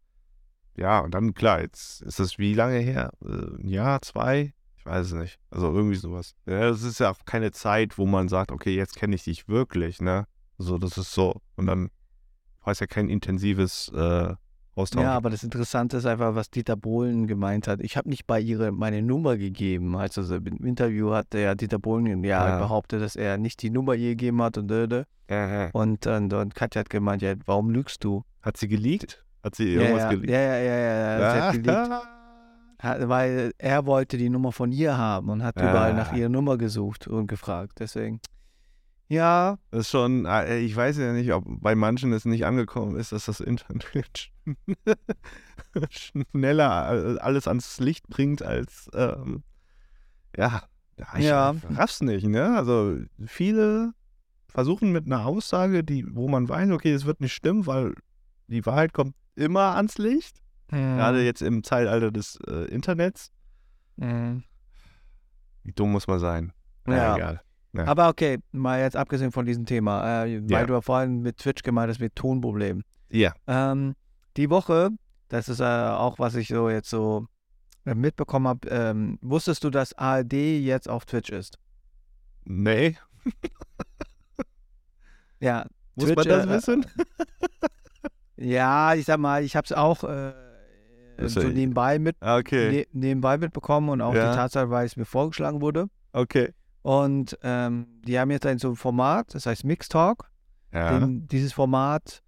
ja, 0.76 1.00
und 1.00 1.14
dann 1.14 1.34
klar, 1.34 1.62
jetzt 1.62 2.02
ist 2.04 2.20
das 2.20 2.38
wie 2.38 2.54
lange 2.54 2.78
her? 2.78 3.12
Äh, 3.26 3.62
Ein 3.62 3.68
Jahr, 3.68 4.02
zwei? 4.02 4.54
Weiß 4.88 5.08
es 5.08 5.14
nicht. 5.14 5.38
Also 5.52 5.74
irgendwie 5.74 5.96
sowas. 5.98 6.34
Ja, 6.46 6.62
das 6.70 6.82
ist 6.84 7.00
ja 7.00 7.10
auch 7.12 7.18
keine 7.26 7.52
Zeit, 7.52 7.98
wo 7.98 8.06
man 8.06 8.30
sagt, 8.30 8.52
okay, 8.52 8.74
jetzt 8.76 8.96
kenne 8.96 9.16
ich 9.16 9.24
dich 9.26 9.48
wirklich, 9.50 10.02
ne? 10.02 10.26
So, 10.58 10.78
das 10.78 10.98
ist 10.98 11.12
so. 11.12 11.42
Und 11.56 11.68
dann 11.68 11.90
war 12.64 12.72
es 12.72 12.80
ja 12.80 12.88
kein 12.88 13.10
intensives 13.10 13.92
äh, 13.94 14.34
Austausch. 14.76 15.02
Ja, 15.04 15.14
aber 15.16 15.30
das 15.30 15.44
Interessante 15.44 15.98
ist 15.98 16.06
einfach, 16.06 16.36
was 16.36 16.50
Dieter 16.52 16.76
Bohlen 16.78 17.28
gemeint 17.28 17.68
hat. 17.68 17.82
Ich 17.82 17.98
habe 17.98 18.08
nicht 18.10 18.28
bei 18.28 18.40
ihre 18.40 18.72
meine 18.72 19.02
Nummer 19.02 19.36
gegeben. 19.36 19.96
Also 19.98 20.22
im 20.36 20.66
Interview 20.66 21.12
hat 21.12 21.34
der 21.34 21.56
Dieter 21.56 21.80
Bohlen 21.80 22.24
ja, 22.24 22.48
Ja. 22.48 22.60
behauptet, 22.60 23.02
dass 23.02 23.16
er 23.16 23.38
nicht 23.38 23.62
die 23.64 23.70
Nummer 23.72 23.94
ihr 23.96 24.12
gegeben 24.12 24.42
hat 24.42 24.58
und 24.58 24.68
dö, 24.70 24.88
dö. 24.88 25.04
Ja, 25.30 25.64
ja. 25.64 25.70
und, 25.74 26.08
und, 26.08 26.32
und 26.34 26.56
Katja 26.56 26.80
hat 26.82 26.90
gemeint, 26.90 27.22
ja, 27.22 27.34
warum 27.46 27.72
lügst 27.72 28.04
du? 28.04 28.24
Hat 28.42 28.56
sie 28.58 28.68
geleakt? 28.70 29.26
Hat 29.44 29.56
sie 29.56 29.74
Ja, 29.74 29.82
irgendwas 29.82 30.04
ja, 30.04 30.10
geleakt? 30.12 30.30
ja, 30.30 30.40
ja, 30.40 30.58
ja, 30.58 30.78
ja, 30.78 31.20
ja, 31.20 31.34
sie 31.34 31.42
hat 31.42 31.54
geleakt. 31.64 32.08
Weil 32.80 33.54
er 33.58 33.86
wollte 33.86 34.18
die 34.18 34.30
Nummer 34.30 34.52
von 34.52 34.72
ihr 34.72 34.98
haben 34.98 35.30
und 35.30 35.44
hat 35.44 35.60
Ja. 35.60 35.70
überall 35.70 35.94
nach 35.94 36.12
ihrer 36.12 36.30
Nummer 36.30 36.58
gesucht 36.58 37.08
und 37.08 37.28
gefragt. 37.28 37.80
Deswegen, 37.80 38.20
ja, 39.10 39.58
Das 39.72 39.82
ist 39.82 39.90
schon, 39.90 40.26
äh, 40.26 40.60
ich 40.60 40.76
weiß 40.76 40.98
ja 40.98 41.14
nicht, 41.14 41.32
ob 41.32 41.44
bei 41.48 41.76
manchen 41.76 42.12
es 42.14 42.26
nicht 42.26 42.46
angekommen 42.46 42.96
ist, 42.98 43.12
dass 43.14 43.26
das 43.26 43.40
Internet 43.40 44.32
schneller 45.90 47.18
alles 47.22 47.48
ans 47.48 47.80
Licht 47.80 48.08
bringt 48.10 48.42
als, 48.42 48.90
ähm, 48.94 49.44
ja, 50.36 50.64
ja, 50.98 51.08
ich 51.18 51.26
Ja. 51.26 51.56
raff's 51.70 52.02
nicht, 52.02 52.28
ne? 52.28 52.56
Also 52.58 52.98
viele 53.26 53.94
versuchen 54.48 54.92
mit 54.92 55.06
einer 55.06 55.26
Aussage, 55.26 55.84
die, 55.84 56.06
wo 56.16 56.28
man 56.28 56.50
weiß, 56.50 56.72
okay, 56.72 56.92
es 56.92 57.06
wird 57.06 57.22
nicht 57.22 57.34
stimmen, 57.34 57.66
weil 57.66 57.94
die 58.48 58.66
Wahrheit 58.66 58.94
kommt 58.94 59.16
immer 59.36 59.76
ans 59.76 59.98
Licht, 59.98 60.38
gerade 60.70 61.24
jetzt 61.24 61.42
im 61.42 61.64
Zeitalter 61.64 62.12
des 62.12 62.38
äh, 62.48 62.66
Internets. 62.66 63.32
Mhm. 63.98 64.44
Wie 65.64 65.72
dumm 65.74 65.92
muss 65.92 66.08
man 66.08 66.20
sein? 66.20 66.54
Ja. 66.88 67.16
egal. 67.16 67.42
Ja. 67.74 67.86
Aber 67.86 68.08
okay, 68.10 68.38
mal 68.52 68.80
jetzt 68.80 68.96
abgesehen 68.96 69.32
von 69.32 69.46
diesem 69.46 69.66
Thema, 69.66 70.24
äh, 70.26 70.42
weil 70.44 70.52
Ja. 70.52 70.66
du 70.66 70.74
ja 70.74 70.82
vorhin 70.82 71.22
mit 71.22 71.38
Twitch 71.38 71.64
gemeint 71.64 71.90
hast, 71.90 72.00
mit 72.00 72.16
Tonproblemen. 72.16 72.84
Ja. 73.10 73.34
Ähm, 73.46 73.96
die 74.38 74.50
Woche, 74.50 74.90
das 75.30 75.50
ist 75.50 75.60
äh, 75.60 75.64
auch, 75.64 76.18
was 76.20 76.36
ich 76.36 76.48
so 76.48 76.70
jetzt 76.70 76.90
so 76.90 77.28
äh, 77.86 77.94
mitbekommen 77.94 78.48
habe, 78.48 78.68
ähm, 78.70 79.20
wusstest 79.22 79.64
du, 79.64 79.70
dass 79.70 79.94
ARD 79.94 80.34
jetzt 80.34 80.90
auf 80.90 81.06
Twitch 81.06 81.30
ist? 81.30 81.60
Nee, 82.46 82.98
Ja. 85.40 85.66
muss 85.96 86.08
man 86.08 86.16
Twitch, 86.16 86.28
das 86.30 86.46
äh, 86.46 86.50
wissen? 86.50 86.86
Ja, 88.40 88.94
ich 88.94 89.06
sag 89.06 89.18
mal, 89.20 89.44
ich 89.44 89.56
habe 89.56 89.66
es 89.66 89.72
auch 89.74 90.04
äh, 90.04 90.32
so 91.20 91.26
ist 91.26 91.36
ja- 91.36 91.50
nebenbei, 91.50 92.00
mit, 92.00 92.16
Ah, 92.20 92.38
Okay, 92.38 92.72
ne, 92.72 92.88
nebenbei 92.94 93.38
mitbekommen 93.38 93.90
und 93.90 94.02
auch 94.02 94.14
Ja. 94.14 94.32
die 94.32 94.36
Tatsache, 94.38 94.70
weil 94.70 94.86
es 94.86 94.96
mir 94.98 95.06
vorgeschlagen 95.06 95.62
wurde. 95.62 95.88
okay. 96.14 96.54
Und 96.84 97.38
ähm, 97.44 97.88
die 98.06 98.18
haben 98.18 98.32
jetzt 98.32 98.46
ein 98.46 98.60
so 98.60 98.70
ein 98.70 98.76
Format, 98.78 99.36
das 99.36 99.46
heißt 99.46 99.66
Mix 99.66 99.90
Talk. 99.90 100.30
Ja. 100.72 100.98
Den, 101.00 101.28
dieses 101.28 101.52
Format 101.52 102.24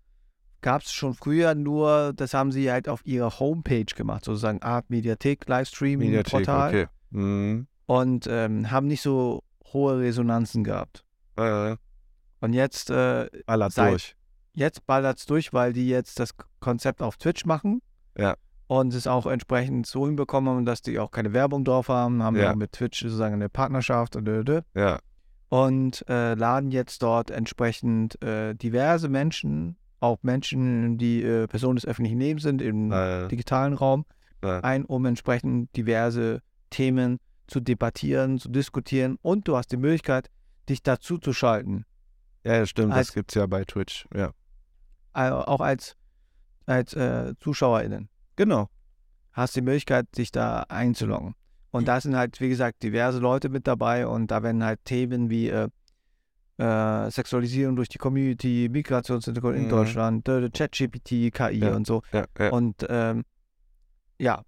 gab 0.59 0.81
es 0.81 0.91
schon 0.91 1.13
früher, 1.13 1.55
nur 1.55 2.11
das 2.13 2.33
haben 2.33 2.51
sie 2.51 2.69
halt 2.69 2.89
auf 2.89 3.05
ihrer 3.05 3.39
Homepage 3.39 3.85
gemacht, 3.85 4.25
sozusagen 4.25 4.61
Art 4.61 4.89
Mediathek, 4.89 5.47
Livestreaming, 5.47 6.09
Mediathek, 6.09 6.31
Portal. 6.45 6.69
okay. 6.69 6.87
Mhm. 7.11 7.67
Und 7.85 8.27
ähm, 8.29 8.69
haben 8.69 8.87
nicht 8.87 9.01
so 9.01 9.43
hohe 9.71 9.97
Resonanzen 9.99 10.65
gehabt. 10.65 11.05
Äh, 11.37 11.77
Und 12.41 12.51
jetzt, 12.53 12.89
äh, 12.89 13.29
ballert 13.45 13.71
Seit- 13.71 13.91
durch. 13.91 14.15
jetzt 14.53 14.85
ballert 14.85 15.19
es 15.19 15.25
durch, 15.25 15.53
weil 15.53 15.71
die 15.71 15.87
jetzt 15.87 16.19
das 16.19 16.31
Konzept 16.59 17.01
auf 17.01 17.15
Twitch 17.15 17.45
machen. 17.45 17.81
Ja. 18.17 18.35
Und 18.71 18.93
es 18.93 19.07
auch 19.07 19.25
entsprechend 19.25 19.87
so 19.87 20.05
hinbekommen 20.05 20.47
haben, 20.53 20.63
dass 20.65 20.83
die 20.83 20.99
auch 20.99 21.09
keine 21.09 21.33
Werbung 21.33 21.65
drauf 21.65 21.87
haben, 21.89 22.21
haben 22.21 22.35
Ja. 22.37 22.53
mit 22.55 22.71
Twitch 22.73 23.01
sozusagen 23.01 23.33
eine 23.33 23.49
Partnerschaft 23.49 24.15
und. 24.15 24.29
Ja. 24.75 24.99
und 25.49 26.05
äh, 26.07 26.35
laden 26.35 26.69
jetzt 26.69 27.01
dort 27.01 27.31
entsprechend 27.31 28.21
äh, 28.23 28.53
diverse 28.53 29.09
Menschen, 29.09 29.75
auch 29.99 30.19
Menschen, 30.21 30.99
die 30.99 31.23
äh, 31.23 31.47
Personen 31.47 31.77
des 31.77 31.87
öffentlichen 31.87 32.19
Lebens 32.19 32.43
sind, 32.43 32.61
im 32.61 32.91
Äh, 32.91 33.27
digitalen 33.29 33.73
Raum, 33.73 34.05
Ja. 34.43 34.59
ein, 34.59 34.85
um 34.85 35.03
entsprechend 35.07 35.75
diverse 35.75 36.41
Themen 36.69 37.17
zu 37.47 37.61
debattieren, 37.61 38.37
zu 38.37 38.49
diskutieren 38.49 39.17
und 39.23 39.47
du 39.47 39.57
hast 39.57 39.71
die 39.71 39.77
Möglichkeit, 39.77 40.29
dich 40.69 40.83
dazu 40.83 41.17
zu 41.17 41.33
schalten. 41.33 41.85
Ja, 42.43 42.57
ja, 42.57 42.65
stimmt, 42.67 42.93
Als- 42.93 43.07
das 43.07 43.15
gibt's 43.15 43.33
ja 43.33 43.47
bei 43.47 43.65
Twitch. 43.65 44.05
Ja. 44.15 44.29
Auch 45.13 45.59
als, 45.61 45.95
als 46.67 46.93
äh, 46.93 47.33
ZuschauerInnen. 47.39 48.09
Genau. 48.39 48.69
Hast 49.33 49.57
die 49.57 49.61
Möglichkeit, 49.61 50.05
dich 50.17 50.31
da 50.31 50.61
einzuloggen. 50.69 51.35
Und 51.71 51.89
da 51.89 51.99
sind 51.99 52.15
halt, 52.15 52.39
wie 52.39 52.47
gesagt, 52.47 52.81
diverse 52.83 53.19
Leute 53.19 53.49
mit 53.49 53.67
dabei 53.67 54.07
und 54.07 54.31
da 54.31 54.41
werden 54.43 54.63
halt 54.63 54.79
Themen 54.85 55.29
wie 55.29 55.49
äh, 55.49 55.67
äh, 56.57 57.11
Sexualisierung 57.11 57.75
durch 57.75 57.89
die 57.89 57.97
Community, 57.97 58.69
Migrationshintergrund 58.71 59.57
in 59.57 59.65
Mhm. 59.65 59.69
Deutschland, 59.69 60.27
äh, 60.29 60.49
ChatGPT, 60.49 61.31
KI 61.33 61.59
Ja. 61.59 61.75
und 61.75 61.85
so. 61.85 62.01
Ja, 62.13 62.25
ja. 62.39 62.49
Und 62.51 62.85
ähm, 62.89 63.25
ja, 64.19 64.41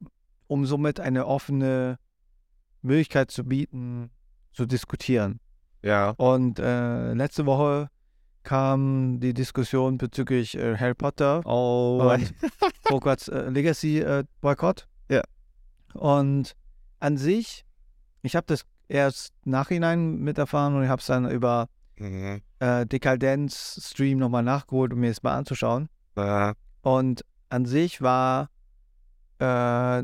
um 0.48 0.66
somit 0.66 1.02
eine 1.02 1.28
offene 1.28 2.00
Möglichkeit 2.82 3.30
zu 3.30 3.44
bieten, 3.44 4.10
zu 4.54 4.66
diskutieren. 4.66 5.42
ja. 5.84 6.12
Und 6.12 6.60
äh, 6.60 7.14
letzte 7.14 7.46
Woche 7.46 7.90
kam 8.44 9.20
die 9.20 9.34
Diskussion 9.34 9.98
bezüglich 9.98 10.58
äh, 10.58 10.78
Harry 10.78 10.94
Potter 10.96 11.42
Oh. 11.46 12.12
und 12.14 12.34
Hogwarts 12.90 13.28
äh, 13.28 13.50
Legacy 13.50 14.00
äh, 14.00 14.24
Boykott. 14.42 14.88
Ja. 15.10 15.22
Und 15.94 16.56
an 17.00 17.18
sich, 17.18 17.66
ich 18.22 18.36
habe 18.36 18.46
das 18.48 18.66
erst 18.88 19.34
nachhinein 19.46 20.18
miterfahren 20.20 20.76
und 20.76 20.84
ich 20.84 20.90
habe 20.90 21.00
es 21.00 21.06
dann 21.08 21.30
über 21.30 21.68
Mhm. 21.98 22.42
äh, 22.60 22.86
Dekadenz-Stream 22.88 24.18
nochmal 24.18 24.42
nachgeholt, 24.42 24.92
um 24.92 25.00
mir 25.02 25.10
das 25.10 25.22
mal 25.22 25.36
anzuschauen. 25.38 25.88
Ja. 26.18 26.54
Und 26.82 27.24
an 27.50 27.66
sich 27.66 28.02
war 28.02 28.50
äh, 29.38 30.04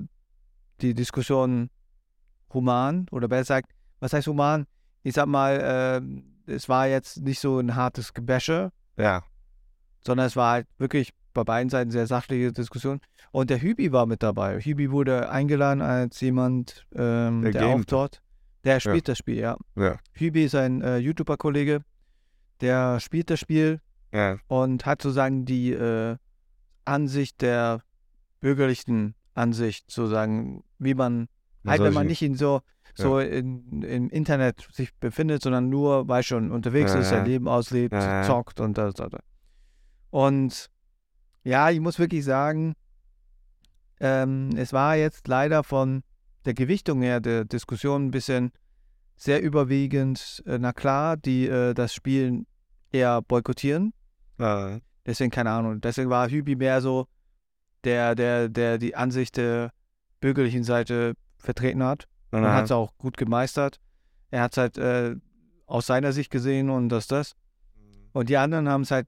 die 0.81 0.93
Diskussion 0.93 1.69
human 2.53 3.07
oder 3.11 3.27
besser 3.27 3.61
gesagt, 3.61 3.71
was 3.99 4.13
heißt 4.13 4.27
human? 4.27 4.67
Ich 5.01 5.15
sag 5.15 5.25
mal, 5.25 6.01
äh, 6.03 6.21
es 6.47 6.67
war 6.69 6.87
jetzt 6.87 7.21
nicht 7.21 7.39
so 7.39 7.59
ein 7.59 7.75
hartes 7.75 8.13
Gebäsche, 8.13 8.71
ja. 8.97 9.23
sondern 10.05 10.27
es 10.27 10.35
war 10.35 10.53
halt 10.53 10.67
wirklich 10.77 11.13
bei 11.33 11.43
beiden 11.43 11.69
Seiten 11.69 11.91
sehr 11.91 12.07
sachliche 12.07 12.51
Diskussion. 12.51 12.99
Und 13.31 13.49
der 13.49 13.61
Hübi 13.61 13.91
war 13.91 14.05
mit 14.05 14.23
dabei. 14.23 14.59
Hübi 14.59 14.89
wurde 14.91 15.29
eingeladen 15.29 15.81
als 15.81 16.19
jemand, 16.21 16.87
ähm, 16.95 17.43
Der 17.43 17.51
der, 17.51 17.61
gamet. 17.61 17.77
auftaucht. 17.79 18.21
Der 18.63 18.79
spielt 18.79 19.07
das 19.07 19.19
Spiel, 19.19 19.37
ja. 19.37 19.55
Ja. 19.75 19.97
Hübi 20.13 20.45
ist 20.45 20.55
ein 20.55 20.81
äh, 20.81 20.97
YouTuber-Kollege, 20.97 21.81
der 22.61 22.99
spielt 22.99 23.29
das 23.29 23.39
Spiel 23.39 23.79
Ja. 24.11 24.37
und 24.47 24.85
hat 24.85 25.01
sozusagen 25.01 25.45
die 25.45 25.71
äh, 25.73 26.17
Ansicht 26.85 27.41
der 27.41 27.81
bürgerlichen 28.39 29.13
Ansicht, 29.35 29.91
sozusagen, 29.91 30.63
wie 30.79 30.95
man, 30.95 31.27
halt 31.65 31.81
wenn 31.81 31.93
man 31.93 32.07
nicht 32.07 32.21
in 32.21 32.35
so, 32.35 32.61
so 32.95 33.19
in, 33.19 33.83
im 33.83 34.09
Internet 34.09 34.67
sich 34.71 34.93
befindet, 34.95 35.43
sondern 35.43 35.69
nur, 35.69 36.07
weil 36.07 36.23
schon 36.23 36.51
unterwegs 36.51 36.93
Ja, 36.93 36.99
ist, 36.99 37.09
sein 37.09 37.19
ja. 37.19 37.25
Leben 37.25 37.47
auslebt, 37.47 37.93
Ja, 37.93 38.21
ja. 38.21 38.23
zockt 38.23 38.59
und 38.59 38.77
das, 38.77 38.93
das, 38.95 39.09
das. 39.09 39.21
Und 40.09 40.69
ja, 41.43 41.69
ich 41.69 41.79
muss 41.79 41.99
wirklich 41.99 42.25
sagen, 42.25 42.73
ähm, 43.99 44.51
es 44.57 44.73
war 44.73 44.95
jetzt 44.95 45.27
leider 45.27 45.63
von 45.63 46.03
der 46.45 46.53
Gewichtung 46.53 47.01
her 47.01 47.19
der 47.19 47.45
Diskussion 47.45 48.07
ein 48.07 48.11
bisschen 48.11 48.51
sehr 49.15 49.41
überwiegend, 49.41 50.43
äh, 50.45 50.57
na 50.59 50.73
klar, 50.73 51.17
die 51.17 51.47
äh, 51.47 51.73
das 51.73 51.93
Spiel 51.93 52.45
eher 52.91 53.21
boykottieren. 53.21 53.93
Ja. 54.37 54.79
Deswegen, 55.05 55.31
keine 55.31 55.51
Ahnung. 55.51 55.81
Deswegen 55.81 56.09
war 56.09 56.29
Hübi 56.29 56.55
mehr 56.55 56.81
so 56.81 57.07
der, 57.83 58.13
der, 58.15 58.49
der 58.49 58.77
die 58.77 58.95
Ansicht 58.95 59.37
der 59.37 59.71
bürgerlichen 60.19 60.63
Seite 60.63 61.13
vertreten 61.37 61.83
hat. 61.83 62.07
Und 62.31 62.43
hat 62.43 62.65
es 62.65 62.71
auch 62.71 62.97
gut 62.97 63.17
gemeistert. 63.17 63.79
Er 64.31 64.41
hat 64.41 64.51
es 64.53 64.57
halt 64.57 64.77
äh, 64.77 65.15
aus 65.65 65.87
seiner 65.87 66.11
Sicht 66.11 66.29
gesehen 66.31 66.69
und 66.69 66.89
das, 66.89 67.07
das. 67.07 67.35
Und 68.13 68.29
die 68.29 68.37
anderen 68.37 68.67
haben 68.67 68.81
es 68.81 68.91
halt 68.91 69.07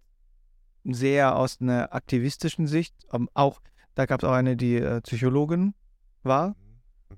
sehr 0.83 1.35
aus 1.35 1.59
einer 1.59 1.93
aktivistischen 1.93 2.67
Sicht. 2.67 2.95
ähm, 3.13 3.29
auch, 3.33 3.59
da 3.95 4.05
gab 4.05 4.21
es 4.23 4.29
auch 4.29 4.33
eine, 4.33 4.55
die 4.55 4.75
äh, 4.75 5.01
Psychologin 5.01 5.73
war 6.23 6.55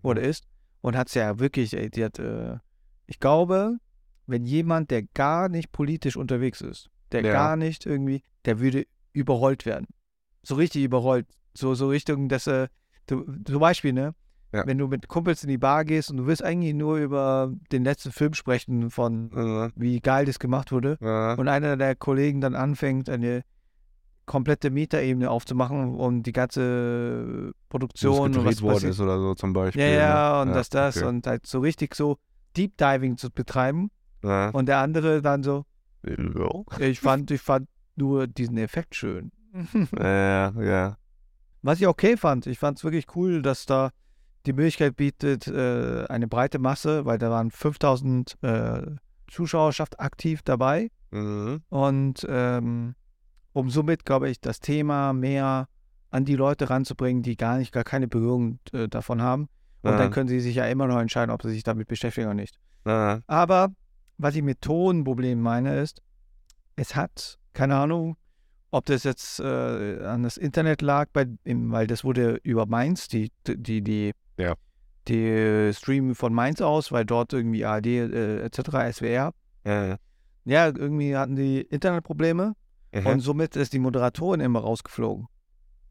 oder 0.01 0.21
ist. 0.21 0.45
Und 0.81 0.95
hat 0.95 1.09
es 1.09 1.13
ja 1.13 1.37
wirklich, 1.37 1.75
ey, 1.75 1.89
die 1.89 2.03
hat, 2.03 2.17
äh, 2.17 2.57
ich 3.05 3.19
glaube, 3.19 3.77
wenn 4.25 4.45
jemand, 4.45 4.89
der 4.89 5.03
gar 5.03 5.49
nicht 5.49 5.71
politisch 5.71 6.15
unterwegs 6.17 6.61
ist, 6.61 6.89
der 7.11 7.23
Ja. 7.23 7.33
gar 7.33 7.55
nicht 7.55 7.85
irgendwie, 7.85 8.23
der 8.45 8.59
würde 8.59 8.85
überrollt 9.13 9.65
werden. 9.65 9.87
So 10.41 10.55
richtig 10.55 10.83
überrollt. 10.83 11.27
So, 11.53 11.75
so 11.75 11.89
Richtung, 11.89 12.29
dass, 12.29 12.47
äh, 12.47 12.67
du, 13.07 13.25
zum 13.43 13.59
Beispiel, 13.59 13.93
ne? 13.93 14.15
Ja. 14.53 14.67
Wenn 14.67 14.77
du 14.77 14.87
mit 14.87 15.07
Kumpels 15.07 15.43
in 15.43 15.49
die 15.49 15.57
Bar 15.57 15.85
gehst 15.85 16.11
und 16.11 16.17
du 16.17 16.25
willst 16.27 16.43
eigentlich 16.43 16.73
nur 16.73 16.97
über 16.97 17.53
den 17.71 17.85
letzten 17.85 18.11
Film 18.11 18.33
sprechen, 18.33 18.89
von 18.89 19.31
Ja. 19.33 19.69
wie 19.75 19.99
geil 20.01 20.25
das 20.25 20.39
gemacht 20.39 20.71
wurde, 20.73 20.97
Ja. 21.01 21.35
und 21.35 21.47
einer 21.47 21.77
der 21.77 21.95
Kollegen 21.95 22.41
dann 22.41 22.53
anfängt, 22.55 23.09
eine 23.09 23.43
komplette 24.25 24.69
Metaebene 24.69 25.29
aufzumachen 25.29 25.95
und 25.95 26.23
die 26.23 26.31
ganze 26.31 27.53
Produktion 27.69 28.35
und 28.37 28.45
was 28.45 28.61
worden 28.61 28.89
ist 28.89 28.99
oder 28.99 29.19
so 29.19 29.33
zum 29.35 29.53
Beispiel. 29.53 29.81
Ja, 29.81 29.89
ja, 29.89 30.35
ne? 30.45 30.49
und 30.51 30.55
das, 30.55 30.69
das 30.69 30.97
okay. 30.97 31.05
und 31.07 31.27
halt 31.27 31.45
so 31.47 31.59
richtig 31.59 31.95
so 31.95 32.17
Deep 32.55 32.77
Diving 32.77 33.17
zu 33.17 33.29
betreiben. 33.31 33.89
Ja. 34.23 34.49
Und 34.49 34.67
der 34.67 34.79
andere 34.79 35.21
dann 35.21 35.43
so, 35.43 35.65
Ja. 36.05 36.49
ich 36.79 36.99
fand, 36.99 37.31
ich 37.31 37.41
fand 37.41 37.67
nur 37.95 38.27
diesen 38.27 38.57
Effekt 38.57 38.95
schön. 38.95 39.31
Ja, 39.97 40.51
ja. 40.61 40.97
Was 41.61 41.79
ich 41.79 41.87
okay 41.87 42.17
fand, 42.17 42.47
ich 42.47 42.57
fand 42.59 42.77
es 42.77 42.83
wirklich 42.83 43.07
cool, 43.15 43.41
dass 43.41 43.65
da 43.65 43.91
die 44.45 44.53
Möglichkeit 44.53 44.95
bietet, 44.95 45.47
äh, 45.47 46.05
eine 46.07 46.27
breite 46.27 46.59
Masse, 46.59 47.05
weil 47.05 47.17
da 47.17 47.29
waren 47.29 47.51
5000 47.51 48.37
äh, 48.41 48.81
Zuschauerschaft 49.29 49.99
aktiv 49.99 50.41
dabei. 50.43 50.89
Mhm. 51.11 51.61
Und 51.69 52.25
ähm, 52.29 52.95
um 53.53 53.69
somit, 53.69 54.05
glaube 54.05 54.29
ich, 54.29 54.39
das 54.41 54.59
Thema 54.59 55.13
mehr 55.13 55.67
an 56.09 56.25
die 56.25 56.35
Leute 56.35 56.69
ranzubringen, 56.69 57.23
die 57.23 57.37
gar 57.37 57.57
nicht, 57.57 57.71
gar 57.71 57.83
keine 57.83 58.07
Berührung 58.07 58.59
äh, 58.73 58.87
davon 58.87 59.21
haben. 59.21 59.47
Und 59.81 59.91
Ja. 59.91 59.97
dann 59.97 60.11
können 60.11 60.27
sie 60.27 60.39
sich 60.39 60.55
ja 60.55 60.65
immer 60.65 60.87
noch 60.87 60.99
entscheiden, 60.99 61.31
ob 61.31 61.41
sie 61.41 61.49
sich 61.49 61.63
damit 61.63 61.87
beschäftigen 61.87 62.27
oder 62.27 62.35
nicht. 62.35 62.57
Ja. 62.85 63.21
Aber 63.27 63.69
was 64.17 64.35
ich 64.35 64.43
mit 64.43 64.61
Tonproblemen 64.61 65.41
meine, 65.43 65.79
ist, 65.79 66.01
es 66.75 66.95
hat, 66.95 67.39
keine 67.53 67.75
Ahnung, 67.75 68.17
ob 68.71 68.85
das 68.85 69.03
jetzt 69.03 69.39
äh, 69.39 70.03
an 70.05 70.23
das 70.23 70.37
Internet 70.37 70.81
lag, 70.81 71.07
bei, 71.11 71.27
im, 71.43 71.71
weil 71.71 71.87
das 71.87 72.03
wurde 72.03 72.39
über 72.43 72.65
Mainz, 72.65 73.07
die, 73.07 73.31
die, 73.47 73.81
die, 73.81 74.11
Ja. 74.41 74.55
die 75.07 75.71
Stream 75.73 76.13
von 76.15 76.33
Mainz 76.33 76.61
aus, 76.61 76.91
weil 76.91 77.05
dort 77.05 77.33
irgendwie 77.33 77.65
ARD 77.65 77.87
äh, 77.87 78.41
etc., 78.43 78.93
SWR, 78.93 79.31
Ja. 79.65 79.97
ja, 80.45 80.65
irgendwie 80.67 81.15
hatten 81.15 81.35
die 81.35 81.61
Internetprobleme 81.61 82.53
Mhm. 82.93 83.05
und 83.07 83.19
somit 83.21 83.55
ist 83.55 83.73
die 83.73 83.79
Moderatorin 83.79 84.41
immer 84.41 84.59
rausgeflogen. 84.59 85.27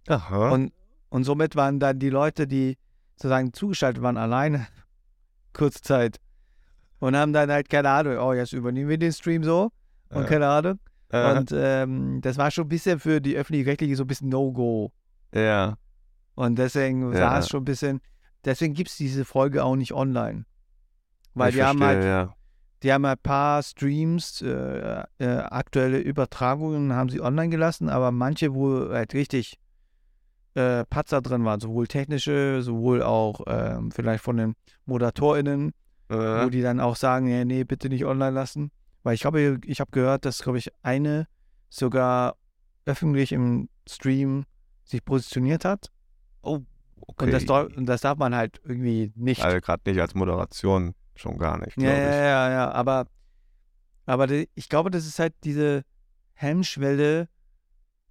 Aha. 0.08 0.50
Und, 0.50 0.72
und 1.08 1.24
somit 1.24 1.56
waren 1.56 1.80
dann 1.80 1.98
die 1.98 2.10
Leute, 2.10 2.46
die 2.46 2.76
sozusagen 3.16 3.52
zugeschaltet 3.52 4.02
waren, 4.02 4.16
alleine 4.16 4.66
kurze 5.52 5.80
Zeit. 5.82 6.18
Und 6.98 7.16
haben 7.16 7.32
dann 7.32 7.50
halt, 7.50 7.68
keine 7.70 7.88
Ahnung, 7.90 8.18
oh, 8.18 8.32
jetzt 8.34 8.52
übernehmen 8.52 8.88
wir 8.90 8.98
den 8.98 9.12
Stream 9.12 9.42
so 9.42 9.70
und 10.10 10.22
Ja. 10.22 10.28
keine 10.28 10.46
Ahnung. 10.48 10.78
Äh, 11.12 11.36
Und 11.38 11.50
ähm, 11.52 12.20
das 12.20 12.36
war 12.38 12.50
schon 12.50 12.66
ein 12.66 12.68
bisschen 12.68 13.00
für 13.00 13.20
die 13.20 13.36
öffentlich-rechtliche 13.36 13.96
so 13.96 14.04
ein 14.04 14.06
bisschen 14.06 14.28
No-Go. 14.28 14.92
ja. 15.34 15.76
Und 16.36 16.58
deswegen 16.58 17.12
Ja. 17.12 17.20
war 17.20 17.38
es 17.38 17.48
schon 17.48 17.62
ein 17.62 17.64
bisschen, 17.66 18.00
deswegen 18.44 18.74
gibt 18.74 18.90
es 18.90 18.96
diese 18.96 19.24
Folge 19.24 19.64
auch 19.64 19.76
nicht 19.76 19.92
online. 19.92 20.44
Weil 21.34 21.50
ich 21.50 21.56
die 21.56 21.62
haben 21.62 21.82
halt, 21.82 22.02
verstehe, 22.02 22.12
ja. 22.12 22.34
die 22.82 22.92
haben 22.92 23.04
ein 23.04 23.18
paar 23.18 23.62
Streams, 23.62 24.42
äh, 24.42 25.04
äh, 25.18 25.26
aktuelle 25.26 25.98
Übertragungen 25.98 26.92
haben 26.92 27.08
sie 27.08 27.20
online 27.20 27.50
gelassen, 27.50 27.88
aber 27.88 28.10
manche, 28.10 28.54
wo 28.54 28.90
halt 28.90 29.14
richtig 29.14 29.58
äh, 30.54 30.84
Patzer 30.86 31.22
drin 31.22 31.44
waren, 31.44 31.60
sowohl 31.60 31.86
technische, 31.86 32.60
sowohl 32.62 33.02
auch 33.02 33.42
ähm, 33.46 33.92
vielleicht 33.92 34.24
von 34.24 34.36
den 34.36 34.54
ModeratorInnen, 34.86 35.72
wo 36.08 36.14
Äh, 36.16 36.50
die 36.50 36.62
dann 36.62 36.80
auch 36.80 36.96
sagen, 36.96 37.28
ja, 37.28 37.44
nee, 37.44 37.62
bitte 37.62 37.88
nicht 37.88 38.04
online 38.04 38.32
lassen. 38.32 38.72
Weil 39.04 39.14
ich 39.14 39.20
glaube, 39.20 39.60
ich 39.64 39.78
habe 39.78 39.92
gehört, 39.92 40.24
dass, 40.24 40.42
glaube 40.42 40.58
ich, 40.58 40.72
eine 40.82 41.28
sogar 41.68 42.34
öffentlich 42.84 43.30
im 43.30 43.68
Stream 43.88 44.44
sich 44.82 45.04
positioniert 45.04 45.64
hat. 45.64 45.92
Okay. 47.06 47.24
Und, 47.26 47.32
das, 47.32 47.44
und 47.76 47.86
das 47.86 48.00
darf 48.02 48.18
man 48.18 48.34
halt 48.34 48.60
irgendwie 48.64 49.12
nicht. 49.16 49.42
Also 49.42 49.60
gerade 49.60 49.82
nicht 49.90 50.00
als 50.00 50.14
Moderation, 50.14 50.94
schon 51.14 51.38
gar 51.38 51.58
nicht, 51.58 51.76
ja, 51.76 51.90
ja, 51.92 52.14
ja, 52.14 52.50
ja, 52.50 52.70
aber, 52.70 53.06
aber 54.06 54.26
die, 54.26 54.48
ich 54.54 54.68
glaube, 54.68 54.90
das 54.90 55.06
ist 55.06 55.18
halt 55.18 55.34
diese 55.44 55.84
Hemmschwelle, 56.34 57.28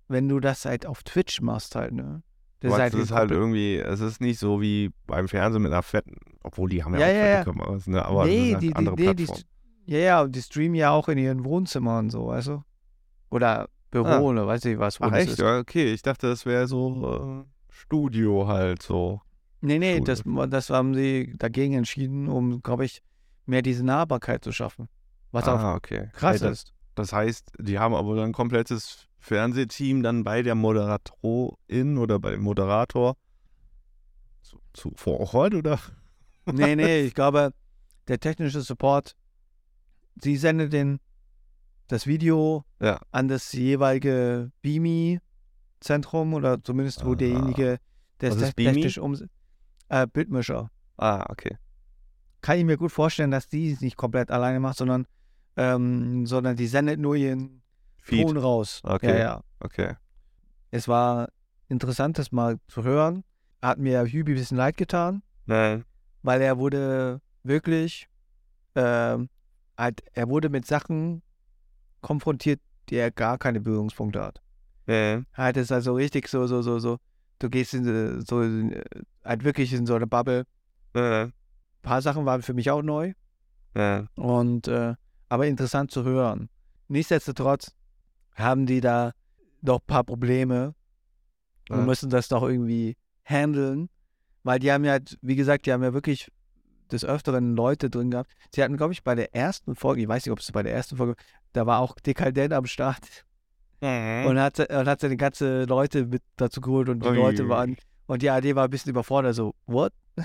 wenn 0.07 0.27
du 0.29 0.39
das 0.39 0.65
halt 0.65 0.85
auf 0.85 1.03
Twitch 1.03 1.41
machst 1.41 1.75
halt, 1.75 1.93
ne? 1.93 2.21
Das 2.61 2.73
ist, 2.73 2.79
halt, 2.79 2.93
das 2.93 2.99
ist 3.01 3.11
halt 3.11 3.31
irgendwie, 3.31 3.77
es 3.77 4.01
ist 4.01 4.19
nicht 4.19 4.37
so 4.37 4.59
wie 4.59 4.91
beim 5.07 5.29
Fernsehen 5.29 5.61
mit 5.61 5.71
einer 5.71 5.81
fetten, 5.81 6.17
obwohl 6.43 6.69
die 6.69 6.83
haben 6.83 6.93
ja, 6.93 6.99
Ja, 6.99 7.05
auch 7.05 7.09
ja, 7.09 7.21
fette 7.21 7.33
ja. 7.37 7.43
Kameras, 7.45 7.87
ne? 7.87 8.05
aber 8.05 8.25
nee, 8.25 8.55
die, 8.55 8.67
die, 8.67 8.75
andere 8.75 8.95
die, 8.97 9.03
Plattform. 9.03 9.39
ja, 9.85 9.97
ja, 9.99 10.21
und 10.23 10.35
die 10.35 10.41
streamen 10.41 10.75
ja 10.75 10.91
auch 10.91 11.07
in 11.07 11.17
ihren 11.17 11.45
Wohnzimmern 11.45 12.05
und 12.05 12.09
so, 12.09 12.27
weißt 12.27 12.47
du? 12.49 12.63
Oder 13.29 13.69
Büro 13.91 14.07
Ah. 14.07 14.19
oder 14.19 14.45
weiß 14.45 14.65
ich 14.65 14.77
was, 14.77 14.99
wo 14.99 15.05
Ach 15.05 15.13
echt? 15.13 15.29
ist. 15.31 15.41
Okay, 15.41 15.93
ich 15.93 16.01
dachte, 16.01 16.27
das 16.27 16.45
wäre 16.45 16.67
so 16.67 17.45
äh, 17.45 17.49
Studio 17.79 18.47
halt 18.47 18.83
so. 18.83 19.21
Nee, 19.61 19.79
nee, 19.79 20.01
das, 20.01 20.23
das 20.49 20.69
haben 20.69 20.93
sie 20.93 21.33
dagegen 21.37 21.73
entschieden, 21.73 22.27
um, 22.27 22.61
glaube 22.61 22.85
ich, 22.85 23.01
mehr 23.45 23.61
diese 23.61 23.83
Nahbarkeit 23.83 24.43
zu 24.43 24.51
schaffen. 24.51 24.87
Was 25.31 25.47
auch 25.47 25.59
ah, 25.59 25.75
okay. 25.75 26.09
krass 26.13 26.41
Ey, 26.41 26.47
das, 26.47 26.59
ist. 26.59 26.73
das 26.95 27.13
heißt, 27.13 27.51
die 27.59 27.79
haben 27.79 27.93
aber 27.93 28.15
dann 28.15 28.29
ein 28.29 28.33
komplettes 28.33 29.07
Fernsehteam 29.19 30.01
dann 30.01 30.23
bei 30.23 30.41
der 30.41 30.55
Moderatorin 30.55 31.97
oder 31.97 32.19
bei 32.19 32.31
dem 32.31 32.41
Moderator 32.41 33.15
zu, 34.41 34.59
zu, 34.73 34.91
vor 34.95 35.33
Ort, 35.33 35.53
oder? 35.53 35.79
Nee, 36.51 36.75
nee, 36.75 37.01
ich 37.05 37.13
glaube, 37.13 37.53
der 38.07 38.19
technische 38.19 38.61
Support, 38.61 39.15
sie 40.21 40.35
sendet 40.35 40.73
den, 40.73 40.99
das 41.87 42.07
Video 42.07 42.65
Ja. 42.81 42.99
an 43.11 43.27
das 43.27 43.51
jeweilige 43.51 44.51
Beamy-Zentrum 45.79 46.33
oder 46.33 46.61
zumindest 46.63 47.05
wo 47.05 47.11
Ah. 47.13 47.15
derjenige, 47.15 47.79
der 48.21 48.31
es 48.31 48.53
technisch 48.55 48.97
umsetzt. 48.97 49.31
Äh, 49.89 50.07
Bildmischer. 50.07 50.69
Ah, 50.97 51.25
okay. 51.29 51.57
Kann 52.41 52.57
ich 52.57 52.65
mir 52.65 52.77
gut 52.77 52.91
vorstellen, 52.91 53.31
dass 53.31 53.47
die 53.47 53.71
es 53.71 53.81
nicht 53.81 53.97
komplett 53.97 54.31
alleine 54.31 54.59
macht, 54.59 54.77
sondern, 54.77 55.05
ähm, 55.57 56.25
sondern 56.25 56.55
die 56.55 56.67
sendet 56.67 56.99
nur 56.99 57.15
ihren 57.15 57.61
Feed. 57.97 58.27
Ton 58.27 58.37
raus. 58.37 58.81
Okay. 58.83 59.09
Ja, 59.11 59.17
ja. 59.17 59.43
Okay. 59.59 59.95
Es 60.71 60.87
war 60.87 61.29
interessant, 61.67 62.17
das 62.17 62.31
mal 62.31 62.57
zu 62.67 62.83
hören. 62.83 63.23
Hat 63.61 63.77
mir 63.77 64.05
Hübi 64.05 64.33
ein 64.33 64.35
bisschen 64.35 64.57
leid 64.57 64.77
getan. 64.77 65.21
Nein. 65.45 65.83
weil 66.21 66.41
er 66.41 66.57
wurde 66.59 67.21
wirklich, 67.43 68.07
ähm, 68.75 69.29
halt, 69.77 70.03
er 70.13 70.27
wurde 70.29 70.49
mit 70.49 70.67
Sachen 70.67 71.23
konfrontiert, 72.01 72.59
die 72.89 72.97
er 72.97 73.09
gar 73.09 73.37
keine 73.37 73.59
Berührungspunkte 73.61 74.21
hat. 74.21 74.41
Nee. 74.89 75.21
Halt 75.35 75.55
ist 75.57 75.71
also 75.71 75.93
richtig 75.93 76.27
so, 76.27 76.47
so, 76.47 76.63
so, 76.63 76.79
so, 76.79 76.97
du 77.37 77.47
gehst 77.47 77.75
in 77.75 77.85
äh, 77.85 78.21
so, 78.27 78.41
äh, 78.41 78.81
halt 79.23 79.43
wirklich 79.43 79.71
in 79.71 79.85
so 79.85 79.93
eine 79.93 80.07
Bubble. 80.07 80.45
Nee. 80.95 81.01
Ein 81.25 81.33
paar 81.83 82.01
Sachen 82.01 82.25
waren 82.25 82.41
für 82.41 82.55
mich 82.55 82.71
auch 82.71 82.81
neu 82.81 83.13
Nee. 83.75 84.05
und, 84.15 84.67
äh, 84.67 84.95
aber 85.29 85.45
interessant 85.45 85.91
zu 85.91 86.03
hören. 86.05 86.49
Nichtsdestotrotz 86.87 87.75
haben 88.33 88.65
die 88.65 88.81
da 88.81 89.11
noch 89.61 89.79
ein 89.79 89.85
paar 89.85 90.03
Probleme 90.03 90.73
und 91.69 91.85
müssen 91.85 92.09
das 92.09 92.27
doch 92.27 92.41
irgendwie 92.41 92.97
handeln, 93.23 93.89
weil 94.41 94.57
die 94.57 94.71
haben 94.71 94.85
ja, 94.85 94.97
wie 95.21 95.35
gesagt, 95.35 95.67
die 95.67 95.71
haben 95.71 95.83
ja 95.83 95.93
wirklich 95.93 96.31
des 96.91 97.05
Öfteren 97.05 97.55
Leute 97.55 97.91
drin 97.91 98.09
gehabt. 98.09 98.31
Sie 98.55 98.63
hatten, 98.63 98.75
glaube 98.75 98.93
ich, 98.93 99.03
bei 99.03 99.13
der 99.13 99.35
ersten 99.35 99.75
Folge, 99.75 100.01
ich 100.01 100.07
weiß 100.07 100.25
nicht, 100.25 100.31
ob 100.31 100.39
es 100.39 100.51
bei 100.51 100.63
der 100.63 100.73
ersten 100.73 100.97
Folge, 100.97 101.13
da 101.53 101.67
war 101.67 101.79
auch 101.79 101.93
Dekadent 101.99 102.53
am 102.53 102.65
Start 102.65 103.07
Mhm. 103.81 104.25
und 104.27 104.39
hat, 104.39 104.59
und 104.59 104.87
hat 104.87 104.99
seine 104.99 105.17
ganze 105.17 105.63
Leute 105.65 106.05
mit 106.05 106.21
dazu 106.35 106.59
geholt 106.61 106.89
und 106.89 107.03
die 107.03 107.09
Ui. 107.09 107.15
Leute 107.15 107.47
waren, 107.49 107.77
und 108.07 108.21
die 108.21 108.29
AD 108.29 108.55
war 108.55 108.65
ein 108.65 108.69
bisschen 108.69 108.89
überfordert, 108.91 109.35
so, 109.35 109.53
what? 109.67 109.93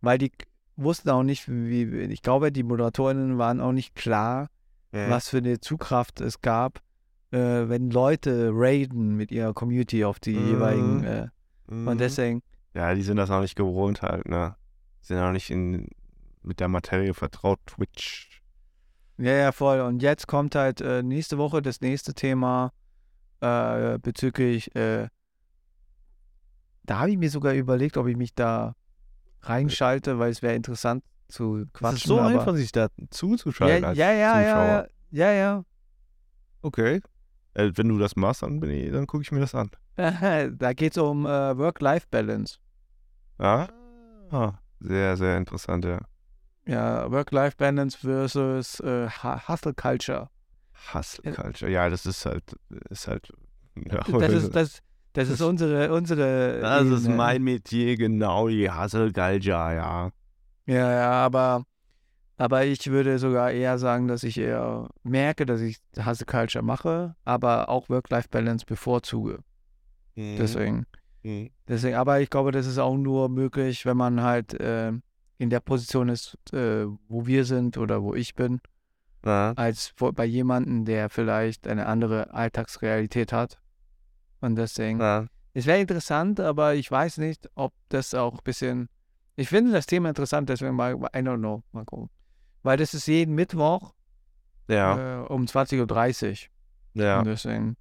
Weil 0.00 0.18
die 0.18 0.30
wussten 0.76 1.10
auch 1.10 1.22
nicht, 1.22 1.48
wie, 1.48 1.82
ich 1.84 2.22
glaube, 2.22 2.52
die 2.52 2.62
Moderatorinnen 2.62 3.38
waren 3.38 3.60
auch 3.60 3.72
nicht 3.72 3.94
klar, 3.94 4.48
Nee. 4.92 5.10
was 5.10 5.28
für 5.28 5.38
eine 5.38 5.60
Zugkraft 5.60 6.20
es 6.22 6.40
gab, 6.40 6.78
äh, 7.30 7.36
wenn 7.38 7.90
Leute 7.90 8.50
raiden 8.54 9.16
mit 9.16 9.30
ihrer 9.30 9.52
Community 9.52 10.04
auf 10.04 10.18
die 10.18 10.34
Mhm. 10.34 10.48
jeweiligen, 10.48 11.04
äh, 11.04 11.26
Mhm. 11.68 11.88
und 11.88 11.98
deswegen, 12.00 12.42
Ja, 12.74 12.94
die 12.94 13.02
sind 13.02 13.16
das 13.18 13.30
auch 13.30 13.40
nicht 13.40 13.56
gewohnt 13.56 14.00
halt, 14.02 14.26
ne? 14.28 14.54
Die 15.02 15.06
sind 15.08 15.18
auch 15.18 15.32
nicht 15.32 15.50
in, 15.50 15.88
mit 16.42 16.60
der 16.60 16.68
Materie 16.68 17.12
vertraut. 17.12 17.58
Twitch. 17.66 18.27
Ja, 19.18 19.32
ja, 19.32 19.52
voll. 19.52 19.80
Und 19.80 20.02
jetzt 20.02 20.26
kommt 20.26 20.54
halt 20.54 20.80
äh, 20.80 21.02
nächste 21.02 21.38
Woche 21.38 21.60
das 21.62 21.80
nächste 21.80 22.14
Thema 22.14 22.72
äh, 23.40 23.98
bezüglich, 23.98 24.74
äh, 24.74 25.08
da 26.84 27.00
habe 27.00 27.10
ich 27.10 27.18
mir 27.18 27.30
sogar 27.30 27.52
überlegt, 27.54 27.96
ob 27.96 28.06
ich 28.06 28.16
mich 28.16 28.34
da 28.34 28.74
reinschalte, 29.42 30.18
weil 30.18 30.30
es 30.30 30.42
wäre 30.42 30.54
interessant 30.54 31.04
zu 31.28 31.66
quatschen. 31.72 31.96
es 31.96 32.02
ist 32.02 32.06
so 32.08 32.18
aber, 32.20 32.26
einfach, 32.40 32.54
sich 32.54 32.72
da 32.72 32.88
zuzuschalten 33.10 33.82
ja, 33.84 33.88
als 33.88 33.98
ja, 33.98 34.12
ja, 34.12 34.32
Zuschauer. 34.32 34.88
ja, 35.10 35.30
ja, 35.30 35.32
ja, 35.32 35.64
Okay. 36.62 37.00
Äh, 37.54 37.70
wenn 37.74 37.88
du 37.88 37.98
das 37.98 38.16
machst, 38.16 38.42
dann, 38.42 38.62
ich- 38.62 38.90
dann 38.90 39.06
gucke 39.06 39.22
ich 39.22 39.32
mir 39.32 39.40
das 39.40 39.54
an. 39.54 39.70
da 39.96 40.72
geht 40.72 40.96
es 40.96 40.98
um 41.02 41.26
äh, 41.26 41.56
Work-Life-Balance. 41.56 42.58
Ja. 43.38 43.68
Ah, 44.30 44.52
sehr, 44.80 45.16
sehr 45.16 45.36
interessant, 45.36 45.84
ja. 45.84 46.00
Ja, 46.68 47.10
Work-Life-Balance 47.10 47.96
versus 47.98 48.78
äh, 48.80 49.08
Hu- 49.08 49.48
Hustle-Culture. 49.48 50.28
Hustle 50.94 51.32
Culture. 51.32 51.70
Ja, 51.70 51.88
das 51.88 52.06
ist 52.06 52.24
halt, 52.26 52.44
ist 52.90 53.08
halt. 53.08 53.32
Ja, 53.74 54.02
Das 54.18 54.32
ist, 54.32 54.54
das, 54.54 54.80
das 55.14 55.28
ist 55.30 55.40
unsere, 55.40 55.92
unsere. 55.92 56.60
das 56.60 56.86
ist 56.88 57.04
Ebene. 57.04 57.16
mein 57.16 57.42
Metier, 57.42 57.96
genau, 57.96 58.48
die 58.48 58.70
Hustle 58.70 59.12
Culture, 59.12 59.74
ja. 59.74 60.10
Ja, 60.66 60.92
ja, 60.92 61.10
aber, 61.12 61.64
aber 62.36 62.64
ich 62.66 62.86
würde 62.90 63.18
sogar 63.18 63.50
eher 63.50 63.78
sagen, 63.78 64.06
dass 64.06 64.22
ich 64.22 64.36
eher 64.38 64.88
merke, 65.02 65.46
dass 65.46 65.62
ich 65.62 65.78
Hustle 66.04 66.26
Culture 66.26 66.62
mache, 66.62 67.16
aber 67.24 67.70
auch 67.70 67.88
Work-Life-Balance 67.88 68.66
bevorzuge. 68.66 69.38
Deswegen, 70.16 70.84
Mhm. 71.22 71.50
deswegen, 71.66 71.96
aber 71.96 72.20
ich 72.20 72.28
glaube, 72.28 72.52
das 72.52 72.66
ist 72.66 72.78
auch 72.78 72.96
nur 72.96 73.28
möglich, 73.28 73.86
wenn 73.86 73.96
man 73.96 74.20
halt 74.22 74.52
äh, 74.60 74.92
in 75.38 75.50
der 75.50 75.60
Position 75.60 76.08
ist, 76.08 76.36
äh, 76.52 76.86
wo 77.08 77.26
wir 77.26 77.44
sind 77.44 77.78
oder 77.78 78.02
wo 78.02 78.14
ich 78.14 78.34
bin, 78.34 78.60
Ja. 79.24 79.52
als 79.56 79.94
bei 80.14 80.24
jemandem, 80.24 80.84
der 80.84 81.08
vielleicht 81.10 81.66
eine 81.66 81.86
andere 81.86 82.32
Alltagsrealität 82.34 83.32
hat. 83.32 83.60
Und 84.40 84.56
deswegen, 84.56 85.00
Ja. 85.00 85.26
es 85.54 85.66
wäre 85.66 85.80
interessant, 85.80 86.40
aber 86.40 86.74
ich 86.74 86.90
weiß 86.90 87.18
nicht, 87.18 87.48
ob 87.54 87.72
das 87.88 88.14
auch 88.14 88.34
ein 88.34 88.40
bisschen. 88.44 88.88
Ich 89.36 89.48
finde 89.48 89.72
das 89.72 89.86
Thema 89.86 90.08
interessant, 90.08 90.48
deswegen 90.48 90.74
mal, 90.74 90.94
I 90.94 90.98
don't 91.18 91.38
know, 91.38 91.62
mal 91.72 91.84
gucken. 91.84 92.10
Weil 92.64 92.76
das 92.76 92.92
ist 92.94 93.06
jeden 93.06 93.34
Mittwoch 93.36 93.94
Ja. 94.68 95.22
äh, 95.22 95.26
um 95.28 95.46
20.30 95.46 96.48
Uhr. 96.94 97.02
ja. 97.04 97.18
Und 97.20 97.26
deswegen, 97.26 97.76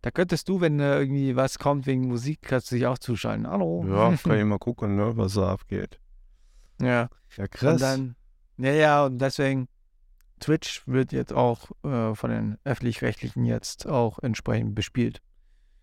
da 0.00 0.10
könntest 0.10 0.48
du, 0.48 0.60
wenn 0.62 0.80
äh, 0.80 0.98
irgendwie 1.00 1.36
was 1.36 1.58
kommt 1.58 1.86
wegen 1.86 2.08
Musik, 2.08 2.40
kannst 2.42 2.70
du 2.70 2.76
dich 2.76 2.86
auch 2.86 2.98
zuschalten. 2.98 3.46
Hallo. 3.46 3.84
Ja, 3.86 4.16
kann 4.16 4.38
ich 4.38 4.44
mal 4.46 4.58
gucken, 4.58 4.96
ne, 4.96 5.14
was 5.16 5.34
da 5.34 5.52
abgeht. 5.52 5.98
Ja. 6.80 7.08
Ja, 7.36 7.70
Und 7.70 7.80
dann, 7.80 8.16
ja, 8.56 8.72
ja, 8.72 9.06
und 9.06 9.18
deswegen, 9.18 9.68
Twitch 10.40 10.82
wird 10.86 11.12
jetzt 11.12 11.32
auch 11.32 11.70
äh, 11.84 12.14
von 12.14 12.30
den 12.30 12.58
Öffentlich-Rechtlichen 12.64 13.44
jetzt 13.44 13.86
auch 13.86 14.18
entsprechend 14.20 14.74
bespielt. 14.74 15.20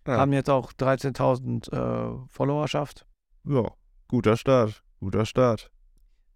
Ja. 0.06 0.18
Haben 0.18 0.32
jetzt 0.32 0.50
auch 0.50 0.72
13.000 0.72 1.72
äh, 1.72 2.26
Followerschaft. 2.28 3.06
ja, 3.44 3.70
guter 4.08 4.36
Start. 4.36 4.82
Guter 5.00 5.26
Start. 5.26 5.70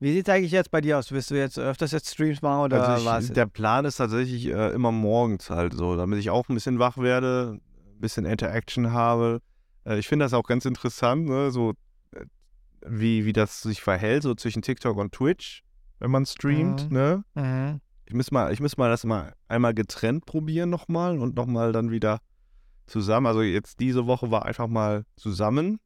Wie 0.00 0.12
sieht 0.12 0.28
es 0.28 0.34
eigentlich 0.34 0.52
jetzt 0.52 0.70
bei 0.70 0.80
dir 0.80 0.98
aus? 0.98 1.12
Willst 1.12 1.30
du 1.30 1.34
jetzt 1.34 1.58
öfters 1.58 1.92
jetzt 1.92 2.10
Streams 2.10 2.40
machen 2.40 2.62
oder 2.62 2.88
also 2.88 3.04
was? 3.04 3.24
ich, 3.26 3.32
der 3.32 3.46
Plan 3.46 3.84
ist 3.84 3.96
tatsächlich 3.96 4.46
äh, 4.46 4.70
immer 4.72 4.92
morgens 4.92 5.50
halt 5.50 5.74
so, 5.74 5.94
damit 5.96 6.18
ich 6.18 6.30
auch 6.30 6.48
ein 6.48 6.54
bisschen 6.54 6.78
wach 6.78 6.96
werde, 6.96 7.58
ein 7.58 8.00
bisschen 8.00 8.24
Interaction 8.24 8.92
habe. 8.92 9.40
Äh, 9.84 9.98
ich 9.98 10.08
finde 10.08 10.24
das 10.24 10.32
auch 10.32 10.44
ganz 10.44 10.64
interessant, 10.64 11.28
ne, 11.28 11.50
so 11.50 11.74
wie, 12.86 13.24
wie 13.24 13.32
das 13.32 13.62
sich 13.62 13.80
verhält, 13.82 14.22
so 14.22 14.34
zwischen 14.34 14.62
TikTok 14.62 14.96
und 14.96 15.12
Twitch, 15.12 15.62
wenn 15.98 16.10
man 16.10 16.26
streamt, 16.26 16.90
Mhm. 16.90 16.96
ne? 16.96 17.24
Mhm. 17.34 17.80
Ich 18.06 18.14
muss 18.14 18.30
mal, 18.32 18.52
ich 18.52 18.60
muss 18.60 18.76
mal 18.76 18.88
das 18.90 19.04
mal 19.04 19.34
einmal 19.46 19.72
getrennt 19.74 20.26
probieren 20.26 20.68
nochmal 20.70 21.18
und 21.18 21.36
nochmal 21.36 21.72
dann 21.72 21.90
wieder 21.92 22.18
zusammen. 22.86 23.26
Also 23.26 23.42
jetzt 23.42 23.78
diese 23.78 24.06
Woche 24.06 24.30
war 24.32 24.46
einfach 24.46 24.66
mal 24.66 25.04
zusammen 25.16 25.78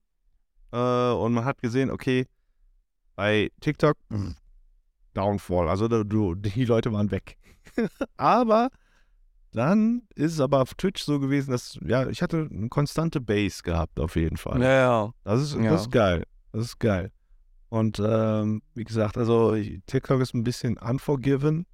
äh, 0.72 1.10
und 1.12 1.34
man 1.34 1.44
hat 1.44 1.60
gesehen, 1.60 1.90
okay, 1.90 2.26
bei 3.14 3.50
TikTok 3.60 3.96
pff, 4.10 4.34
Downfall, 5.12 5.68
also 5.68 5.86
du, 5.86 6.34
die 6.34 6.64
Leute 6.64 6.92
waren 6.92 7.10
weg. 7.10 7.36
aber 8.16 8.70
dann 9.52 10.02
ist 10.16 10.32
es 10.32 10.40
aber 10.40 10.60
auf 10.62 10.74
Twitch 10.74 11.02
so 11.04 11.20
gewesen, 11.20 11.50
dass 11.52 11.78
ja, 11.84 12.08
ich 12.08 12.22
hatte 12.22 12.48
eine 12.50 12.68
konstante 12.68 13.20
Base 13.20 13.62
gehabt 13.62 14.00
auf 14.00 14.16
jeden 14.16 14.36
Fall. 14.36 14.60
Ja, 14.60 14.70
ja. 14.72 15.12
Das 15.24 15.42
ist, 15.42 15.54
Ja. 15.54 15.70
das 15.70 15.82
ist 15.82 15.90
geil. 15.92 16.24
Das 16.54 16.66
ist 16.66 16.78
geil. 16.78 17.10
Und 17.68 17.98
ähm, 17.98 18.62
wie 18.74 18.84
gesagt, 18.84 19.18
also 19.18 19.56
TikTok 19.86 20.20
ist 20.20 20.34
ein 20.34 20.44
bisschen 20.44 20.78
unforgiven, 20.78 21.66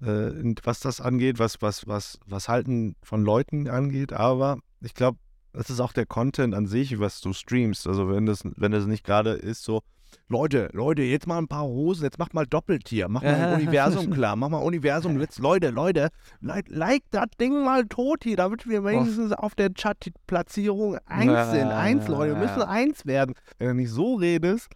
äh, 0.00 0.54
was 0.64 0.80
das 0.80 1.00
angeht, 1.00 1.38
was, 1.38 1.62
was, 1.62 1.86
was, 1.86 2.18
was 2.26 2.48
Halten 2.48 2.96
von 3.04 3.22
Leuten 3.22 3.68
angeht, 3.68 4.12
aber 4.12 4.58
ich 4.80 4.94
glaube, 4.94 5.18
das 5.52 5.70
ist 5.70 5.78
auch 5.78 5.92
der 5.92 6.06
Content 6.06 6.52
an 6.52 6.66
sich, 6.66 6.98
was 6.98 7.20
du 7.20 7.32
streamst. 7.32 7.86
Also 7.86 8.08
wenn 8.08 8.26
das, 8.26 8.42
wenn 8.56 8.72
das 8.72 8.86
nicht 8.86 9.04
gerade 9.04 9.34
ist, 9.34 9.62
so, 9.62 9.82
Leute, 10.28 10.68
Leute, 10.72 11.02
jetzt 11.02 11.26
mal 11.26 11.38
ein 11.38 11.48
paar 11.48 11.64
Hosen, 11.64 12.04
jetzt 12.04 12.18
macht 12.18 12.34
mal 12.34 12.46
Doppeltier, 12.46 13.08
mach 13.08 13.22
mal 13.22 13.34
ein 13.34 13.54
Universum 13.54 14.10
klar, 14.14 14.36
mach 14.36 14.48
mal 14.48 14.58
Universum, 14.58 15.20
jetzt, 15.20 15.38
Leute, 15.38 15.70
Leute, 15.70 16.08
like, 16.40 16.66
like 16.68 17.02
das 17.10 17.26
Ding 17.40 17.64
mal 17.64 17.84
tot 17.86 18.24
hier, 18.24 18.36
damit 18.36 18.68
wir 18.68 18.84
wenigstens 18.84 19.32
auf 19.32 19.54
der 19.54 19.72
Chat-Platzierung 19.74 20.98
eins 21.06 21.50
sind. 21.50 21.72
Eins, 21.72 22.08
Leute, 22.08 22.34
wir 22.34 22.38
müssen 22.40 22.62
eins 22.62 23.06
werden. 23.06 23.34
Wenn 23.58 23.68
du 23.68 23.74
nicht 23.74 23.90
so 23.90 24.14
redest, 24.14 24.68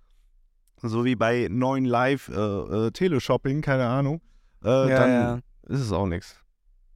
so 0.83 1.05
wie 1.05 1.17
bei 1.17 1.49
neuen 1.51 1.85
Live 1.85 2.29
äh, 2.29 2.35
äh, 2.35 2.91
Teleshopping, 2.91 3.63
keine 3.63 3.87
Ahnung, 3.87 4.21
äh, 4.65 4.69
Ja, 4.69 4.97
dann 4.99 5.11
ja. 5.11 5.39
ist 5.69 5.81
es 5.81 5.93
auch 5.93 6.07
nichts, 6.07 6.37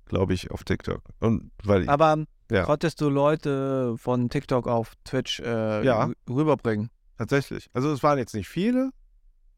glaube 0.06 0.34
ich, 0.34 0.50
auf 0.50 0.64
TikTok. 0.64 1.02
Und 1.20 1.50
weil 1.64 1.88
Aber 1.88 2.24
Ja. 2.50 2.64
konntest 2.64 3.00
du 3.00 3.08
Leute 3.08 3.94
von 3.96 4.28
TikTok 4.28 4.66
auf 4.66 4.94
Twitch 5.04 5.40
äh, 5.40 6.12
rüberbringen? 6.28 6.90
Tatsächlich. 7.20 7.68
Also 7.74 7.92
es 7.92 8.02
waren 8.02 8.16
jetzt 8.16 8.34
nicht 8.34 8.48
viele, 8.48 8.92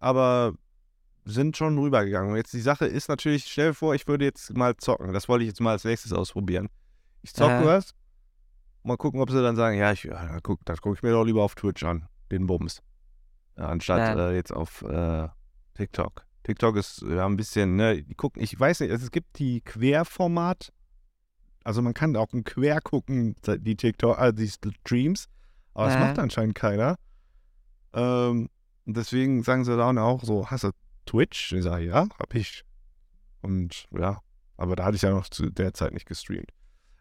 aber 0.01 0.53
sind 1.25 1.57
schon 1.57 1.79
rübergegangen. 1.79 2.33
Und 2.33 2.37
jetzt 2.37 2.53
die 2.53 2.61
Sache 2.61 2.87
ist 2.87 3.09
natürlich, 3.09 3.45
stell 3.45 3.69
dir 3.69 3.75
vor, 3.75 3.95
ich 3.95 4.09
würde 4.09 4.25
jetzt 4.25 4.53
mal 4.57 4.77
zocken. 4.77 5.13
Das 5.13 5.29
wollte 5.29 5.45
ich 5.45 5.49
jetzt 5.49 5.61
mal 5.61 5.71
als 5.71 5.85
nächstes 5.85 6.13
ausprobieren. 6.13 6.69
Ich 7.23 7.33
zocke 7.33 7.53
Aha. 7.53 7.65
was, 7.65 7.95
mal 8.83 8.97
gucken, 8.97 9.21
ob 9.21 9.31
sie 9.31 9.41
dann 9.41 9.55
sagen, 9.55 9.79
ja, 9.79 9.93
ich, 9.93 10.03
ja 10.03 10.41
guck, 10.43 10.65
das 10.65 10.81
gucke 10.81 10.97
ich 10.97 11.05
mir 11.05 11.13
doch 11.13 11.23
lieber 11.23 11.45
auf 11.45 11.55
Twitch 11.55 11.85
an, 11.85 12.09
den 12.33 12.49
Bums. 12.49 12.83
Anstatt 13.55 14.19
Ja. 14.19 14.31
äh, 14.31 14.35
jetzt 14.35 14.53
auf 14.53 14.83
äh, 14.83 15.29
TikTok. 15.75 16.27
TikTok 16.43 16.75
ist 16.75 17.03
ja 17.03 17.27
ein 17.27 17.37
bisschen, 17.37 17.77
ne, 17.77 18.03
die 18.03 18.17
gucken, 18.17 18.43
ich 18.43 18.59
weiß 18.59 18.81
nicht, 18.81 18.91
also 18.91 19.05
es 19.05 19.13
gibt 19.13 19.39
die 19.39 19.61
Querformat, 19.61 20.73
also 21.63 21.81
man 21.81 21.95
kann 21.95 22.17
auch 22.17 22.33
ein 22.33 22.43
Quer 22.43 22.81
gucken, 22.81 23.37
die 23.47 23.77
TikTok, 23.77 24.19
also 24.19 24.33
die 24.33 24.49
Streams, 24.49 25.29
aber 25.75 25.87
das 25.87 25.99
macht 26.01 26.19
anscheinend 26.19 26.57
keiner. 26.57 26.97
Ähm, 27.95 28.49
und 28.85 28.97
deswegen 28.97 29.43
sagen 29.43 29.65
sie 29.65 29.77
dann 29.77 29.99
auch 29.99 30.23
so, 30.25 30.51
hast 30.51 30.65
du 30.65 30.71
Twitch? 31.07 31.53
Ich 31.53 31.63
sage, 31.65 31.85
ja, 31.85 32.09
hab 32.19 32.35
ich. 32.35 32.65
Und 33.41 33.87
ja, 33.97 34.19
aber 34.57 34.77
da 34.77 34.85
hatte 34.85 34.97
ich 34.97 35.03
ja 35.03 35.11
noch 35.11 35.29
zu 35.29 35.51
der 35.51 35.75
Zeit 35.75 35.93
nicht 35.93 36.07
gestreamt. 36.07 36.51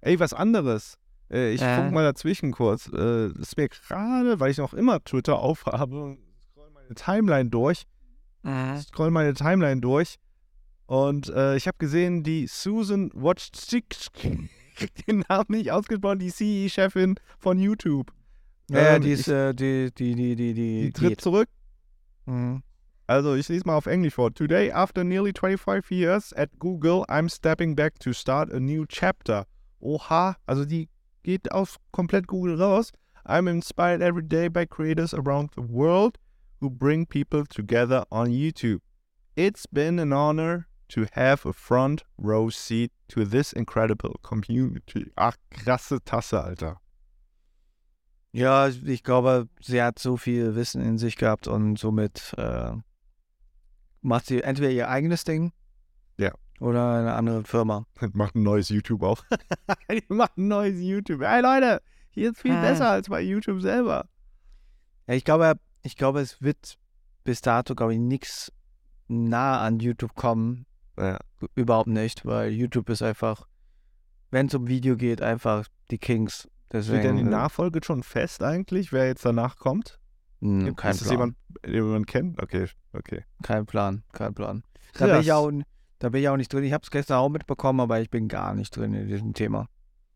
Ey, 0.02 0.20
was 0.20 0.34
anderes. 0.34 0.98
Äh, 1.30 1.54
ich 1.54 1.62
Ja. 1.62 1.76
funk 1.76 1.92
mal 1.94 2.04
dazwischen 2.04 2.52
kurz. 2.52 2.88
Äh, 2.88 3.30
das 3.30 3.38
ist 3.38 3.58
mir 3.58 3.70
gerade, 3.70 4.40
weil 4.40 4.52
ich 4.52 4.58
noch 4.58 4.74
immer 4.74 5.04
Twitter 5.04 5.40
aufhabe, 5.40 6.18
scroll 6.52 6.70
meine 6.74 6.96
Timeline 6.96 7.50
durch. 7.50 7.84
Mhm. 8.44 8.78
Scroll 8.82 9.12
meine 9.12 9.34
Timeline 9.34 9.82
durch. 9.82 10.16
Und 10.88 11.30
äh, 11.30 11.56
ich 11.56 11.68
habe 11.68 11.78
gesehen, 11.78 12.24
die 12.24 12.48
Susan 12.48 13.12
Wojcicki, 13.14 14.50
den 15.08 15.24
Namen 15.30 15.46
nicht 15.50 15.72
ausgesprochen, 15.72 16.20
die 16.20 16.32
CE-Chefin 16.32 17.16
von 17.38 17.60
YouTube. 17.60 18.12
Ja, 18.72 18.96
Ähm, 18.96 19.02
die 19.02 19.12
ist, 19.12 19.28
ich, 19.28 19.34
äh, 19.34 19.54
die, 19.54 19.92
die, 19.98 20.16
die, 20.16 20.36
die, 20.36 20.54
die, 20.54 20.82
die 20.84 20.92
tritt 20.92 21.10
geht. 21.10 21.22
zurück. 21.22 21.50
Mhm. 22.26 22.64
Also, 23.08 23.36
ich 23.36 23.50
lese 23.50 23.66
mal 23.68 23.76
auf 23.76 23.88
Englisch 23.88 24.14
vor. 24.14 24.34
Today, 24.34 24.72
after 24.72 25.04
nearly 25.04 25.34
25 25.34 25.92
years 25.92 26.34
at 26.34 26.50
Google, 26.60 27.04
I'm 27.10 27.28
stepping 27.30 27.76
back 27.76 28.00
to 28.00 28.14
start 28.14 28.52
a 28.54 28.60
new 28.60 28.86
chapter. 28.88 29.46
Oha, 29.82 30.36
also 30.46 30.64
die 30.64 30.88
geht 31.24 31.52
aus 31.52 31.78
komplett 31.92 32.28
Google 32.28 32.56
raus. 32.58 32.92
I'm 33.26 33.48
inspired 33.50 34.02
every 34.02 34.24
day 34.24 34.48
by 34.48 34.66
creators 34.66 35.14
around 35.14 35.50
the 35.56 35.62
world 35.62 36.18
who 36.62 36.70
bring 36.70 37.06
people 37.06 37.44
together 37.46 38.06
on 38.12 38.30
YouTube. 38.30 38.80
It's 39.36 39.66
been 39.66 40.00
an 40.00 40.14
honor 40.14 40.68
to 40.90 41.06
have 41.14 41.46
a 41.46 41.54
front 41.54 42.04
row 42.18 42.50
seat 42.50 42.92
to 43.10 43.26
this 43.26 43.52
incredible 43.54 44.20
community. 44.24 45.12
Ach, 45.18 45.36
krasse 45.52 46.00
Tasse, 46.06 46.34
Alter. 46.34 46.78
Ja, 48.34 48.68
ich 48.70 49.04
glaube, 49.04 49.50
sie 49.60 49.82
hat 49.82 50.00
so 50.00 50.16
viel 50.16 50.56
Wissen 50.56 50.82
in 50.82 50.98
sich 50.98 51.18
gehabt 51.18 51.48
und 51.48 51.78
somit 51.78 52.34
äh, 52.38 52.72
macht 54.02 54.26
sie 54.28 54.42
entweder 54.42 54.72
ihr 54.72 54.90
eigenes 54.90 55.26
Ding 55.26 55.52
Ja. 56.18 56.32
oder 56.62 56.94
eine 57.00 57.14
andere 57.14 57.44
Firma. 57.44 57.86
Macht 58.14 58.36
ein 58.36 58.44
neues 58.44 58.70
YouTube 58.70 59.04
auch. 59.04 59.24
macht 60.08 60.38
ein 60.38 60.48
neues 60.48 60.80
YouTube. 60.80 61.22
Hey 61.24 61.42
Leute, 61.42 61.82
hier 62.12 62.32
ist 62.32 62.40
viel 62.42 62.54
Ah. 62.54 62.62
besser 62.62 62.90
als 62.90 63.10
bei 63.10 63.22
YouTube 63.22 63.62
selber. 63.62 64.08
Ja, 65.08 65.14
ich 65.16 65.26
glaube, 65.26 65.60
ich 65.84 65.98
glaube, 65.98 66.22
es 66.22 66.42
wird 66.42 66.78
bis 67.26 67.42
dato, 67.42 67.76
glaube 67.76 67.94
ich, 67.94 68.00
nichts 68.00 68.52
nah 69.10 69.60
an 69.60 69.80
YouTube 69.80 70.16
kommen. 70.16 70.66
Ja. 70.98 71.20
Überhaupt 71.56 71.88
nicht, 71.88 72.26
weil 72.26 72.52
YouTube 72.52 72.90
ist 72.90 73.02
einfach, 73.02 73.46
wenn 74.30 74.46
es 74.48 74.54
um 74.54 74.68
Video 74.68 74.96
geht, 74.96 75.22
einfach 75.22 75.68
die 75.90 75.98
Kings. 75.98 76.48
Deswegen, 76.72 77.00
Steht 77.00 77.10
denn 77.10 77.18
die 77.18 77.24
äh, 77.24 77.26
Nachfolge 77.26 77.82
schon 77.84 78.02
fest 78.04 78.42
eigentlich, 78.44 78.92
wer 78.94 79.08
jetzt 79.08 79.26
danach 79.26 79.58
kommt? 79.58 80.00
mh, 80.40 80.66
Gibt- 80.66 80.78
kein 80.78 80.92
ist 80.92 81.02
das 81.02 81.08
Plan. 81.10 81.36
jemand, 81.66 81.76
den 81.76 81.92
man 81.92 82.06
kennt? 82.06 82.42
Okay, 82.42 82.68
okay. 82.94 83.26
Kein 83.44 83.66
Plan, 83.66 84.04
kein 84.14 84.34
Plan. 84.34 84.64
Da 84.98 85.06
bin, 85.08 85.20
ich 85.22 85.32
auch, 85.32 85.52
da 86.00 86.10
bin 86.10 86.22
ich 86.22 86.30
auch 86.30 86.38
nicht 86.38 86.52
drin. 86.52 86.64
Ich 86.64 86.74
habe 86.74 86.84
es 86.84 86.92
gestern 86.92 87.18
auch 87.18 87.30
mitbekommen, 87.30 87.80
aber 87.80 88.00
ich 88.02 88.10
bin 88.10 88.28
gar 88.28 88.54
nicht 88.56 88.76
drin 88.76 88.94
in 88.94 89.08
diesem 89.08 89.34
Thema. 89.34 89.68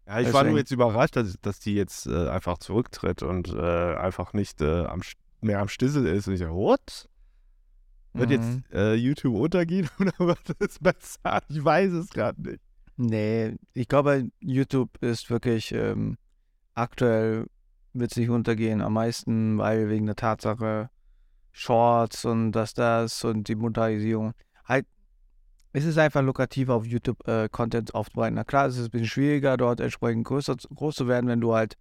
Ja, 0.08 0.20
ich 0.20 0.28
war 0.28 0.42
Deswegen. 0.44 0.50
nur 0.52 0.60
jetzt 0.60 0.72
überrascht, 0.72 1.16
dass, 1.16 1.36
dass 1.42 1.60
die 1.60 1.74
jetzt 1.76 2.06
äh, 2.08 2.30
einfach 2.30 2.58
zurücktritt 2.60 3.24
und 3.24 3.50
äh, 3.50 3.96
einfach 3.96 4.34
nicht 4.34 4.62
äh, 4.62 4.86
am, 4.86 5.02
mehr 5.42 5.60
am 5.60 5.68
Stissel 5.68 6.06
ist. 6.08 6.28
Und 6.28 6.36
ich 6.36 6.40
dachte, 6.42 6.54
what? 6.54 7.10
Wird 8.14 8.30
Mhm. 8.30 8.34
jetzt 8.36 8.74
äh, 8.74 8.94
YouTube 8.94 9.36
untergehen 9.36 9.90
oder 10.00 10.14
wird 10.20 10.40
es 10.60 10.80
besser? 10.80 11.42
Ich 11.50 11.64
weiß 11.64 11.92
es 11.94 12.10
gerade 12.10 12.42
nicht. 12.42 12.62
Nee, 12.98 13.56
ich 13.74 13.88
glaube, 13.90 14.30
YouTube 14.40 14.98
ist 15.02 15.30
wirklich 15.30 15.74
ähm, 15.74 16.18
aktuell 16.76 17.48
wird 17.94 18.12
es 18.12 18.18
nicht 18.18 18.30
untergehen. 18.30 18.82
Am 18.82 18.94
meisten, 18.94 19.58
weil 19.58 19.90
wegen 19.90 20.06
der 20.06 20.16
Tatsache 20.16 20.90
Shorts 21.52 22.26
und 22.26 22.52
das, 22.52 22.74
das 22.74 23.24
und 23.24 23.48
die 23.48 23.56
Monetarisierung. 23.56 24.34
Halt, 24.66 24.86
es 25.72 25.86
ist 25.86 25.98
einfach 25.98 26.22
lukrativ, 26.22 26.70
auf 26.70 26.86
YouTube 26.86 27.26
äh, 27.28 27.48
Content 27.50 27.96
aufzubereiten. 27.96 28.36
Na 28.36 28.44
klar, 28.44 28.68
es 28.68 28.78
ist 28.78 28.86
ein 28.88 28.92
bisschen 28.92 29.08
schwieriger, 29.08 29.56
dort 29.58 29.80
entsprechend 29.80 30.26
größer, 30.26 30.56
groß 30.76 30.96
zu 30.96 31.08
werden, 31.08 31.28
wenn 31.28 31.42
du 31.42 31.54
halt 31.56 31.78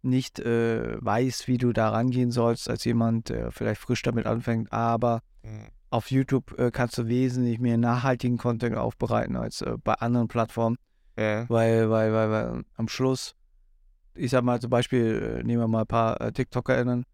nicht 0.00 0.38
äh, 0.38 0.96
weißt, 1.04 1.48
wie 1.48 1.58
du 1.58 1.72
da 1.72 1.90
rangehen 1.90 2.30
sollst, 2.30 2.70
als 2.70 2.84
jemand, 2.84 3.28
der 3.28 3.50
vielleicht 3.50 3.80
frisch 3.80 4.00
damit 4.02 4.26
anfängt. 4.26 4.72
Aber 4.72 5.20
auf 5.90 6.10
YouTube 6.10 6.58
äh, 6.58 6.70
kannst 6.70 6.96
du 6.98 7.06
wesentlich 7.08 7.58
mehr 7.58 7.76
nachhaltigen 7.78 8.38
Content 8.38 8.76
aufbereiten 8.76 9.36
als 9.36 9.60
äh, 9.60 9.76
bei 9.82 9.94
anderen 9.94 10.28
Plattformen, 10.28 10.76
Ja. 11.18 11.48
weil, 11.50 11.90
weil, 11.90 12.12
weil, 12.12 12.30
weil 12.30 12.62
am 12.76 12.88
Schluss, 12.88 13.34
ich 14.18 14.30
sag 14.30 14.42
mal 14.44 14.60
zum 14.60 14.70
Beispiel, 14.70 15.38
äh, 15.40 15.42
nehmen 15.44 15.62
wir 15.62 15.68
mal 15.68 15.80
ein 15.82 15.86
paar 15.86 16.20
äh, 16.20 16.32
TikTokerInnen, 16.32 17.04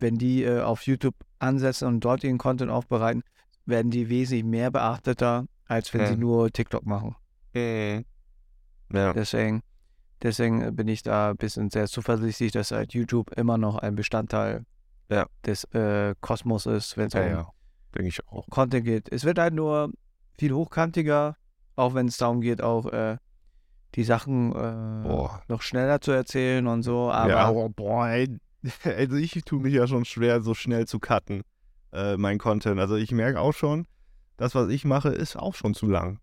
wenn 0.00 0.16
die 0.16 0.42
äh, 0.44 0.60
auf 0.60 0.82
YouTube 0.86 1.14
ansetzen 1.38 1.86
und 1.88 2.00
dort 2.00 2.24
ihren 2.24 2.38
Content 2.38 2.70
aufbereiten, 2.70 3.22
werden 3.66 3.90
die 3.90 4.08
wesentlich 4.08 4.44
mehr 4.44 4.70
beachteter, 4.70 5.46
als 5.66 5.92
wenn 5.94 6.00
Ja. 6.02 6.06
sie 6.08 6.16
nur 6.16 6.50
TikTok 6.50 6.84
machen. 6.86 7.14
Mhm. 7.54 8.04
Ja. 8.92 9.12
Deswegen, 9.12 9.62
deswegen 10.22 10.74
bin 10.74 10.88
ich 10.88 11.02
da 11.02 11.30
ein 11.30 11.36
bisschen 11.36 11.70
sehr 11.70 11.86
zuversichtlich, 11.86 12.52
dass 12.52 12.70
halt 12.70 12.94
YouTube 12.94 13.30
immer 13.36 13.58
noch 13.58 13.76
ein 13.76 13.94
Bestandteil 13.94 14.64
Ja. 15.10 15.26
des 15.44 15.64
äh, 15.74 16.14
Kosmos 16.20 16.66
ist, 16.66 16.96
wenn 16.96 17.06
es 17.08 17.14
Ja, 17.14 17.22
um 17.22 17.28
ja. 17.30 17.48
Denke 17.94 18.08
ich 18.08 18.26
auch. 18.28 18.46
Content 18.48 18.84
geht. 18.84 19.10
Es 19.12 19.24
wird 19.24 19.38
halt 19.38 19.54
nur 19.54 19.90
viel 20.38 20.52
hochkantiger, 20.52 21.36
auch 21.76 21.94
wenn 21.94 22.06
es 22.08 22.16
darum 22.18 22.40
geht, 22.40 22.62
auch 22.62 22.86
äh, 22.86 23.16
die 23.94 24.04
Sachen 24.04 24.52
äh, 24.54 25.08
noch 25.48 25.62
schneller 25.62 26.00
zu 26.00 26.10
erzählen 26.12 26.66
und 26.66 26.82
so. 26.82 27.10
Aber 27.10 27.30
ja, 27.30 27.38
aber 27.38 27.68
boah, 27.68 28.08
ey. 28.08 28.38
Also 28.84 29.16
ich 29.16 29.32
tue 29.44 29.60
mich 29.60 29.72
ja 29.74 29.86
schon 29.86 30.04
schwer, 30.04 30.40
so 30.42 30.52
schnell 30.54 30.86
zu 30.86 30.98
cutten, 30.98 31.42
äh, 31.92 32.16
mein 32.16 32.38
Content. 32.38 32.78
Also 32.80 32.96
ich 32.96 33.12
merke 33.12 33.40
auch 33.40 33.52
schon, 33.54 33.86
das, 34.36 34.54
was 34.54 34.68
ich 34.68 34.84
mache, 34.84 35.10
ist 35.10 35.36
auch 35.36 35.54
schon 35.54 35.74
zu 35.74 35.86
lang. 35.86 36.20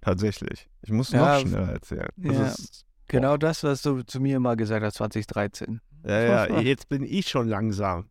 Tatsächlich. 0.00 0.68
Ich 0.82 0.90
muss 0.92 1.10
Ja, 1.10 1.34
noch 1.34 1.40
schneller 1.40 1.68
erzählen. 1.72 2.08
Das 2.16 2.36
ja. 2.36 2.46
ist, 2.46 2.84
genau 3.08 3.36
das, 3.36 3.64
was 3.64 3.82
du 3.82 4.02
zu 4.02 4.20
mir 4.20 4.40
mal 4.40 4.56
gesagt 4.56 4.84
hast, 4.84 4.94
2013. 4.94 5.80
ja, 6.06 6.46
ja, 6.46 6.60
jetzt 6.60 6.88
bin 6.88 7.02
ich 7.04 7.28
schon 7.28 7.48
langsam. 7.48 8.08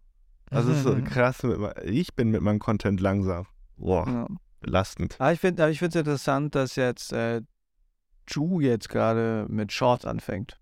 Das 0.49 0.65
ist 0.65 0.83
so 0.83 0.95
krass. 1.03 1.45
Ich 1.83 2.13
bin 2.15 2.29
mit 2.31 2.41
meinem 2.41 2.59
Content 2.59 2.99
langsam. 3.01 3.47
Boah, 3.77 4.07
Ja. 4.07 4.27
belastend. 4.61 5.15
Aber 5.19 5.31
ich 5.33 5.39
finde 5.39 5.63
es 5.69 5.81
interessant, 5.95 6.55
dass 6.55 6.75
jetzt 6.75 7.11
äh, 7.13 7.41
Ju 8.27 8.59
jetzt 8.59 8.89
gerade 8.89 9.45
mit 9.49 9.71
Shorts 9.71 10.05
anfängt. 10.05 10.59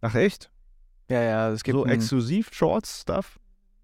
Ach 0.00 0.14
echt? 0.14 0.50
Ja, 1.08 1.22
ja, 1.22 1.50
es 1.50 1.62
gibt 1.62 1.76
So 1.76 1.86
exklusiv 1.86 2.50
Shorts-Stuff? 2.52 3.38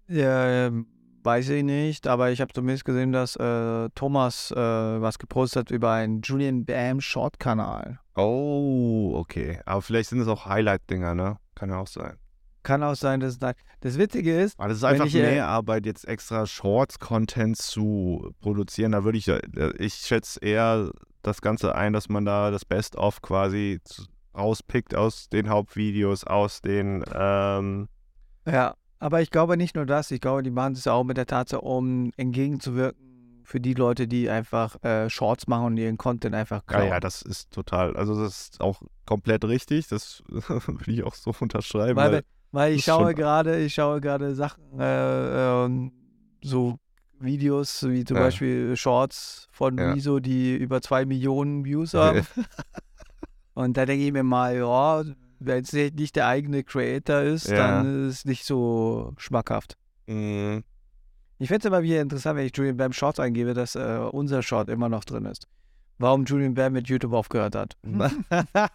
Ja, 0.07 0.65
ähm, 0.67 0.87
weiß 1.23 1.49
ich 1.49 1.63
nicht, 1.63 2.07
aber 2.07 2.31
ich 2.31 2.41
habe 2.41 2.53
zumindest 2.53 2.85
gesehen, 2.85 3.11
dass 3.11 3.35
äh, 3.35 3.89
Thomas 3.95 4.51
äh, 4.51 4.55
was 4.55 5.19
gepostet 5.19 5.67
hat 5.67 5.71
über 5.71 5.91
einen 5.91 6.21
Julian 6.21 6.65
Bam 6.65 7.01
Short-Kanal. 7.01 7.99
Oh, 8.15 9.13
okay. 9.15 9.59
Aber 9.65 9.81
vielleicht 9.81 10.09
sind 10.09 10.19
es 10.19 10.27
auch 10.27 10.45
Highlight-Dinger, 10.45 11.15
ne? 11.15 11.37
Kann 11.55 11.69
ja 11.69 11.77
auch 11.77 11.87
sein. 11.87 12.17
Kann 12.63 12.83
auch 12.83 12.95
sein, 12.95 13.19
dass 13.19 13.39
da. 13.39 13.53
Das 13.81 13.97
Witzige 13.97 14.41
ist, 14.41 14.59
Aber 14.59 14.67
das 14.67 14.79
ist 14.79 14.83
einfach 14.83 15.05
ich, 15.05 15.15
äh, 15.15 15.21
mehr 15.21 15.47
Arbeit, 15.47 15.85
jetzt 15.85 16.05
extra 16.07 16.45
Shorts-Content 16.45 17.57
zu 17.57 18.33
produzieren. 18.41 18.91
Da 18.91 19.03
würde 19.03 19.17
ich, 19.17 19.27
äh, 19.27 19.39
ich 19.77 19.93
schätze 19.93 20.39
eher 20.41 20.91
das 21.21 21.41
Ganze 21.41 21.75
ein, 21.75 21.93
dass 21.93 22.09
man 22.09 22.25
da 22.25 22.51
das 22.51 22.65
Best-of 22.65 23.21
quasi 23.21 23.79
rauspickt 24.35 24.95
aus 24.95 25.29
den 25.29 25.49
Hauptvideos, 25.49 26.23
aus 26.23 26.61
den, 26.61 27.03
ähm, 27.13 27.87
ja, 28.45 28.73
aber 28.99 29.21
ich 29.21 29.31
glaube 29.31 29.57
nicht 29.57 29.75
nur 29.75 29.85
das, 29.85 30.11
ich 30.11 30.21
glaube, 30.21 30.43
die 30.43 30.51
machen 30.51 30.73
es 30.73 30.87
auch 30.87 31.03
mit 31.03 31.17
der 31.17 31.25
Tatsache, 31.25 31.61
um 31.61 32.11
entgegenzuwirken 32.17 33.09
für 33.49 33.59
die 33.59 33.73
Leute, 33.73 34.07
die 34.07 34.29
einfach 34.29 34.81
äh, 34.83 35.09
Shorts 35.09 35.47
machen 35.47 35.65
und 35.65 35.77
ihren 35.77 35.97
Content 35.97 36.35
einfach 36.35 36.57
ja, 36.57 36.63
klauen. 36.67 36.87
ja, 36.87 36.99
das 36.99 37.23
ist 37.23 37.51
total, 37.51 37.95
also 37.97 38.21
das 38.21 38.49
ist 38.49 38.61
auch 38.61 38.81
komplett 39.05 39.43
richtig. 39.43 39.87
Das 39.87 40.23
würde 40.29 40.91
ich 40.91 41.03
auch 41.03 41.15
so 41.15 41.33
unterschreiben. 41.39 41.95
weil, 41.95 42.11
weil, 42.11 42.23
weil 42.51 42.73
ich 42.73 42.85
das 42.85 42.95
ist 42.95 42.99
schaue 43.01 43.15
gerade, 43.15 43.59
ich 43.59 43.73
schaue 43.73 44.01
gerade 44.01 44.35
Sachen, 44.35 44.79
äh, 44.79 45.65
ähm, 45.65 45.91
so 46.43 46.77
Videos 47.21 47.87
wie 47.87 48.03
zum 48.03 48.17
Ja. 48.17 48.23
Beispiel 48.23 48.75
Shorts 48.75 49.47
von 49.51 49.77
Ja. 49.77 49.93
Rezo, 49.93 50.19
die 50.19 50.55
über 50.55 50.81
zwei 50.81 51.05
Millionen 51.05 51.65
Views 51.65 51.93
haben. 51.93 52.25
Und 53.53 53.75
da 53.77 53.85
denke 53.85 54.05
ich 54.05 54.11
mir 54.13 54.23
mal, 54.23 54.55
ja, 54.55 55.03
wenn 55.39 55.63
es 55.63 55.73
nicht 55.73 56.15
der 56.15 56.27
eigene 56.27 56.63
Creator 56.63 57.21
ist, 57.21 57.47
Ja. 57.49 57.57
dann 57.81 58.07
ist 58.09 58.19
es 58.19 58.25
nicht 58.25 58.45
so 58.45 59.13
schmackhaft. 59.17 59.75
Mhm. 60.07 60.63
Ich 61.37 61.47
finde 61.47 61.59
es 61.59 61.65
immer 61.65 61.81
wieder 61.83 62.01
interessant, 62.01 62.37
wenn 62.37 62.45
ich 62.45 62.55
Julian 62.55 62.75
Bam 62.77 62.91
Shorts 62.93 63.19
eingebe, 63.19 63.53
dass 63.53 63.75
äh, 63.75 63.99
unser 64.11 64.41
Short 64.43 64.69
immer 64.69 64.89
noch 64.89 65.05
drin 65.05 65.25
ist. 65.25 65.47
Warum 65.97 66.25
Julian 66.25 66.53
Bam 66.53 66.73
mit 66.73 66.87
YouTube 66.87 67.13
aufgehört 67.13 67.55
hat. 67.55 67.77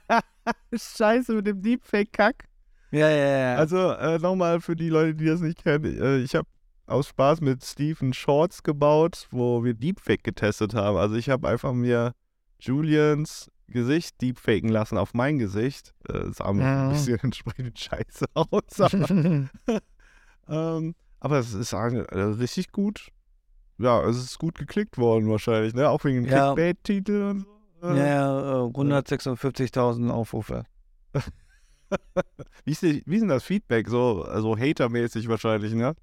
Scheiße 0.72 1.34
mit 1.34 1.46
dem 1.46 1.62
Deepfake-Kack. 1.62 2.44
Ja, 2.90 3.08
ja, 3.10 3.38
ja. 3.38 3.56
Also 3.56 3.90
äh, 3.92 4.18
nochmal 4.18 4.60
für 4.60 4.76
die 4.76 4.88
Leute, 4.88 5.14
die 5.14 5.26
das 5.26 5.40
nicht 5.40 5.62
kennen. 5.62 5.84
Äh, 6.00 6.18
ich 6.18 6.34
habe 6.34 6.46
aus 6.86 7.08
Spaß 7.08 7.40
mit 7.40 7.64
Steven 7.64 8.12
Shorts 8.12 8.62
gebaut, 8.62 9.26
wo 9.30 9.64
wir 9.64 9.74
Deepfake 9.74 10.22
getestet 10.24 10.74
haben. 10.74 10.96
Also 10.96 11.14
ich 11.16 11.30
habe 11.30 11.48
einfach 11.48 11.72
mir 11.72 12.14
Julians 12.58 13.50
Gesicht 13.68 14.20
deepfaken 14.20 14.68
lassen 14.68 14.98
auf 14.98 15.14
mein 15.14 15.38
Gesicht. 15.38 15.94
Äh, 16.08 16.30
sah 16.32 16.52
mir 16.52 16.62
Ja. 16.62 16.82
ein 16.84 16.88
bisschen 16.90 17.18
entsprechend 17.22 17.78
scheiße 17.78 18.26
aus. 18.34 18.80
Aber, 18.80 19.08
ähm, 20.48 20.94
aber 21.20 21.38
es 21.38 21.54
ist 21.54 21.72
äh, 21.72 21.76
richtig 21.76 22.72
gut. 22.72 23.08
Ja, 23.78 24.06
es 24.06 24.18
ist 24.18 24.38
gut 24.38 24.56
geklickt 24.58 24.98
worden 24.98 25.28
wahrscheinlich, 25.28 25.74
ne? 25.74 25.88
Auch 25.88 26.04
wegen 26.04 26.22
dem 26.22 26.30
Ja. 26.30 26.54
Clickbait-Titel 26.54 27.22
und 27.22 27.40
so. 27.40 27.88
ja, 27.88 27.94
Äh, 27.94 28.08
ja, 28.08 28.66
äh, 28.66 28.70
156.000 28.70 30.10
Aufrufe. 30.10 30.64
Wie 32.64 32.72
ist, 32.72 32.82
wie 32.82 32.96
ist 33.14 33.20
denn 33.20 33.28
das 33.28 33.44
Feedback? 33.44 33.88
So 33.88 34.22
also 34.22 34.56
hatermäßig 34.56 35.28
wahrscheinlich, 35.28 35.74
ne? 35.74 35.94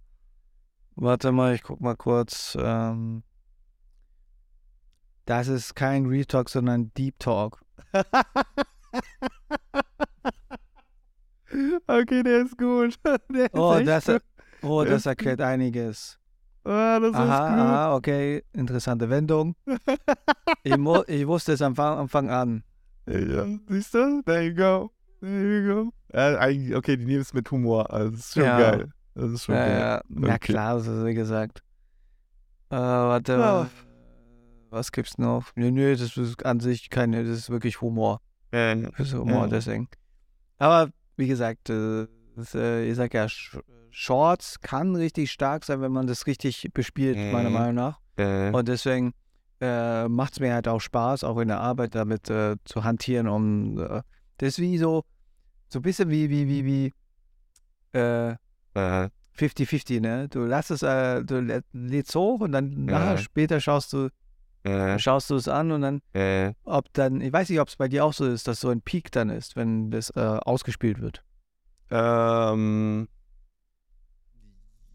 Warte 1.02 1.32
mal, 1.32 1.56
ich 1.56 1.64
guck 1.64 1.82
mal 1.82 1.95
kurz. 1.95 2.56
Ähm, 2.62 3.24
das 5.26 5.47
ist 5.47 5.76
kein 5.76 6.06
Real 6.06 6.26
Talk, 6.26 6.47
sondern 6.47 6.91
Deep 6.93 7.18
Talk. 7.18 7.60
okay, 11.88 12.22
der 12.22 12.41
ist 12.43 12.56
gut. 12.56 12.99
Der 13.34 13.45
ist 13.45 13.54
Oh, 13.56 13.80
das, 13.84 14.06
gut. 14.06 14.22
oh, 14.62 14.84
das 14.86 15.08
erklärt 15.08 15.41
einiges. 15.52 16.20
Ah, 16.64 16.99
das 16.99 17.16
Aha, 17.16 17.24
ist 17.24 17.52
gut. 17.52 17.60
aha, 17.60 17.95
okay. 17.95 18.43
Interessante 18.54 19.10
Wendung. 19.10 19.56
Ich, 20.64 20.76
ich 21.08 21.28
wusste 21.28 21.54
es 21.54 21.64
am 21.64 21.74
Anfang, 21.80 22.30
an. 22.30 22.64
Ja, 23.08 23.47
siehst 23.70 23.95
du? 23.95 24.22
There 24.24 24.43
you 24.43 24.54
go. 24.54 24.91
There 25.20 25.64
you 25.64 25.74
go. 25.86 25.91
Äh, 26.10 26.76
okay, 26.76 26.95
die 26.95 27.06
nehmen 27.06 27.22
es 27.22 27.34
mit 27.34 27.49
Humor. 27.49 27.91
Also, 27.91 28.12
das 28.12 28.20
ist 28.20 28.34
schon 28.36 28.43
Ja. 28.43 28.60
geil. 28.60 28.91
Das 29.14 29.32
ist 29.32 29.43
schon 29.45 29.55
Ja, 29.55 29.68
ja, 29.68 30.01
Okay. 30.09 30.38
klar, 30.39 30.76
das 30.78 30.88
ist 30.88 31.05
wie 31.05 31.14
gesagt. 31.14 31.62
Äh, 32.70 32.76
warte, 32.78 33.32
Ja. 33.34 33.70
was 34.70 34.91
gibt's 34.91 35.18
noch? 35.18 35.51
Nö, 35.55 35.72
nö, 35.72 35.95
das 35.95 36.16
ist 36.16 36.45
an 36.45 36.59
sich 36.59 36.89
keine, 36.89 37.24
das 37.26 37.38
ist 37.38 37.49
wirklich 37.49 37.82
Humor. 37.82 38.22
Äh, 38.51 38.84
Das 38.97 39.07
ist 39.07 39.14
Humor, 39.14 39.43
Ja. 39.43 39.47
deswegen. 39.47 39.89
Aber 40.57 40.89
wie 41.18 41.28
gesagt, 41.28 41.70
äh, 41.70 42.07
das, 42.36 42.55
äh, 42.55 42.86
ich 42.89 42.95
sag 42.95 43.14
ja, 43.14 43.28
Sh 43.28 43.57
Shorts 43.93 44.62
kann 44.62 44.95
richtig 44.95 45.30
stark 45.34 45.66
sein, 45.66 45.82
wenn 45.82 45.91
man 45.91 46.07
das 46.07 46.26
richtig 46.26 46.70
bespielt, 46.74 47.18
meiner 47.18 47.49
Mhm. 47.49 47.53
Meinung 47.55 47.76
nach. 47.76 47.99
äh, 48.16 48.51
Und 48.51 48.70
deswegen 48.70 49.14
äh, 49.59 50.07
macht 50.07 50.34
es 50.34 50.39
mir 50.39 50.53
halt 50.53 50.70
auch 50.70 50.80
Spaß, 50.80 51.26
auch 51.26 51.38
in 51.39 51.49
der 51.49 51.59
Arbeit 51.59 51.93
damit 51.93 52.30
äh, 52.30 52.55
zu 52.64 52.86
hantieren, 52.86 53.28
um 53.28 53.78
äh, 53.78 54.01
das 54.38 54.49
ist 54.53 54.59
wie 54.59 54.78
so, 54.78 55.03
so 55.68 55.80
ein 55.80 55.82
bisschen 55.82 56.09
wie, 56.09 56.30
wie, 56.30 56.47
wie, 56.47 56.66
wie 56.66 56.93
äh, 58.76 59.06
äh, 59.06 59.10
50-50, 59.38 60.02
ne? 60.02 60.28
Du 60.30 60.44
lässt 60.46 60.72
es, 60.72 60.84
äh, 60.84 61.24
du 61.24 61.36
lä- 61.36 61.64
lädst 61.74 62.14
hoch 62.16 62.42
und 62.42 62.52
dann 62.52 62.72
Ja. 62.88 63.00
nachher 63.00 63.18
später 63.18 63.60
schaust 63.60 63.94
du, 63.94 64.10
äh, 64.64 65.00
schaust 65.00 65.30
du 65.30 65.36
es 65.36 65.48
an 65.48 65.72
und 65.72 65.82
dann, 65.82 66.02
äh, 66.14 66.54
ob 66.64 66.92
dann, 66.94 67.22
ich 67.22 67.32
weiß 67.34 67.50
nicht, 67.50 67.60
ob 67.60 67.68
es 67.70 67.76
bei 67.78 67.88
dir 67.88 68.06
auch 68.06 68.14
so 68.14 68.26
ist, 68.28 68.48
dass 68.48 68.60
so 68.60 68.70
ein 68.70 68.82
Peak 68.82 69.12
dann 69.12 69.30
ist, 69.30 69.56
wenn 69.56 69.90
das 69.92 70.10
äh, 70.12 70.20
ausgespielt 70.20 71.00
wird. 71.02 71.24
ähm, 71.90 73.08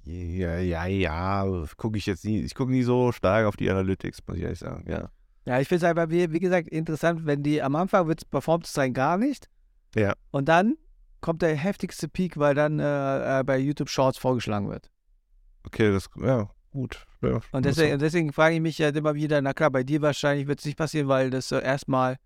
ja, 0.05 0.59
ja, 0.59 0.87
ja, 0.87 1.45
gucke 1.77 1.99
ich 1.99 2.07
jetzt 2.07 2.25
nie, 2.25 2.41
ich 2.41 2.55
gucke 2.55 2.71
nie 2.71 2.83
so 2.85 3.11
stark 3.13 3.47
auf 3.47 3.57
die 3.57 3.69
Analytics, 3.71 4.21
muss 4.27 4.37
ich 4.37 4.43
ehrlich 4.45 4.59
sagen, 4.61 4.85
ja. 4.89 5.11
Ja, 5.45 5.61
ich 5.61 5.69
finde 5.69 5.85
es 5.85 5.91
einfach, 5.91 6.09
wie, 6.11 6.33
wie 6.33 6.39
gesagt, 6.41 6.69
interessant, 6.69 7.25
wenn 7.27 7.43
die 7.43 7.63
am 7.63 7.75
Anfang 7.77 8.07
wird 8.09 8.29
performt 8.31 8.67
es 8.67 8.73
sein 8.73 8.93
gar 8.95 9.17
nicht. 9.19 9.49
Ja. 9.95 10.15
Und 10.31 10.49
dann 10.49 10.77
kommt 11.21 11.43
der 11.43 11.55
heftigste 11.57 12.09
Peak, 12.09 12.37
weil 12.39 12.55
dann 12.55 12.79
äh, 12.79 13.41
äh, 13.41 13.45
bei 13.45 13.59
YouTube 13.59 13.89
Shorts 13.89 14.19
vorgeschlagen 14.19 14.69
wird. 14.69 14.91
Okay, 15.65 15.91
das, 15.91 16.09
ja, 16.23 16.49
gut. 16.71 17.05
Ja, 17.23 17.41
Und 17.53 17.65
deswegen, 17.65 17.99
deswegen 17.99 18.33
frage 18.33 18.55
ich 18.57 18.61
mich 18.61 18.81
halt 18.81 18.97
immer 18.97 19.15
wieder, 19.15 19.41
na 19.43 19.53
klar, 19.53 19.71
bei 19.71 19.83
dir 19.83 20.01
wahrscheinlich 20.03 20.47
wird 20.47 20.61
es 20.61 20.65
nicht 20.67 20.79
passieren, 20.79 21.09
weil 21.09 21.31
das 21.31 21.51
äh, 21.51 21.61
erstmal 21.63 22.17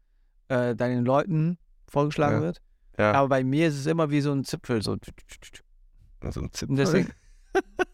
äh, 0.48 0.74
deinen 0.76 1.04
Leuten 1.04 1.58
vorgeschlagen 1.88 2.36
Ja. 2.36 2.42
wird. 2.42 2.60
ja, 2.98 3.12
Aber 3.12 3.28
bei 3.28 3.44
mir 3.44 3.68
ist 3.68 3.78
es 3.78 3.86
immer 3.86 4.10
wie 4.10 4.20
so 4.20 4.32
ein 4.32 4.44
Zipfel. 4.44 4.82
So. 4.82 4.96
also 6.20 6.40
ein 6.40 6.52
Zipfel. 6.52 6.70
Und 6.70 6.76
deswegen, 6.76 7.08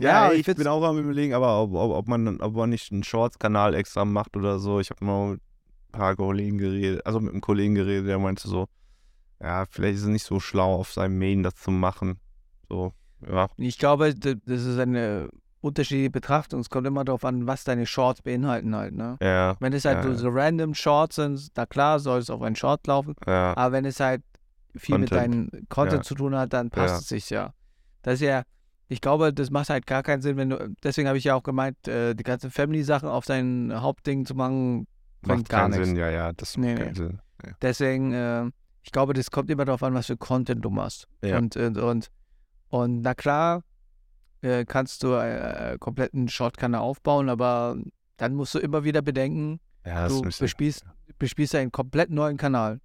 Ja, 0.00 0.28
Ja, 0.28 0.32
ich 0.32 0.46
ich, 0.46 0.56
bin 0.56 0.66
auch 0.68 0.82
am 0.84 0.98
überlegen, 0.98 1.34
aber 1.34 1.60
ob, 1.60 1.74
ob, 1.74 1.90
ob, 1.92 2.08
man, 2.08 2.40
ob 2.40 2.54
man 2.54 2.70
nicht 2.70 2.92
einen 2.92 3.02
Shorts-Kanal 3.02 3.74
extra 3.74 4.04
macht 4.04 4.36
oder 4.36 4.58
so. 4.60 4.78
Ich 4.80 4.90
habe 4.90 5.04
mal 5.04 5.32
mit 5.32 5.40
ein 5.40 5.98
paar 5.98 6.14
Kollegen 6.16 6.58
geredet, 6.58 7.04
also 7.04 7.18
mit 7.20 7.32
einem 7.32 7.40
Kollegen 7.40 7.74
geredet, 7.74 8.06
der 8.06 8.18
meinte 8.18 8.46
so, 8.46 8.68
ja, 9.42 9.64
vielleicht 9.70 9.96
ist 9.96 10.02
es 10.02 10.08
nicht 10.08 10.24
so 10.26 10.40
schlau, 10.40 10.74
auf 10.74 10.92
seinem 10.92 11.18
Main 11.18 11.42
das 11.42 11.54
zu 11.56 11.70
machen. 11.70 12.18
So, 12.68 12.92
ja. 13.26 13.48
ich 13.56 13.78
glaube, 13.78 14.14
das 14.14 14.36
ist 14.46 14.78
eine 14.78 15.28
unterschiedliche 15.60 16.10
Betrachtung. 16.10 16.60
Es 16.60 16.70
kommt 16.70 16.86
immer 16.86 17.04
darauf 17.04 17.24
an, 17.24 17.46
was 17.46 17.64
deine 17.64 17.86
Shorts 17.86 18.22
beinhalten 18.22 18.76
halt. 18.76 18.94
Ne? 18.94 19.16
Ja, 19.20 19.56
Wenn 19.60 19.72
es 19.72 19.84
halt 19.84 20.04
Ja, 20.04 20.14
so, 20.14 20.28
random 20.28 20.74
Shorts 20.74 21.16
sind, 21.16 21.48
na 21.56 21.66
klar, 21.66 21.98
soll 21.98 22.20
es 22.20 22.30
auf 22.30 22.42
einen 22.42 22.56
Short 22.56 22.86
laufen. 22.86 23.14
ja, 23.26 23.56
Aber 23.56 23.72
wenn 23.72 23.84
es 23.84 23.98
halt 24.00 24.22
viel 24.76 24.98
mit 24.98 25.10
Content. 25.10 25.52
deinem 25.52 25.66
Content 25.68 25.98
Ja. 25.98 26.02
zu 26.02 26.14
tun 26.14 26.36
hat, 26.36 26.52
dann 26.52 26.70
passt 26.70 27.02
es 27.02 27.08
sich 27.08 27.30
ja. 27.30 27.52
Das 28.02 28.14
ist 28.14 28.20
ja, 28.20 28.42
ich 28.86 29.00
glaube, 29.00 29.32
das 29.34 29.50
macht 29.50 29.68
halt 29.70 29.86
gar 29.86 30.02
keinen 30.04 30.22
Sinn, 30.22 30.36
wenn 30.36 30.50
du, 30.50 30.74
deswegen 30.84 31.08
habe 31.08 31.18
ich 31.18 31.24
ja 31.24 31.34
auch 31.34 31.42
gemeint, 31.42 31.88
äh, 31.88 32.14
die 32.14 32.22
ganzen 32.22 32.50
Family-Sachen 32.52 33.08
auf 33.08 33.24
dein 33.26 33.72
Hauptding 33.74 34.24
zu 34.26 34.34
machen, 34.36 34.86
bringt 35.22 35.38
macht 35.40 35.48
gar 35.48 35.60
keinen 35.62 35.70
nichts. 35.72 35.86
Sinn. 35.88 35.96
Ja, 35.96 36.10
ja, 36.10 36.32
das 36.32 36.56
Nee, 36.56 36.68
macht 36.74 36.78
keinen 36.82 36.88
nee. 36.92 36.94
Sinn. 36.94 37.18
Deswegen, 37.60 38.12
äh, 38.12 38.50
ich 38.82 38.92
glaube, 38.92 39.12
das 39.14 39.30
kommt 39.30 39.50
immer 39.50 39.64
darauf 39.64 39.82
an, 39.82 39.94
was 39.94 40.06
für 40.06 40.16
Content 40.16 40.64
du 40.64 40.70
machst. 40.70 41.06
Ja. 41.22 41.38
Und, 41.38 41.56
und, 41.56 41.76
und, 41.78 42.10
und 42.70 43.00
na 43.02 43.14
klar, 43.14 43.62
äh, 44.42 44.64
kannst 44.64 45.02
du 45.02 45.14
äh, 45.14 45.76
kompletten 45.78 46.28
Shortkanal 46.28 46.80
aufbauen, 46.80 47.28
aber 47.28 47.76
dann 48.16 48.34
musst 48.34 48.54
du 48.54 48.58
immer 48.58 48.84
wieder 48.84 49.02
bedenken, 49.02 49.60
Ja, 49.84 50.08
du 50.08 50.22
bespielst, 50.22 50.84
bespielst 51.18 51.54
einen 51.54 51.72
komplett 51.72 52.10
neuen 52.10 52.36
Kanal. 52.36 52.80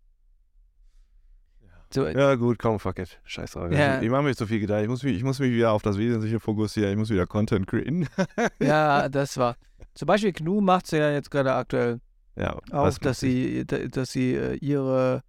So, 1.94 2.08
Ja, 2.08 2.34
gut, 2.36 2.58
komm, 2.58 2.80
fuck 2.80 2.98
it. 2.98 3.20
Scheiß 3.24 3.52
drauf. 3.52 3.72
Ja. 3.72 4.02
Ich 4.02 4.10
mache 4.10 4.24
mir 4.24 4.36
zu 4.36 4.48
viel 4.48 4.60
Gedanken. 4.60 4.84
Ich 4.86 4.90
muss, 4.90 5.04
mich, 5.04 5.16
ich 5.16 5.24
muss 5.24 5.38
mich 5.40 5.52
wieder 5.52 5.72
auf 5.72 5.84
das 5.84 5.98
Wesentliche 6.00 6.40
fokussieren. 6.40 6.92
Ich 6.92 6.98
muss 6.98 7.12
wieder 7.12 7.28
Content 7.28 7.68
createn. 7.68 8.08
Ja, 8.60 9.08
das 9.10 9.38
war. 9.38 9.56
Zum 9.94 10.08
Beispiel 10.08 10.34
Gnu 10.34 10.60
macht 10.60 10.86
es 10.86 10.92
ja 10.92 11.12
jetzt 11.12 11.30
gerade 11.30 11.54
aktuell 11.54 12.00
ja, 12.36 12.58
auch, 12.72 12.98
dass 12.98 13.20
sie, 13.20 13.64
da- 13.68 13.86
dass 13.88 14.12
sie 14.12 14.34
äh, 14.34 14.56
ihre 14.56 15.22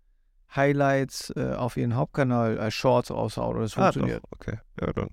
Highlights 0.57 1.30
äh, 1.36 1.55
auf 1.55 1.76
ihren 1.76 1.96
Hauptkanal 1.96 2.59
als 2.59 2.74
Shorts 2.74 3.11
raushauen 3.11 3.57
und 3.57 3.62
das 3.62 3.76
Ah, 3.76 3.82
funktioniert. 3.92 4.22
doch, 4.24 4.32
okay. 4.32 4.59
Ja, 4.80 4.92
dann. 4.92 5.09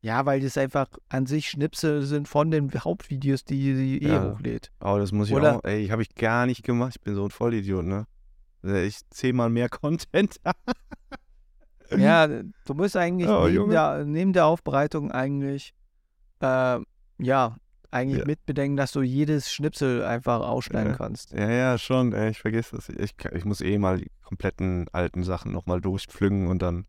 Ja, 0.00 0.26
weil 0.26 0.40
das 0.40 0.58
einfach 0.58 0.88
an 1.10 1.26
sich 1.26 1.48
Schnipsel 1.48 2.02
sind 2.02 2.26
von 2.26 2.50
den 2.50 2.70
Hauptvideos, 2.72 3.44
die 3.44 3.74
sie 3.76 3.98
eh 3.98 4.08
Ja. 4.12 4.32
hochlädt. 4.32 4.72
Aber 4.80 4.98
das 4.98 5.12
muss 5.12 5.28
ich 5.28 5.34
Oder- 5.34 5.58
auch. 5.58 5.64
Ey, 5.64 5.86
habe 5.88 6.02
ich 6.02 6.12
gar 6.16 6.46
nicht 6.46 6.64
gemacht. 6.64 6.94
Ich 6.96 7.00
bin 7.02 7.14
so 7.14 7.24
ein 7.24 7.30
Vollidiot, 7.30 7.84
ne? 7.84 8.06
Ich 8.64 8.98
zehnmal 9.10 9.48
mehr 9.50 9.68
Content. 9.68 10.40
Ja, 11.96 12.26
du 12.26 12.74
musst 12.74 12.96
eigentlich 12.96 13.28
Oh, 13.28 13.46
neben, 13.46 13.70
der, 13.70 14.04
neben 14.04 14.32
der 14.32 14.46
Aufbereitung 14.46 15.12
eigentlich, 15.12 15.74
äh, 16.40 16.78
ja, 17.18 17.56
eigentlich 17.92 18.20
Ja. 18.20 18.26
mitbedenken, 18.26 18.76
dass 18.76 18.92
du 18.92 19.02
jedes 19.02 19.52
Schnipsel 19.52 20.04
einfach 20.04 20.40
ausschneiden 20.40 20.92
Ja. 20.92 20.96
kannst. 20.98 21.32
Ja, 21.32 21.50
ja, 21.50 21.78
schon. 21.78 22.12
Ich 22.14 22.40
vergesse 22.40 22.76
das. 22.76 22.88
Ich, 22.88 23.14
ich 23.32 23.44
muss 23.44 23.60
eh 23.60 23.78
mal 23.78 23.98
die 23.98 24.10
kompletten 24.22 24.86
alten 24.92 25.22
Sachen 25.24 25.52
nochmal 25.52 25.80
durchpflücken 25.80 26.46
und 26.46 26.62
dann. 26.62 26.86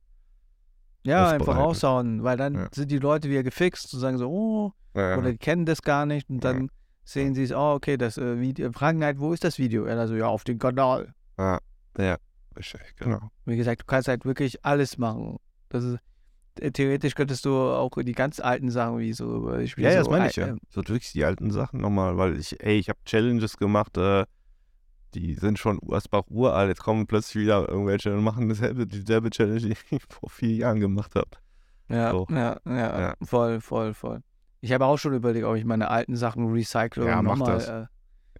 Ja, 1.05 1.31
einfach 1.31 1.57
raushauen, 1.57 2.23
weil 2.23 2.37
dann 2.37 2.55
Ja. 2.55 2.67
sind 2.73 2.89
die 2.89 2.97
Leute 2.99 3.29
wieder 3.29 3.43
gefixt 3.43 3.93
und 3.93 3.99
sagen 3.99 4.17
so, 4.17 4.29
oh, 4.29 4.71
oder 4.93 5.31
die 5.31 5.37
kennen 5.37 5.65
das 5.65 5.81
gar 5.81 6.05
nicht 6.05 6.29
und 6.29 6.43
dann 6.45 6.69
sehen 7.03 7.33
sie 7.35 7.43
es, 7.43 7.51
oh, 7.51 7.73
okay, 7.73 7.97
das 7.97 8.17
äh, 8.17 8.39
Video, 8.39 8.71
fragen 8.71 9.03
halt, 9.03 9.19
wo 9.19 9.33
ist 9.33 9.43
das 9.43 9.59
Video? 9.59 9.83
Er 9.83 10.07
so, 10.07 10.15
ja, 10.15 10.27
auf 10.27 10.45
dem 10.45 10.59
Kanal. 10.59 11.13
ja, 11.37 11.59
ja. 11.97 12.17
Richtig, 12.55 12.81
Genau. 12.97 13.19
Wie 13.45 13.57
gesagt, 13.57 13.81
du 13.81 13.85
kannst 13.85 14.07
halt 14.07 14.25
wirklich 14.25 14.63
alles 14.63 14.97
machen. 14.99 15.37
Das 15.69 15.83
ist, 15.83 15.97
theoretisch 16.55 17.15
könntest 17.15 17.45
du 17.45 17.55
auch 17.55 17.89
die 17.97 18.11
ganz 18.13 18.39
alten 18.39 18.69
Sachen, 18.71 18.99
wie 18.99 19.13
so, 19.13 19.51
äh, 19.51 19.63
ich 19.63 19.75
Ja, 19.77 19.89
ja, 19.91 19.95
das 19.97 20.05
so, 20.05 20.11
meine 20.11 20.29
ich 20.29 20.35
ja. 20.35 20.47
äh, 20.47 20.55
So 20.69 20.81
wirklich 20.81 21.11
die 21.11 21.23
alten 21.25 21.51
Sachen 21.51 21.79
nochmal, 21.81 22.17
weil 22.17 22.37
ich, 22.37 22.61
ey, 22.63 22.77
ich 22.77 22.89
habe 22.89 22.99
Challenges 23.05 23.57
gemacht, 23.57 23.97
äh, 23.97 24.25
die 25.13 25.35
sind 25.35 25.59
schon 25.59 25.79
Asbach 25.91 26.23
uralt. 26.29 26.69
Jetzt 26.69 26.81
kommen 26.83 27.05
plötzlich 27.07 27.43
wieder 27.43 27.67
irgendwelche 27.69 28.13
und 28.13 28.23
machen 28.23 28.49
dasselbe, 28.49 28.87
dieselbe 28.87 29.29
Challenge, 29.29 29.59
die 29.61 29.75
ich 29.95 30.03
vor 30.09 30.29
vier 30.29 30.55
Jahren 30.55 30.79
gemacht 30.79 31.13
habe. 31.15 31.29
Ja, 31.89 32.11
So. 32.11 32.27
ja, 32.29 32.57
ja, 32.65 32.99
Ja. 32.99 33.13
voll, 33.23 33.61
voll, 33.61 33.93
voll. 33.93 34.21
Ich 34.61 34.71
habe 34.71 34.85
auch 34.85 34.97
schon 34.97 35.13
überlegt, 35.13 35.45
ob 35.45 35.55
ich 35.55 35.65
meine 35.65 35.89
alten 35.89 36.15
Sachen 36.15 36.51
recycle 36.51 37.05
Ja, 37.05 37.19
und 37.19 37.25
mach 37.25 37.37
nochmal. 37.37 37.57
das. 37.57 37.67
Äh, 37.67 37.85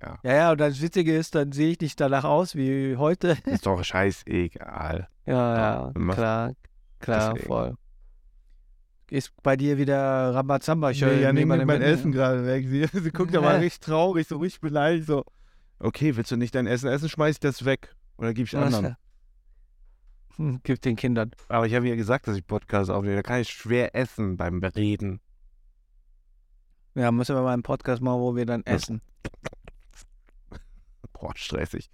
Ja. 0.01 0.17
ja, 0.23 0.33
ja, 0.33 0.51
und 0.51 0.59
das 0.59 0.81
Witzige 0.81 1.15
ist, 1.15 1.35
dann 1.35 1.51
sehe 1.51 1.71
ich 1.71 1.79
nicht 1.79 1.99
danach 1.99 2.23
aus 2.23 2.55
wie 2.55 2.97
heute. 2.97 3.37
Ist 3.45 3.65
doch 3.65 3.83
scheißegal. 3.83 5.07
ja, 5.25 5.57
ja, 5.57 5.91
klar, 6.13 6.51
klar, 6.99 7.33
Deswegen. 7.33 7.47
voll. 7.47 7.75
Ist 9.13 9.31
bei 9.43 9.55
dir 9.55 9.77
wieder 9.77 10.33
Rambazamba. 10.33 10.89
Ich 10.89 11.03
höre 11.03 11.13
Nee, 11.13 11.21
ja, 11.21 11.31
neben 11.31 11.47
mein 11.49 11.81
Essen 11.83 12.11
gerade 12.11 12.47
weg. 12.47 12.65
Sie, 12.67 12.85
sie 12.91 13.11
guckt 13.11 13.35
aber 13.35 13.59
richtig 13.59 13.79
traurig, 13.81 14.27
so 14.27 14.37
richtig 14.37 14.59
beleidigt, 14.61 15.05
so. 15.05 15.23
Okay, 15.77 16.15
willst 16.15 16.31
du 16.31 16.35
nicht 16.35 16.55
dein 16.55 16.65
Essen 16.65 16.89
essen, 16.89 17.09
schmeiß 17.09 17.35
ich 17.35 17.39
das 17.39 17.63
weg. 17.63 17.95
Oder 18.17 18.33
gib 18.33 18.47
ich 18.47 18.57
anderen. 18.57 18.95
Hm, 20.37 20.61
Gib 20.63 20.81
den 20.81 20.95
Kindern. 20.95 21.31
Aber 21.47 21.67
ich 21.67 21.75
habe 21.75 21.87
ja 21.87 21.95
gesagt, 21.95 22.27
dass 22.27 22.35
ich 22.35 22.47
Podcast 22.47 22.89
aufnehme. 22.89 23.15
Da 23.17 23.21
kann 23.21 23.41
ich 23.41 23.49
schwer 23.49 23.95
essen 23.95 24.35
beim 24.35 24.63
Reden. 24.63 25.19
Ja, 26.95 27.11
müssen 27.11 27.35
wir 27.35 27.43
mal 27.43 27.53
einen 27.53 27.61
Podcast 27.63 28.01
machen, 28.01 28.19
wo 28.19 28.35
wir 28.35 28.47
dann 28.47 28.63
essen. 28.65 29.01
Boah, 31.13 31.33
stressig. 31.35 31.89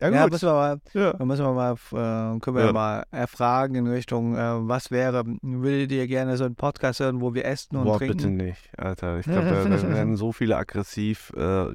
Ja, 0.00 0.10
Ja, 0.10 0.22
gut. 0.24 0.32
müssen 0.32 0.48
wir 0.48 0.52
mal, 0.52 0.80
Ja. 0.92 1.24
müssen 1.24 1.44
wir 1.44 1.52
mal, 1.54 1.72
äh, 1.72 2.38
können 2.40 2.56
wir 2.56 2.64
Ja. 2.66 2.72
mal 2.72 3.04
erfragen 3.10 3.74
in 3.76 3.86
Richtung, 3.86 4.36
äh, 4.36 4.68
was 4.68 4.90
wäre, 4.90 5.24
würdet 5.42 5.90
ihr 5.92 6.06
gerne 6.06 6.36
so 6.36 6.44
einen 6.44 6.54
Podcast 6.56 7.00
hören, 7.00 7.20
wo 7.20 7.32
wir 7.34 7.44
essen 7.46 7.76
und 7.76 7.84
Boah, 7.84 7.98
trinken? 7.98 8.16
bitte 8.18 8.30
nicht, 8.30 8.70
Alter. 8.78 9.18
Ich 9.18 9.26
glaube, 9.26 9.48
da, 9.48 9.64
da 9.64 9.88
werden 9.88 10.16
so 10.16 10.32
viele 10.32 10.56
aggressiv 10.56 11.32
äh, 11.36 11.66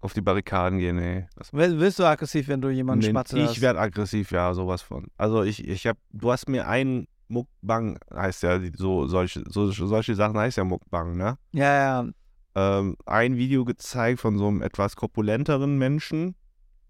auf 0.00 0.12
die 0.12 0.20
Barrikaden 0.20 0.78
gehen, 0.78 0.98
ey. 0.98 1.26
Das, 1.36 1.52
Willst 1.52 1.98
du 1.98 2.04
aggressiv, 2.04 2.48
wenn 2.48 2.60
du 2.60 2.68
jemanden 2.70 3.04
Nee, 3.04 3.10
schmatzen 3.10 3.38
ich 3.44 3.60
werde 3.60 3.78
aggressiv, 3.80 4.32
ja, 4.32 4.52
sowas 4.54 4.82
von. 4.82 5.06
Also 5.16 5.42
ich, 5.44 5.66
ich 5.66 5.86
habe, 5.86 5.98
du 6.10 6.32
hast 6.32 6.48
mir 6.48 6.66
einen 6.66 7.06
Muckbang, 7.28 7.98
heißt 8.12 8.42
ja, 8.42 8.58
so 8.74 9.06
solche, 9.06 9.44
so, 9.48 9.70
solche 9.70 10.14
Sachen 10.14 10.36
heißt 10.38 10.56
ja 10.56 10.64
Muckbang, 10.64 11.16
ne? 11.16 11.36
Ja, 11.52 11.74
ja. 12.04 12.06
Ähm, 12.54 12.96
ein 13.06 13.36
Video 13.36 13.64
gezeigt 13.64 14.18
von 14.20 14.36
so 14.38 14.48
einem 14.48 14.62
etwas 14.62 14.96
korpulenteren 14.96 15.78
Menschen, 15.78 16.34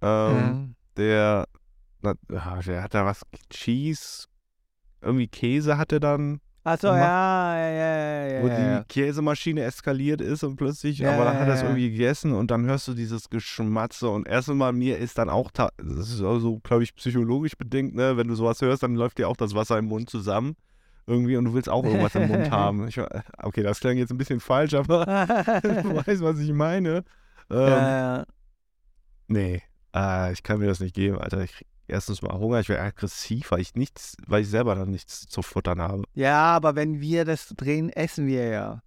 ähm, 0.01 0.07
ja. 0.31 0.57
Der, 0.99 1.47
ja, 2.03 2.61
der 2.61 2.83
hat 2.83 2.95
da 2.95 3.05
was, 3.07 3.23
Cheese, 3.51 4.27
irgendwie 5.01 5.29
Käse 5.29 5.79
hatte 5.79 6.01
dann, 6.01 6.41
Achso, 6.65 6.89
ja, 6.89 7.57
ja, 7.57 7.71
ja, 7.71 8.27
ja, 8.27 8.43
wo 8.43 8.49
ja, 8.49 8.81
die 8.81 8.89
Käsemaschine 8.89 9.63
eskaliert 9.63 10.21
ist 10.21 10.43
und 10.43 10.57
plötzlich, 10.57 10.99
Ja, 10.99 11.15
aber 11.15 11.25
dann 11.25 11.39
hat 11.39 11.49
er 11.49 11.55
es 11.55 11.63
irgendwie 11.63 11.91
gegessen 11.91 12.33
und 12.35 12.51
dann 12.51 12.67
hörst 12.67 12.89
du 12.89 12.95
dieses 12.95 13.31
Geschmatze 13.31 14.11
und 14.11 14.29
erst 14.29 14.51
einmal 14.51 14.73
mir 14.75 14.99
ist 14.99 15.17
dann 15.17 15.31
auch, 15.31 15.51
das 15.51 15.71
ist 15.79 16.23
auch 16.23 16.39
so, 16.41 16.59
glaube 16.59 16.83
ich, 16.83 16.95
psychologisch 16.95 17.57
bedingt, 17.57 17.95
ne, 17.95 18.17
wenn 18.19 18.29
du 18.29 18.35
sowas 18.35 18.61
hörst, 18.61 18.83
dann 18.83 18.97
läuft 18.97 19.19
dir 19.19 19.29
auch 19.29 19.37
das 19.37 19.55
Wasser 19.55 19.79
im 19.79 19.87
Mund 19.87 20.11
zusammen 20.11 20.57
irgendwie 21.07 21.39
und 21.39 21.47
du 21.47 21.55
willst 21.55 21.71
auch 21.71 21.85
irgendwas 21.85 22.15
im 22.17 22.29
Mund 22.29 22.51
haben. 22.51 22.87
Ich, 22.87 23.01
okay, 23.43 23.63
das 23.63 23.81
klang 23.81 23.97
jetzt 23.97 24.11
ein 24.11 24.19
bisschen 24.19 24.41
falsch, 24.41 24.75
aber 24.75 25.07
du 25.63 25.97
weißt, 25.97 26.23
was 26.23 26.39
ich 26.39 26.53
meine. 26.53 27.03
Ähm, 27.51 27.69
ja, 27.69 28.17
ja. 28.19 28.25
Nee, 29.29 29.63
äh, 29.95 30.33
ich 30.33 30.43
kann 30.43 30.59
mir 30.59 30.67
das 30.67 30.81
nicht 30.81 30.95
geben, 30.95 31.19
Alter. 31.19 31.43
Ich 31.43 31.53
krieg 31.53 31.67
erstens 31.87 32.23
mal 32.23 32.39
Hunger, 32.39 32.61
ich 32.61 32.69
werde 32.69 32.83
aggressiv, 32.83 33.51
weil 33.51 33.61
ich 33.61 33.75
nichts, 33.75 34.17
weil 34.27 34.43
ich 34.43 34.49
selber 34.49 34.75
dann 34.75 34.91
nichts 34.91 35.27
zu 35.27 35.43
futtern 35.43 35.81
habe. 35.81 36.05
ja, 36.15 36.55
aber 36.55 36.77
wenn 36.77 37.01
wir 37.01 37.25
das 37.25 37.49
drehen, 37.57 37.91
essen 37.91 38.27
wir 38.27 38.49
ja. 38.49 38.83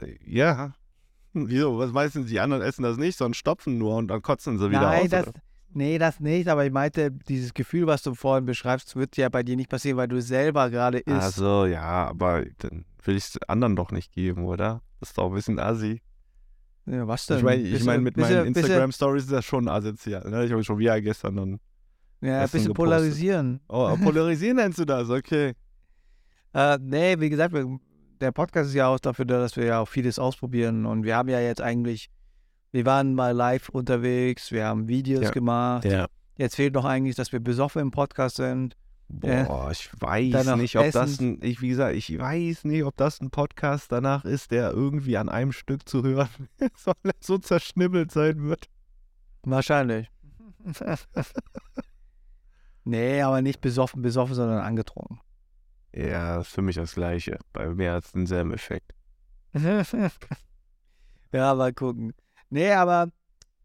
Äh, 0.00 0.16
Ja. 0.24 0.74
Wieso? 1.34 1.78
Was 1.78 1.92
meistens 1.92 2.28
die 2.28 2.40
anderen 2.40 2.62
essen 2.62 2.82
das 2.82 2.98
nicht, 2.98 3.16
sondern 3.16 3.32
stopfen 3.34 3.78
nur 3.78 3.96
und 3.96 4.08
dann 4.08 4.20
kotzen 4.20 4.58
sie 4.58 4.68
wieder 4.68 4.82
Nein, 4.82 5.04
aus. 5.04 5.08
das, 5.08 5.26
nee, 5.70 5.96
das 5.96 6.20
nicht, 6.20 6.46
aber 6.48 6.66
ich 6.66 6.72
meinte, 6.72 7.10
dieses 7.10 7.54
Gefühl, 7.54 7.86
was 7.86 8.02
du 8.02 8.14
vorhin 8.14 8.44
beschreibst, 8.44 8.96
wird 8.96 9.16
ja 9.16 9.30
bei 9.30 9.42
dir 9.42 9.56
nicht 9.56 9.70
passieren, 9.70 9.96
weil 9.96 10.08
du 10.08 10.20
selber 10.20 10.68
gerade 10.68 10.98
isst. 10.98 11.08
Ach 11.08 11.32
so, 11.32 11.64
ja, 11.64 12.06
aber 12.08 12.44
dann 12.58 12.84
will 13.02 13.16
ich 13.16 13.24
es 13.24 13.38
anderen 13.48 13.76
doch 13.76 13.92
nicht 13.92 14.12
geben, 14.12 14.44
oder? 14.44 14.82
Das 15.00 15.10
ist 15.10 15.18
doch 15.18 15.28
ein 15.28 15.34
bisschen 15.34 15.58
assi. 15.58 16.02
Ja, 16.86 17.06
was 17.06 17.26
denn? 17.26 17.38
Ich 17.38 17.42
meine, 17.44 17.62
ich 17.62 17.84
mein, 17.84 18.02
mit 18.02 18.16
du- 18.16 18.20
meinen 18.20 18.46
Instagram-Stories 18.46 19.24
ist 19.24 19.32
das 19.32 19.44
schon 19.44 19.68
asozial. 19.68 20.28
Ne? 20.28 20.44
Ich 20.44 20.52
habe 20.52 20.64
schon 20.64 20.78
wieder 20.78 21.00
gestern 21.00 21.36
dann. 21.36 21.60
Ja, 22.20 22.38
ein 22.38 22.42
bisschen 22.44 22.68
gepostet. 22.68 22.74
polarisieren. 22.76 23.60
Oh, 23.68 23.96
polarisieren 24.02 24.56
nennst 24.56 24.78
du 24.78 24.84
das, 24.84 25.10
okay. 25.10 25.54
Äh, 26.54 26.78
nee, 26.80 27.18
wie 27.18 27.30
gesagt, 27.30 27.54
der 28.20 28.32
Podcast 28.32 28.68
ist 28.70 28.74
ja 28.74 28.88
auch 28.88 29.00
dafür 29.00 29.24
da, 29.24 29.38
dass 29.40 29.56
wir 29.56 29.64
ja 29.64 29.80
auch 29.80 29.88
vieles 29.88 30.18
ausprobieren. 30.18 30.86
Und 30.86 31.02
wir 31.04 31.16
haben 31.16 31.28
ja 31.28 31.40
jetzt 31.40 31.60
eigentlich, 31.60 32.10
wir 32.70 32.84
waren 32.86 33.14
mal 33.14 33.30
live 33.32 33.68
unterwegs, 33.70 34.52
wir 34.52 34.66
haben 34.66 34.86
Videos 34.88 35.24
Ja. 35.24 35.30
gemacht. 35.30 35.84
Ja. 35.84 36.06
Jetzt 36.36 36.56
fehlt 36.56 36.74
noch 36.74 36.84
eigentlich, 36.84 37.16
dass 37.16 37.32
wir 37.32 37.40
besoffen 37.40 37.82
im 37.82 37.90
Podcast 37.90 38.36
sind. 38.36 38.76
Ja. 39.22 39.44
Boah, 39.44 39.70
ich 39.70 39.90
weiß 40.00 40.32
Dann 40.32 40.46
noch 40.46 40.56
nicht, 40.56 40.76
ob 40.76 40.90
das 40.90 41.12
Essen. 41.12 41.34
ein, 41.34 41.38
ich, 41.42 41.60
wie 41.60 41.68
gesagt, 41.68 41.94
ich 41.94 42.18
weiß 42.18 42.64
nicht, 42.64 42.84
ob 42.84 42.96
das 42.96 43.20
ein 43.20 43.30
Podcast 43.30 43.92
danach 43.92 44.24
ist, 44.24 44.50
der 44.50 44.70
irgendwie 44.70 45.16
an 45.16 45.28
einem 45.28 45.52
Stück 45.52 45.88
zu 45.88 46.02
hören 46.02 46.28
ist, 46.58 46.86
weil 46.86 46.94
er 47.04 47.12
so 47.20 47.38
zerschnibbelt 47.38 48.10
sein 48.10 48.42
wird. 48.42 48.68
Wahrscheinlich. 49.42 50.10
nee, 52.84 53.20
aber 53.20 53.42
nicht 53.42 53.60
besoffen, 53.60 54.02
besoffen, 54.02 54.34
sondern 54.34 54.60
angetrunken. 54.60 55.20
Ja, 55.94 56.36
das 56.36 56.48
ist 56.48 56.54
für 56.54 56.62
mich 56.62 56.76
das 56.76 56.94
Gleiche. 56.94 57.38
Bei 57.52 57.68
mir 57.68 57.92
hat 57.92 58.04
es 58.04 58.12
denselben 58.12 58.52
Effekt. 58.54 58.94
ja, 61.32 61.54
mal 61.54 61.72
gucken. 61.74 62.14
Nee, 62.48 62.72
aber 62.72 63.08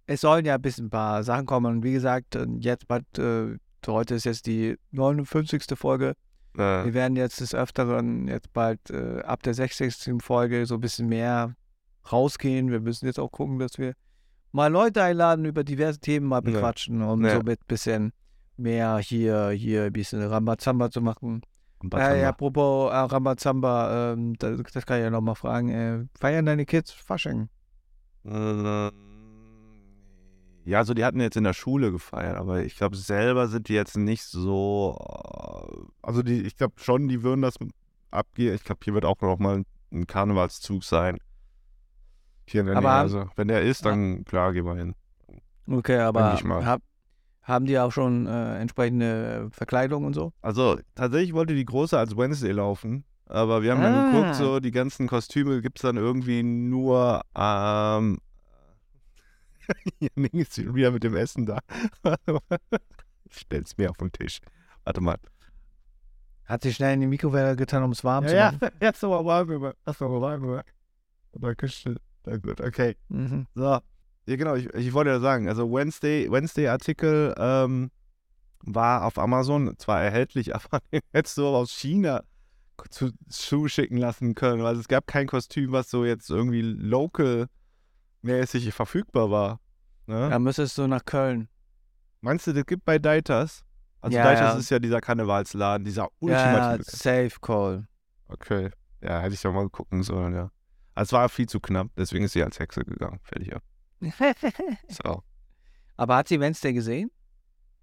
es 0.06 0.22
sollen 0.22 0.46
ja 0.46 0.56
ein 0.56 0.62
bisschen 0.62 0.88
ein 0.88 0.90
paar 0.90 1.24
Sachen 1.24 1.46
kommen. 1.46 1.78
Und 1.78 1.84
wie 1.84 1.94
gesagt, 1.94 2.36
äh, 2.36 2.48
jetzt 2.60 2.88
bald, 2.88 3.06
äh, 3.18 3.58
heute 3.86 4.16
ist 4.16 4.24
jetzt 4.26 4.46
die 4.48 4.78
59. 4.92 5.64
Folge. 5.76 6.14
Äh, 6.56 6.86
Wir 6.86 6.94
werden 6.94 7.16
jetzt 7.16 7.40
des 7.42 7.54
Öfteren 7.54 8.28
jetzt 8.28 8.52
bald 8.54 8.90
äh, 8.90 9.22
ab 9.22 9.44
der 9.44 9.54
60. 9.54 10.16
Folge 10.22 10.66
so 10.66 10.76
ein 10.76 10.82
bisschen 10.82 11.08
mehr 11.08 11.54
rausgehen. 12.12 12.72
Wir 12.72 12.80
müssen 12.80 13.06
jetzt 13.06 13.20
auch 13.20 13.32
gucken, 13.32 13.60
dass 13.60 13.78
wir 13.78 13.94
mal 14.52 14.72
Leute 14.72 15.04
einladen, 15.04 15.46
über 15.46 15.64
diverse 15.64 16.00
Themen 16.00 16.26
mal 16.28 16.38
Ja. 16.38 16.42
bequatschen, 16.52 17.02
um 17.02 17.24
Ja. 17.24 17.36
so 17.36 17.42
mit 17.44 17.60
ein 17.62 17.68
bisschen 17.68 18.14
mehr 18.56 18.98
hier, 18.98 19.50
hier 19.50 19.84
ein 19.84 19.94
bisschen 19.94 20.22
Rambazamba 20.24 20.90
zu 20.90 21.02
machen. 21.02 21.42
Batamba. 21.80 22.16
Äh, 22.16 22.26
apropos 22.26 22.92
äh, 22.92 22.96
Rambazamba, 22.96 24.14
ähm, 24.14 24.34
das, 24.40 24.60
das 24.74 24.86
kann 24.88 24.98
ich 24.98 25.04
ja 25.04 25.10
nochmal 25.12 25.36
fragen. 25.36 25.70
Äh, 25.70 26.06
feiern 26.20 26.46
deine 26.48 26.66
Kids 26.66 26.92
Fasching? 26.92 27.50
Ja, 30.68 30.80
also 30.80 30.94
die 30.94 31.06
hatten 31.06 31.22
jetzt 31.22 31.38
in 31.38 31.46
der 31.46 31.54
Schule 31.54 31.94
gefeiert, 31.94 32.36
aber 32.36 32.62
ich 32.66 32.76
glaube, 32.76 32.98
selber 32.98 33.48
sind 33.48 33.70
die 33.70 33.74
jetzt 33.74 33.96
nicht 33.96 34.24
so. 34.24 34.98
äh, 35.00 35.82
Also 36.02 36.24
die, 36.24 36.42
ich 36.42 36.58
glaube 36.58 36.74
schon, 36.76 37.08
die 37.08 37.24
würden 37.24 37.42
das 37.42 37.56
abgehen. 38.12 38.54
Ich 38.54 38.66
glaube, 38.66 38.82
hier 38.84 38.94
wird 38.94 39.06
auch 39.06 39.16
noch 39.22 39.40
mal 39.40 39.64
ein 39.94 40.08
Karnevalszug 40.08 40.84
sein. 40.84 41.20
Hier 42.50 42.62
in 42.62 42.68
der 42.68 42.76
Aber 42.76 42.90
Nähe. 42.90 43.00
Also, 43.00 43.30
wenn 43.38 43.48
der 43.48 43.62
ist, 43.62 43.86
dann 43.86 44.26
klar, 44.26 44.52
gehen 44.52 44.66
wir 44.66 44.76
hin. 44.76 44.94
Okay, 45.70 46.00
aber 46.00 46.34
hab, 46.66 46.82
haben 47.44 47.66
die 47.66 47.80
auch 47.80 47.94
schon 47.94 48.28
äh, 48.28 48.58
entsprechende 48.60 49.48
Verkleidung 49.52 50.04
und 50.04 50.16
so? 50.16 50.34
Also 50.42 50.80
tatsächlich 50.96 51.34
wollte 51.34 51.56
die 51.56 51.64
Große 51.66 51.98
als 51.98 52.18
Wednesday 52.18 52.52
laufen, 52.52 53.06
aber 53.26 53.64
wir 53.64 53.72
haben 53.72 53.82
dann 53.82 53.96
Ah. 53.96 54.12
geguckt, 54.12 54.36
so 54.36 54.60
die 54.60 54.72
ganzen 54.72 55.08
Kostüme 55.08 55.62
gibt 55.62 55.78
es 55.78 55.84
dann 55.84 55.96
irgendwie 55.96 56.44
nur 56.44 57.22
ähm, 57.36 58.18
Janning 60.00 60.32
ist 60.34 60.56
schon 60.56 60.76
wieder 60.76 60.92
mit 60.92 61.04
dem 61.04 61.16
Essen 61.16 61.46
da. 61.46 61.60
ich 63.30 63.40
stell's 63.40 63.78
mir 63.78 63.90
auf 63.90 63.98
den 63.98 64.12
Tisch. 64.12 64.40
Warte 64.84 65.02
mal. 65.02 65.18
Hat 66.46 66.64
sie 66.64 66.74
schnell 66.74 66.94
in 66.94 67.02
die 67.02 67.08
Mikrowelle 67.08 67.56
getan, 67.56 67.84
um 67.84 67.92
es 67.92 68.04
warm 68.04 68.28
zu 68.28 68.36
machen? 68.36 68.60
jetzt 68.80 69.04
aber 69.04 69.26
warm. 69.26 69.74
Hast 69.86 70.02
du 70.02 70.06
aber 70.06 70.22
warm. 70.22 70.62
Aber 71.34 71.56
Küche. 71.56 71.98
Na 72.26 72.38
gut, 72.38 72.62
okay. 72.62 72.96
Mhm. 73.10 73.48
So. 73.56 73.80
Ja, 74.28 74.36
genau, 74.36 74.56
ich, 74.56 74.66
ich 74.74 74.94
wollte 74.94 75.12
ja 75.12 75.20
sagen, 75.20 75.48
also 75.48 75.72
Wednesday, 75.72 76.30
Wednesday-Artikel 76.30 77.34
ähm, 77.38 77.92
war 78.60 79.06
auf 79.06 79.18
Amazon 79.18 79.76
zwar 79.78 80.02
erhältlich, 80.02 80.54
aber 80.56 80.80
den 80.92 81.02
hättest 81.14 81.38
du 81.38 81.48
aus 81.48 81.72
China 81.72 82.24
zu 82.90 83.12
zuschicken 83.30 83.98
lassen 83.98 84.36
können, 84.36 84.62
weil 84.62 84.76
es 84.76 84.88
gab 84.88 85.08
kein 85.08 85.28
Kostüm, 85.28 85.72
was 85.72 85.90
so 85.90 86.06
jetzt 86.06 86.30
irgendwie 86.30 86.62
local-mäßig 88.28 88.74
verfügbar 88.74 89.32
war. 89.32 89.60
Ne? 90.06 90.30
Dann 90.30 90.44
müsstest 90.44 90.78
du 90.78 90.88
nach 90.88 91.04
Köln. 91.06 91.48
Meinst 92.22 92.48
du, 92.48 92.54
das 92.54 92.66
gibt 92.66 92.86
bei 92.86 93.00
Deitas? 93.00 93.64
Also 94.02 94.18
Ja, 94.18 94.24
Deitas 94.24 94.54
ja. 94.54 94.60
ist 94.60 94.70
ja 94.70 94.80
dieser 94.80 95.02
Karnevalsladen, 95.02 95.84
dieser 95.86 96.04
Ja, 96.04 96.10
ultimative. 96.20 96.84
safe 96.86 97.40
call. 97.42 97.88
Okay. 98.28 98.70
Ja, 99.02 99.20
hätte 99.22 99.34
ich 99.34 99.42
doch 99.42 99.54
mal 99.54 99.70
gucken 99.70 100.04
sollen, 100.04 100.34
ja. 100.34 100.52
Also 100.96 101.10
es 101.10 101.14
war 101.14 101.30
viel 101.30 101.48
zu 101.48 101.60
knapp, 101.60 101.88
deswegen 101.98 102.26
ist 102.26 102.34
sie 102.34 102.44
als 102.44 102.60
Hexe 102.60 102.84
gegangen. 102.84 103.20
Fertig, 103.24 103.50
ja. 103.50 103.60
So. 104.90 105.24
Aber 105.96 106.16
hat 106.18 106.28
sie 106.28 106.40
Wednesday 106.40 106.74
gesehen? 106.74 107.12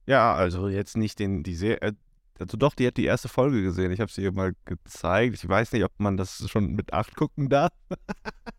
Ja, 0.06 0.34
also 0.34 0.68
jetzt 0.68 0.96
nicht 0.96 1.18
den, 1.18 1.42
die 1.42 1.54
Serie. 1.54 1.80
Äh, 1.80 1.92
also 2.38 2.56
doch, 2.56 2.74
die 2.74 2.86
hat 2.86 2.96
die 2.96 3.04
erste 3.04 3.28
Folge 3.28 3.62
gesehen. 3.62 3.92
Ich 3.92 4.00
habe 4.00 4.10
sie 4.10 4.22
ihr 4.22 4.32
mal 4.32 4.54
gezeigt. 4.64 5.36
Ich 5.36 5.48
weiß 5.48 5.72
nicht, 5.72 5.84
ob 5.84 5.92
man 5.98 6.16
das 6.16 6.48
schon 6.50 6.72
mit 6.74 6.92
acht 6.92 7.14
gucken 7.16 7.48
darf. 7.48 7.72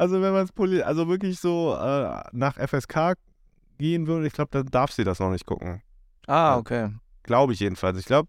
also 0.00 0.22
wenn 0.22 0.32
man 0.32 0.44
es 0.46 0.82
also 0.84 1.08
wirklich 1.08 1.38
so 1.38 1.74
äh, 1.74 2.22
nach 2.32 2.56
FSK 2.56 3.14
gehen 3.78 4.06
würde, 4.06 4.26
ich 4.26 4.32
glaube, 4.32 4.50
dann 4.52 4.66
darf 4.66 4.92
sie 4.92 5.04
das 5.04 5.18
noch 5.20 5.30
nicht 5.30 5.46
gucken. 5.46 5.82
Ah, 6.26 6.52
Ja. 6.52 6.56
okay. 6.58 6.90
Glaube 7.22 7.52
ich 7.52 7.60
jedenfalls. 7.60 7.98
Ich 7.98 8.06
glaube, 8.06 8.28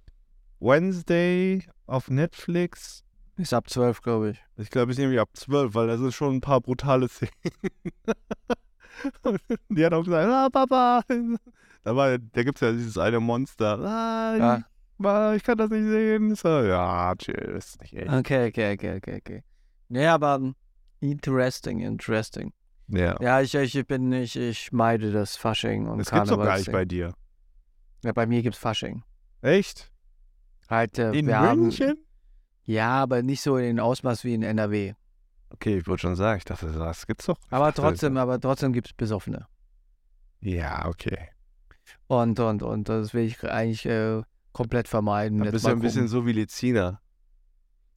Wednesday 0.60 1.66
auf 1.88 2.10
Netflix, 2.10 3.04
Ist 3.38 3.54
ab 3.54 3.70
12, 3.70 4.02
glaube 4.02 4.32
ich. 4.32 4.44
ich 4.58 4.70
glaube, 4.70 4.92
ist 4.92 5.00
irgendwie 5.00 5.20
ab 5.20 5.30
12, 5.34 5.74
weil 5.74 5.88
da 5.88 5.98
sind 5.98 6.14
schon 6.14 6.36
ein 6.36 6.42
paar 6.42 6.62
brutale 6.62 7.08
Szenen. 7.10 7.32
die 9.70 9.86
hat 9.86 9.94
auch 9.94 10.04
gesagt, 10.04 10.30
ah, 10.32 10.50
Papa. 10.52 11.02
Da, 11.84 11.96
war, 11.96 12.18
da 12.18 12.44
gibt 12.44 12.58
es 12.58 12.62
ja 12.62 12.72
dieses 12.72 12.98
eine 12.98 13.20
Monster. 13.20 13.80
Ah, 13.80 14.36
Ja. 14.38 14.62
mal, 14.98 15.36
ich 15.36 15.44
kann 15.44 15.58
das 15.58 15.70
nicht 15.70 15.86
sehen. 15.88 16.36
So, 16.36 16.48
ja, 16.64 17.14
echt. 17.94 18.12
Okay, 18.12 18.48
okay, 18.50 18.74
okay, 18.74 18.98
okay, 18.98 19.16
okay. 19.18 19.44
Nee, 19.90 20.06
aber 20.08 20.36
um, 20.36 20.56
interesting, 21.02 21.82
interesting. 21.82 22.54
Ja. 22.88 23.18
Ja, 23.22 23.42
ich, 23.42 23.54
ich 23.56 23.88
bin 23.88 24.10
nicht, 24.10 24.36
ich 24.36 24.72
meide 24.72 25.12
das 25.12 25.36
Fasching 25.36 25.88
und 25.88 26.00
Das 26.00 26.12
gibt's 26.12 26.30
doch 26.30 26.38
gar 26.38 26.58
nicht 26.58 26.72
bei 26.72 26.86
dir. 26.86 27.14
Ja, 28.04 28.12
bei 28.14 28.26
mir 28.26 28.42
gibt's 28.42 28.60
Fasching. 28.60 29.04
Echt? 29.42 29.92
Halt, 30.70 30.98
äh, 31.00 31.12
In 31.12 31.28
wir 31.28 31.40
haben, 31.40 31.62
München? 31.62 31.98
ja, 32.64 32.90
aber 32.90 33.22
nicht 33.24 33.42
so 33.42 33.58
in 33.58 33.64
den 33.64 33.80
Ausmaß 33.80 34.24
wie 34.24 34.34
in 34.34 34.44
NRW. 34.44 34.94
Okay, 35.50 35.78
ich 35.80 35.88
wollte 35.88 36.02
schon 36.02 36.16
sagen, 36.16 36.38
ich 36.38 36.46
dachte, 36.46 36.72
das 36.72 37.08
gibt's 37.08 37.26
doch. 37.26 37.38
Aber 37.50 37.68
dachte, 37.68 37.82
trotzdem, 37.82 38.18
aber 38.18 38.40
trotzdem 38.40 38.72
gibt's 38.74 38.94
Besoffene. 38.94 39.48
Ja, 40.40 40.88
okay. 40.88 41.30
Und, 42.08 42.40
und, 42.40 42.64
und 42.64 42.90
das 42.90 43.14
will 43.14 43.26
ich 43.26 43.44
eigentlich 43.44 43.86
äh, 43.86 44.22
komplett 44.54 44.88
vermeiden. 44.88 45.40
Dann 45.40 45.46
Jetzt 45.46 45.54
bist 45.54 45.66
mal 45.66 45.72
du 45.72 45.78
ein 45.78 45.82
bisschen 45.82 46.08
so 46.08 46.26
wie 46.26 46.34
Lizina. 46.34 47.02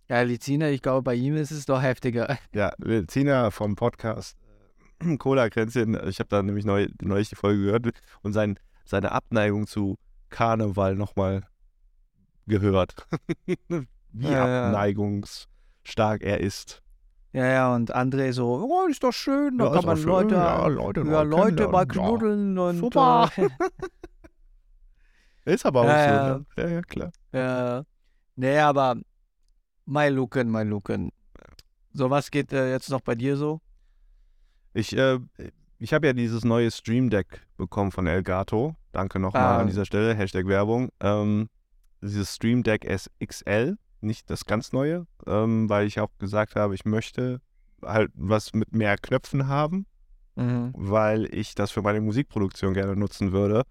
Ja, 0.09 0.21
Lizina, 0.23 0.69
ich 0.71 0.83
glaube, 0.83 1.03
bei 1.03 1.15
ihm 1.15 1.35
ist 1.37 1.51
es 1.51 1.67
doch 1.67 1.81
heftiger. 1.83 2.37
Ja, 2.55 2.73
Lizina 2.79 3.51
vom 3.51 3.75
Podcast 3.77 4.37
äh, 5.01 5.17
Cola-Kränzchen. 5.17 5.99
Ich 6.09 6.19
habe 6.19 6.29
da 6.29 6.43
nämlich 6.43 6.65
neu, 6.65 6.89
neulich 7.03 7.31
die 7.31 7.37
Folge 7.37 7.65
gehört 7.65 7.87
und 8.23 8.33
sein, 8.33 8.59
seine 8.85 9.13
Abneigung 9.13 9.67
zu 9.67 9.97
Karneval 10.31 10.95
nochmal 10.97 11.43
gehört. 12.47 12.95
wie 13.47 13.87
Ja, 14.29 14.67
abneigungsstark 14.67 16.23
er 16.23 16.41
ist. 16.41 16.83
Ja, 17.33 17.47
ja, 17.47 17.75
und 17.75 17.95
André 17.97 18.33
so, 18.33 18.47
oh, 18.63 18.87
ist 18.89 19.03
doch 19.03 19.13
schön, 19.13 19.59
da 19.59 19.65
Ja, 19.65 19.73
kann 19.73 19.85
man 19.87 19.97
schön. 19.97 20.07
Leute, 20.07 20.35
Ja, 20.37 20.67
Leute 20.69 21.01
ja, 21.01 21.07
mal 21.07 21.27
Leute 21.27 21.67
mal 21.69 21.85
knuddeln 21.87 22.57
und 22.59 22.79
Super. 22.79 23.29
Äh, 23.37 23.49
Ist 25.55 25.67
aber 25.67 25.81
auch 25.81 25.85
Ja, 25.87 26.05
so. 26.05 26.11
ja. 26.11 26.39
Ne? 26.39 26.47
Ja, 26.57 26.69
ja, 26.69 26.83
klar. 26.83 27.11
Ja. 27.33 27.83
Nee, 28.37 28.59
aber 28.59 28.97
mein 29.87 30.15
Luken, 30.15 30.51
mein 30.51 30.69
Luken. 30.69 31.11
So, 31.93 32.11
was 32.11 32.31
geht 32.31 32.53
äh, 32.53 32.71
jetzt 32.71 32.91
noch 32.91 33.01
bei 33.01 33.15
dir 33.15 33.37
so? 33.37 33.61
Ich, 34.73 34.97
äh, 34.97 35.21
ich 35.79 35.93
habe 35.93 36.07
ja 36.09 36.13
dieses 36.13 36.45
neue 36.45 36.71
Stream 36.71 37.11
Deck 37.11 37.47
bekommen 37.57 37.93
von 37.93 38.07
Elgato. 38.07 38.75
Danke 38.93 39.19
nochmal 39.19 39.43
Ah. 39.57 39.59
an 39.61 39.67
dieser 39.67 39.85
Stelle. 39.85 40.15
Hashtag 40.15 40.47
Werbung. 40.47 40.91
Ähm, 41.01 41.49
dieses 42.01 42.35
Stream 42.35 42.63
Deck 42.63 42.85
SXL, 42.85 43.77
nicht 44.01 44.29
das 44.31 44.45
ganz 44.45 44.73
neue, 44.73 45.07
ähm, 45.27 45.69
weil 45.69 45.87
ich 45.87 46.01
auch 46.01 46.11
gesagt 46.19 46.57
habe, 46.57 46.75
ich 46.75 46.85
möchte 46.85 47.41
halt 47.83 48.11
was 48.15 48.53
mit 48.55 48.73
mehr 48.75 48.97
Knöpfen 48.99 49.47
haben, 49.49 49.87
weil 50.75 51.33
ich 51.33 51.55
das 51.55 51.71
für 51.71 51.83
meine 51.83 52.01
Musikproduktion 52.01 52.75
gerne 52.75 52.97
nutzen 52.97 53.31
würde. 53.33 53.63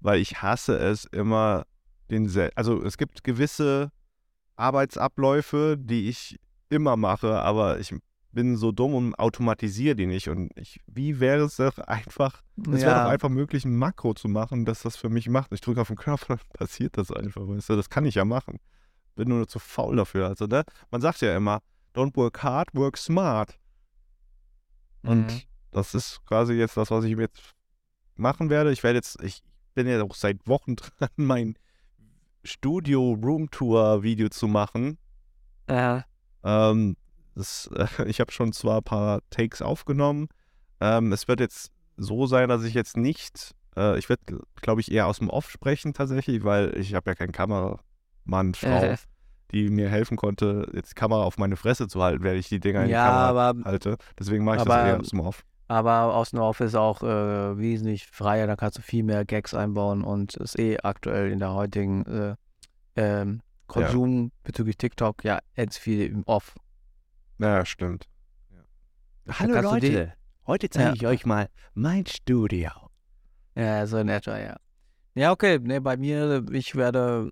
Weil 0.00 0.20
ich 0.20 0.42
hasse 0.42 0.78
es 0.78 1.04
immer, 1.06 1.64
den 2.10 2.28
sel 2.28 2.52
also 2.54 2.82
es 2.84 2.96
gibt 2.98 3.24
gewisse 3.24 3.90
Arbeitsabläufe, 4.58 5.76
die 5.78 6.08
ich 6.08 6.38
immer 6.68 6.96
mache, 6.96 7.40
aber 7.40 7.78
ich 7.78 7.94
bin 8.32 8.56
so 8.56 8.72
dumm 8.72 8.94
und 8.94 9.14
automatisiere 9.18 9.96
die 9.96 10.06
nicht. 10.06 10.28
Und 10.28 10.50
ich, 10.56 10.80
wie 10.86 11.18
wäre 11.20 11.44
es 11.44 11.56
doch 11.56 11.78
einfach, 11.78 12.42
es 12.72 12.82
wäre 12.82 12.94
doch 12.94 13.10
einfach 13.10 13.28
möglich, 13.30 13.64
ein 13.64 13.76
Makro 13.76 14.14
zu 14.14 14.28
machen, 14.28 14.64
das 14.64 14.82
das 14.82 14.96
für 14.96 15.08
mich 15.08 15.28
macht. 15.28 15.52
Ich 15.52 15.60
drücke 15.60 15.80
auf 15.80 15.88
den 15.88 15.96
Knopf 15.96 16.24
dann 16.28 16.38
passiert 16.52 16.98
das 16.98 17.10
einfach. 17.10 17.42
Weißt 17.48 17.70
du? 17.70 17.76
Das 17.76 17.88
kann 17.88 18.04
ich 18.04 18.16
ja 18.16 18.24
machen. 18.24 18.58
Bin 19.16 19.28
nur 19.28 19.48
zu 19.48 19.58
faul 19.58 19.96
dafür. 19.96 20.28
Also, 20.28 20.46
ne? 20.46 20.64
Man 20.90 21.00
sagt 21.00 21.20
ja 21.22 21.36
immer, 21.36 21.60
don't 21.94 22.14
work 22.16 22.42
hard, 22.42 22.74
work 22.74 22.96
smart. 22.96 23.58
Und 25.02 25.26
Mhm. 25.26 25.40
das 25.70 25.94
ist 25.94 26.24
quasi 26.26 26.54
jetzt 26.54 26.76
das, 26.76 26.90
was 26.90 27.04
ich 27.04 27.16
jetzt 27.16 27.54
machen 28.16 28.50
werde. 28.50 28.72
Ich 28.72 28.82
werde 28.82 28.98
jetzt, 28.98 29.22
ich 29.22 29.42
bin 29.74 29.86
ja 29.86 30.02
auch 30.02 30.14
seit 30.14 30.46
Wochen 30.46 30.76
dran, 30.76 31.08
mein 31.16 31.54
Studio 32.44 33.12
Room 33.22 33.50
Tour 33.50 34.02
Video 34.02 34.28
zu 34.28 34.48
machen. 34.48 34.98
Ja. 35.68 36.04
Ähm, 36.44 36.96
das, 37.34 37.68
äh, 37.74 37.86
ich 38.06 38.20
habe 38.20 38.32
schon 38.32 38.52
zwar 38.52 38.78
ein 38.78 38.84
paar 38.84 39.20
Takes 39.30 39.62
aufgenommen. 39.62 40.28
Ähm, 40.80 41.12
es 41.12 41.28
wird 41.28 41.40
jetzt 41.40 41.70
so 41.96 42.26
sein, 42.26 42.48
dass 42.48 42.62
ich 42.64 42.74
jetzt 42.74 42.96
nicht, 42.96 43.54
äh, 43.76 43.98
ich 43.98 44.08
werde, 44.08 44.22
glaube 44.60 44.80
ich, 44.80 44.90
eher 44.92 45.06
aus 45.06 45.18
dem 45.18 45.30
Off 45.30 45.50
sprechen 45.50 45.92
tatsächlich, 45.94 46.44
weil 46.44 46.76
ich 46.78 46.94
habe 46.94 47.10
ja 47.10 47.14
keinen 47.14 47.32
Kameramann, 47.32 47.78
Frau, 48.54 48.82
Äh, 48.82 48.96
die 49.50 49.70
mir 49.70 49.88
helfen 49.88 50.16
konnte, 50.16 50.70
jetzt 50.74 50.90
die 50.90 50.94
Kamera 50.94 51.22
auf 51.22 51.38
meine 51.38 51.56
Fresse 51.56 51.88
zu 51.88 52.02
halten, 52.02 52.22
während 52.22 52.38
ich 52.40 52.48
die 52.50 52.60
Dinger 52.60 52.82
in 52.82 52.88
die 52.88 52.92
ja, 52.92 53.06
Kamera 53.06 53.48
aber, 53.48 53.64
halte. 53.64 53.96
Deswegen 54.18 54.44
mache 54.44 54.56
ich 54.58 54.62
das 54.62 54.72
aber- 54.74 54.86
eher 54.88 55.00
aus 55.00 55.08
dem 55.08 55.20
Off. 55.20 55.42
Aber 55.68 56.14
aus 56.14 56.30
dem 56.30 56.40
Off 56.40 56.60
ist 56.60 56.74
auch 56.74 57.02
äh, 57.02 57.58
wesentlich 57.58 58.06
freier, 58.06 58.46
da 58.46 58.56
kannst 58.56 58.78
du 58.78 58.82
viel 58.82 59.04
mehr 59.04 59.24
Gags 59.24 59.54
einbauen 59.54 60.02
und 60.02 60.34
ist 60.36 60.58
eh 60.58 60.78
aktuell 60.82 61.30
in 61.30 61.38
der 61.38 61.52
heutigen 61.54 62.04
äh, 62.06 62.34
ähm, 62.96 63.42
Konsum 63.66 64.32
bezüglich 64.44 64.76
TikTok 64.78 65.24
ja 65.24 65.38
jetzt 65.54 65.78
viel 65.78 66.06
im 66.10 66.22
Off. 66.24 66.54
Ja, 67.38 67.64
stimmt. 67.64 68.06
Hallo, 69.28 69.52
kannst 69.54 69.72
du 69.72 69.80
die- 69.80 70.08
heute 70.46 70.70
zeige 70.70 70.94
ich 70.96 71.06
euch 71.06 71.26
mal 71.26 71.48
mein 71.74 72.06
Studio. 72.06 72.70
Ja, 73.54 73.86
so 73.86 73.98
in 73.98 74.08
etwa, 74.08 74.38
ja. 74.38 74.56
Ja, 75.14 75.32
okay. 75.32 75.58
Ne, 75.58 75.80
bei 75.80 75.96
mir, 75.96 76.44
ich 76.52 76.74
werde 76.76 77.30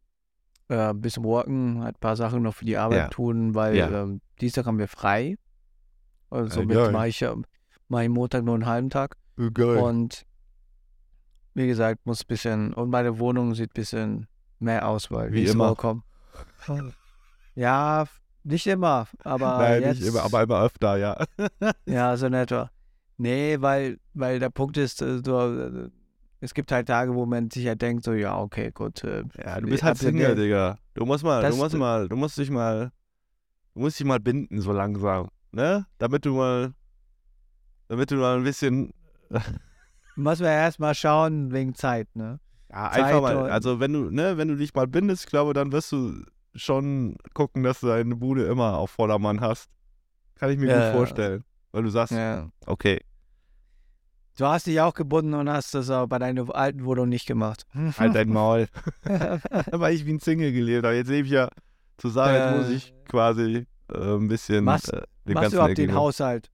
äh, 0.69 0.91
ein 0.91 1.01
bisschen 1.01 1.25
worken, 1.25 1.83
halt 1.83 1.97
ein 1.97 2.01
paar 2.01 2.17
Sachen 2.17 2.43
noch 2.43 2.55
für 2.55 2.65
die 2.65 2.77
Arbeit 2.77 2.99
Ja. 2.99 3.09
tun, 3.09 3.55
weil 3.55 3.77
Ja. 3.77 4.03
ähm, 4.03 4.21
Dienstag 4.41 4.67
haben 4.67 4.79
wir 4.79 4.89
frei. 4.89 5.37
Und 6.29 6.55
Äh, 6.57 6.91
mache 6.91 7.09
ich, 7.09 7.25
ähm, 7.89 7.95
mach 7.95 8.01
ich 8.03 8.09
Montag 8.09 8.45
nur 8.45 8.55
einen 8.55 8.67
halben 8.67 8.91
Tag. 8.91 9.17
Geil. 9.37 9.79
Und 9.79 10.27
wie 11.55 11.67
gesagt, 11.67 12.05
muss 12.05 12.23
ein 12.23 12.27
bisschen, 12.29 12.75
und 12.75 12.91
meine 12.91 13.19
Wohnung 13.19 13.55
sieht 13.55 13.71
ein 13.71 13.75
bisschen 13.75 14.27
mehr 14.59 14.87
aus, 14.89 15.11
weil 15.11 15.33
Wie 15.33 15.47
immer. 15.47 15.69
vollkommen. 15.69 16.03
Ja, 17.55 18.05
nicht 18.45 18.67
immer, 18.67 19.07
aber 19.25 19.59
Nein, 19.59 19.83
jetzt, 19.83 20.01
nicht 20.01 20.09
immer, 20.09 20.23
aber 20.23 20.43
immer 20.43 20.63
öfter, 20.63 20.97
ja. 20.97 21.17
Ja, 21.87 22.17
so 22.17 22.27
in 22.27 22.35
etwa. 22.35 22.71
Nee, 23.17 23.57
weil, 23.61 23.99
weil 24.13 24.39
der 24.39 24.51
Punkt 24.51 24.77
ist, 24.77 25.01
äh, 25.01 25.21
so, 25.25 25.41
äh, 25.59 25.89
es 26.41 26.53
gibt 26.53 26.71
halt 26.71 26.87
Tage, 26.89 27.15
wo 27.15 27.25
man 27.25 27.51
sich 27.51 27.67
halt 27.67 27.81
denkt, 27.81 28.05
so, 28.05 28.13
ja, 28.13 28.39
okay, 28.39 28.71
gut. 28.73 29.03
äh, 29.05 29.25
Ja, 29.43 29.59
du 29.61 29.69
bist 29.69 29.83
halt 29.83 29.97
Single? 29.97 30.35
Digga. 30.35 30.79
Du 30.93 31.07
musst 31.07 31.25
mal, 31.25 31.49
du 31.49 31.57
musst 31.57 31.75
mal, 31.75 32.09
du 32.09 32.17
musst 32.17 32.37
dich 32.37 32.51
mal, 32.51 32.93
du 33.75 33.81
musst 33.81 33.99
dich 33.99 34.07
mal 34.07 34.21
binden 34.21 34.61
so 34.61 34.73
langsam, 34.73 35.29
ne? 35.53 35.87
Damit 35.99 36.27
du 36.27 36.35
mal, 36.35 36.75
damit 37.89 38.11
du 38.11 38.17
mal 38.17 38.37
ein 38.37 38.45
bisschen, 38.45 38.93
Muss 40.17 40.39
man 40.41 40.49
erst 40.49 40.79
mal 40.81 40.95
schauen, 40.95 41.53
wegen 41.53 41.75
Zeit, 41.75 42.09
ne? 42.15 42.41
ja, 42.71 42.91
Zeit 42.91 43.05
einfach 43.05 43.21
mal, 43.23 43.51
also 43.51 43.81
wenn 43.81 43.93
du, 43.93 44.11
ne, 44.11 44.37
wenn 44.39 44.49
du 44.49 44.57
dich 44.57 44.75
mal 44.75 44.87
bindest, 44.87 45.25
ich 45.25 45.31
glaube, 45.31 45.53
dann 45.53 45.73
wirst 45.73 45.93
du 45.93 46.23
schon 46.55 47.17
gucken, 47.35 47.63
dass 47.63 47.81
du 47.81 47.89
deine 47.89 48.17
Bude 48.17 48.45
immer 48.47 48.79
auf 48.79 48.93
Vordermann 48.93 49.41
hast. 49.41 49.69
Kann 50.37 50.51
ich 50.51 50.59
mir 50.59 50.69
Ja, 50.69 50.81
gut 50.91 50.91
vorstellen. 50.91 51.45
Weil 51.73 51.83
du 51.83 51.91
sagst, 51.91 52.13
Ja. 52.13 52.49
okay, 52.67 53.01
Du 54.39 54.45
hast 54.45 54.67
dich 54.67 54.79
auch 54.83 54.93
gebunden 54.93 55.33
und 55.33 55.49
hast 55.49 55.73
das 55.75 55.89
auch 55.89 56.07
bei 56.07 56.19
deiner 56.19 56.55
alten 56.55 56.85
Wohnung 56.85 57.09
nicht 57.09 57.27
gemacht. 57.27 57.65
halt 57.99 58.15
dein 58.15 58.29
Maul. 58.29 58.67
Weil 59.71 59.95
ich 59.95 60.05
wie 60.05 60.13
ein 60.13 60.21
Single 60.21 60.53
gelebt 60.53 60.85
habe. 60.85 60.95
Jetzt 60.95 61.09
lebe 61.09 61.27
ich 61.27 61.33
ja 61.33 61.49
zusammen, 61.97 62.35
jetzt 62.35 62.51
muss 62.51 62.69
ich 62.69 62.95
quasi 63.09 63.67
äh, 63.91 63.97
ein 63.99 64.29
bisschen 64.29 64.65
machst- 64.65 64.93
äh, 64.93 65.03
dem 65.27 65.35
Machst 65.35 65.43
ganzen 65.43 65.51
du 65.53 65.57
überhaupt 65.57 65.79
den 65.79 65.95
Haushalt? 65.95 66.51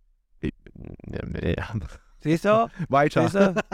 Siehst 2.20 2.44
du? 2.44 2.68
Weiter. 2.88 3.22
Siehst 3.22 3.34
du? 3.34 3.64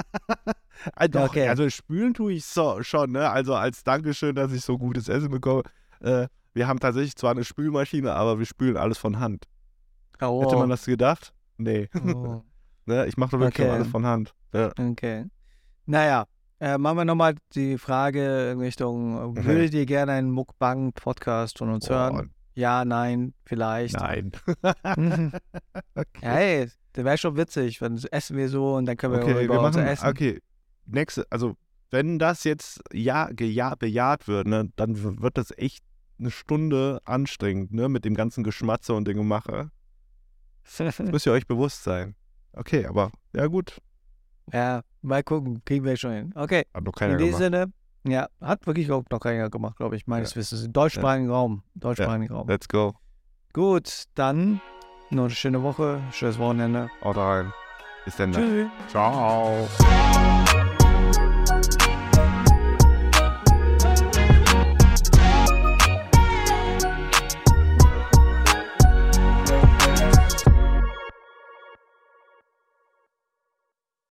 Also, 0.94 1.10
doch, 1.18 1.28
Okay. 1.28 1.48
also 1.48 1.68
spülen 1.70 2.14
tue 2.14 2.32
ich 2.34 2.44
so, 2.44 2.82
schon, 2.82 3.12
ne? 3.12 3.28
Also 3.30 3.54
als 3.54 3.84
Dankeschön, 3.84 4.34
dass 4.34 4.52
ich 4.52 4.62
so 4.62 4.78
gutes 4.78 5.08
Essen 5.08 5.30
bekomme. 5.30 5.62
Äh, 6.00 6.28
wir 6.54 6.66
haben 6.66 6.80
tatsächlich 6.80 7.16
zwar 7.16 7.32
eine 7.32 7.44
Spülmaschine, 7.44 8.12
aber 8.14 8.38
wir 8.38 8.46
spülen 8.46 8.76
alles 8.76 8.98
von 8.98 9.18
Hand. 9.20 9.44
Oh. 10.20 10.42
Hätte 10.42 10.56
man 10.56 10.70
das 10.70 10.84
gedacht? 10.84 11.32
Nee. 11.58 11.88
oh. 11.94 12.42
ne? 12.86 13.06
Ich 13.06 13.16
mache 13.16 13.38
wirklich 13.38 13.66
Okay. 13.66 13.74
alles 13.74 13.88
von 13.88 14.06
Hand. 14.06 14.34
Ja. 14.52 14.72
Okay. 14.78 15.26
Naja, 15.86 16.26
äh, 16.60 16.78
machen 16.78 16.96
wir 16.96 17.04
nochmal 17.04 17.34
die 17.54 17.78
Frage 17.78 18.50
in 18.52 18.60
Richtung, 18.60 19.36
äh, 19.36 19.44
würdet 19.44 19.74
ihr 19.74 19.86
gerne 19.86 20.12
einen 20.12 20.30
Mukbang-Podcast 20.30 21.58
von 21.58 21.70
uns 21.70 21.88
hören? 21.88 22.30
Ja, 22.54 22.84
nein, 22.84 23.34
vielleicht. 23.44 23.94
Nein. 23.94 24.32
Mhm. 24.96 25.32
okay. 25.94 26.20
Hey, 26.20 26.68
der 26.96 27.04
wäre 27.04 27.18
schon 27.18 27.36
witzig, 27.36 27.80
wenn 27.80 27.96
essen 28.10 28.36
wir 28.36 28.48
so 28.48 28.76
und 28.76 28.86
dann 28.86 28.96
können 28.96 29.14
wir 29.14 29.22
Okay, 29.22 29.44
über 29.44 29.54
wir 29.54 29.62
machen, 29.62 29.82
Essen. 29.86 30.06
okay, 30.08 30.40
nächste, 30.86 31.26
also 31.30 31.56
wenn 31.90 32.18
das 32.18 32.44
jetzt 32.44 32.80
ja, 32.92 33.28
geja, 33.32 33.74
bejaht 33.74 34.28
wird, 34.28 34.46
ne, 34.46 34.70
dann 34.76 35.20
wird 35.22 35.38
das 35.38 35.52
echt 35.56 35.84
eine 36.18 36.30
Stunde 36.30 37.00
anstrengend, 37.04 37.72
ne, 37.72 37.88
mit 37.88 38.04
dem 38.04 38.14
ganzen 38.14 38.44
Geschmatze 38.44 38.94
und 38.94 39.06
dem 39.06 39.16
Gemache. 39.16 39.70
Das 40.76 40.98
müsst 40.98 41.26
ihr 41.26 41.32
euch 41.32 41.46
bewusst 41.46 41.84
sein. 41.84 42.14
Okay, 42.52 42.84
aber 42.86 43.10
ja 43.34 43.46
gut, 43.46 43.80
ja, 44.52 44.82
mal 45.02 45.22
gucken, 45.22 45.62
kriegen 45.64 45.84
wir 45.84 45.96
schon 45.96 46.12
hin. 46.12 46.32
Okay, 46.34 46.64
hat 46.72 46.84
noch 46.84 46.92
in 46.92 46.98
keiner 46.98 47.16
diesem 47.16 47.38
gemacht. 47.38 47.72
Sinne, 48.04 48.14
ja, 48.14 48.28
hat 48.40 48.66
wirklich 48.66 48.90
auch 48.90 49.04
noch 49.10 49.20
keiner 49.20 49.50
gemacht, 49.50 49.76
glaube 49.76 49.96
ich, 49.96 50.06
meines 50.06 50.36
Wissens. 50.36 50.64
Im 50.64 50.72
deutschsprachigen 50.72 51.30
Raum. 51.30 51.62
Deutschsprachigen 51.74 52.32
Raum. 52.32 52.48
Let's 52.48 52.68
go. 52.68 52.94
Gut, 53.52 54.04
dann 54.14 54.60
noch 55.10 55.24
eine 55.24 55.30
schöne 55.30 55.62
Woche, 55.62 56.00
schönes 56.12 56.38
Wochenende. 56.38 56.90
Haut 57.02 57.16
rein. 57.16 57.52
Bis 58.04 58.16
dann. 58.16 58.32
Tschüss. 58.32 58.68
Ciao. 58.88 59.68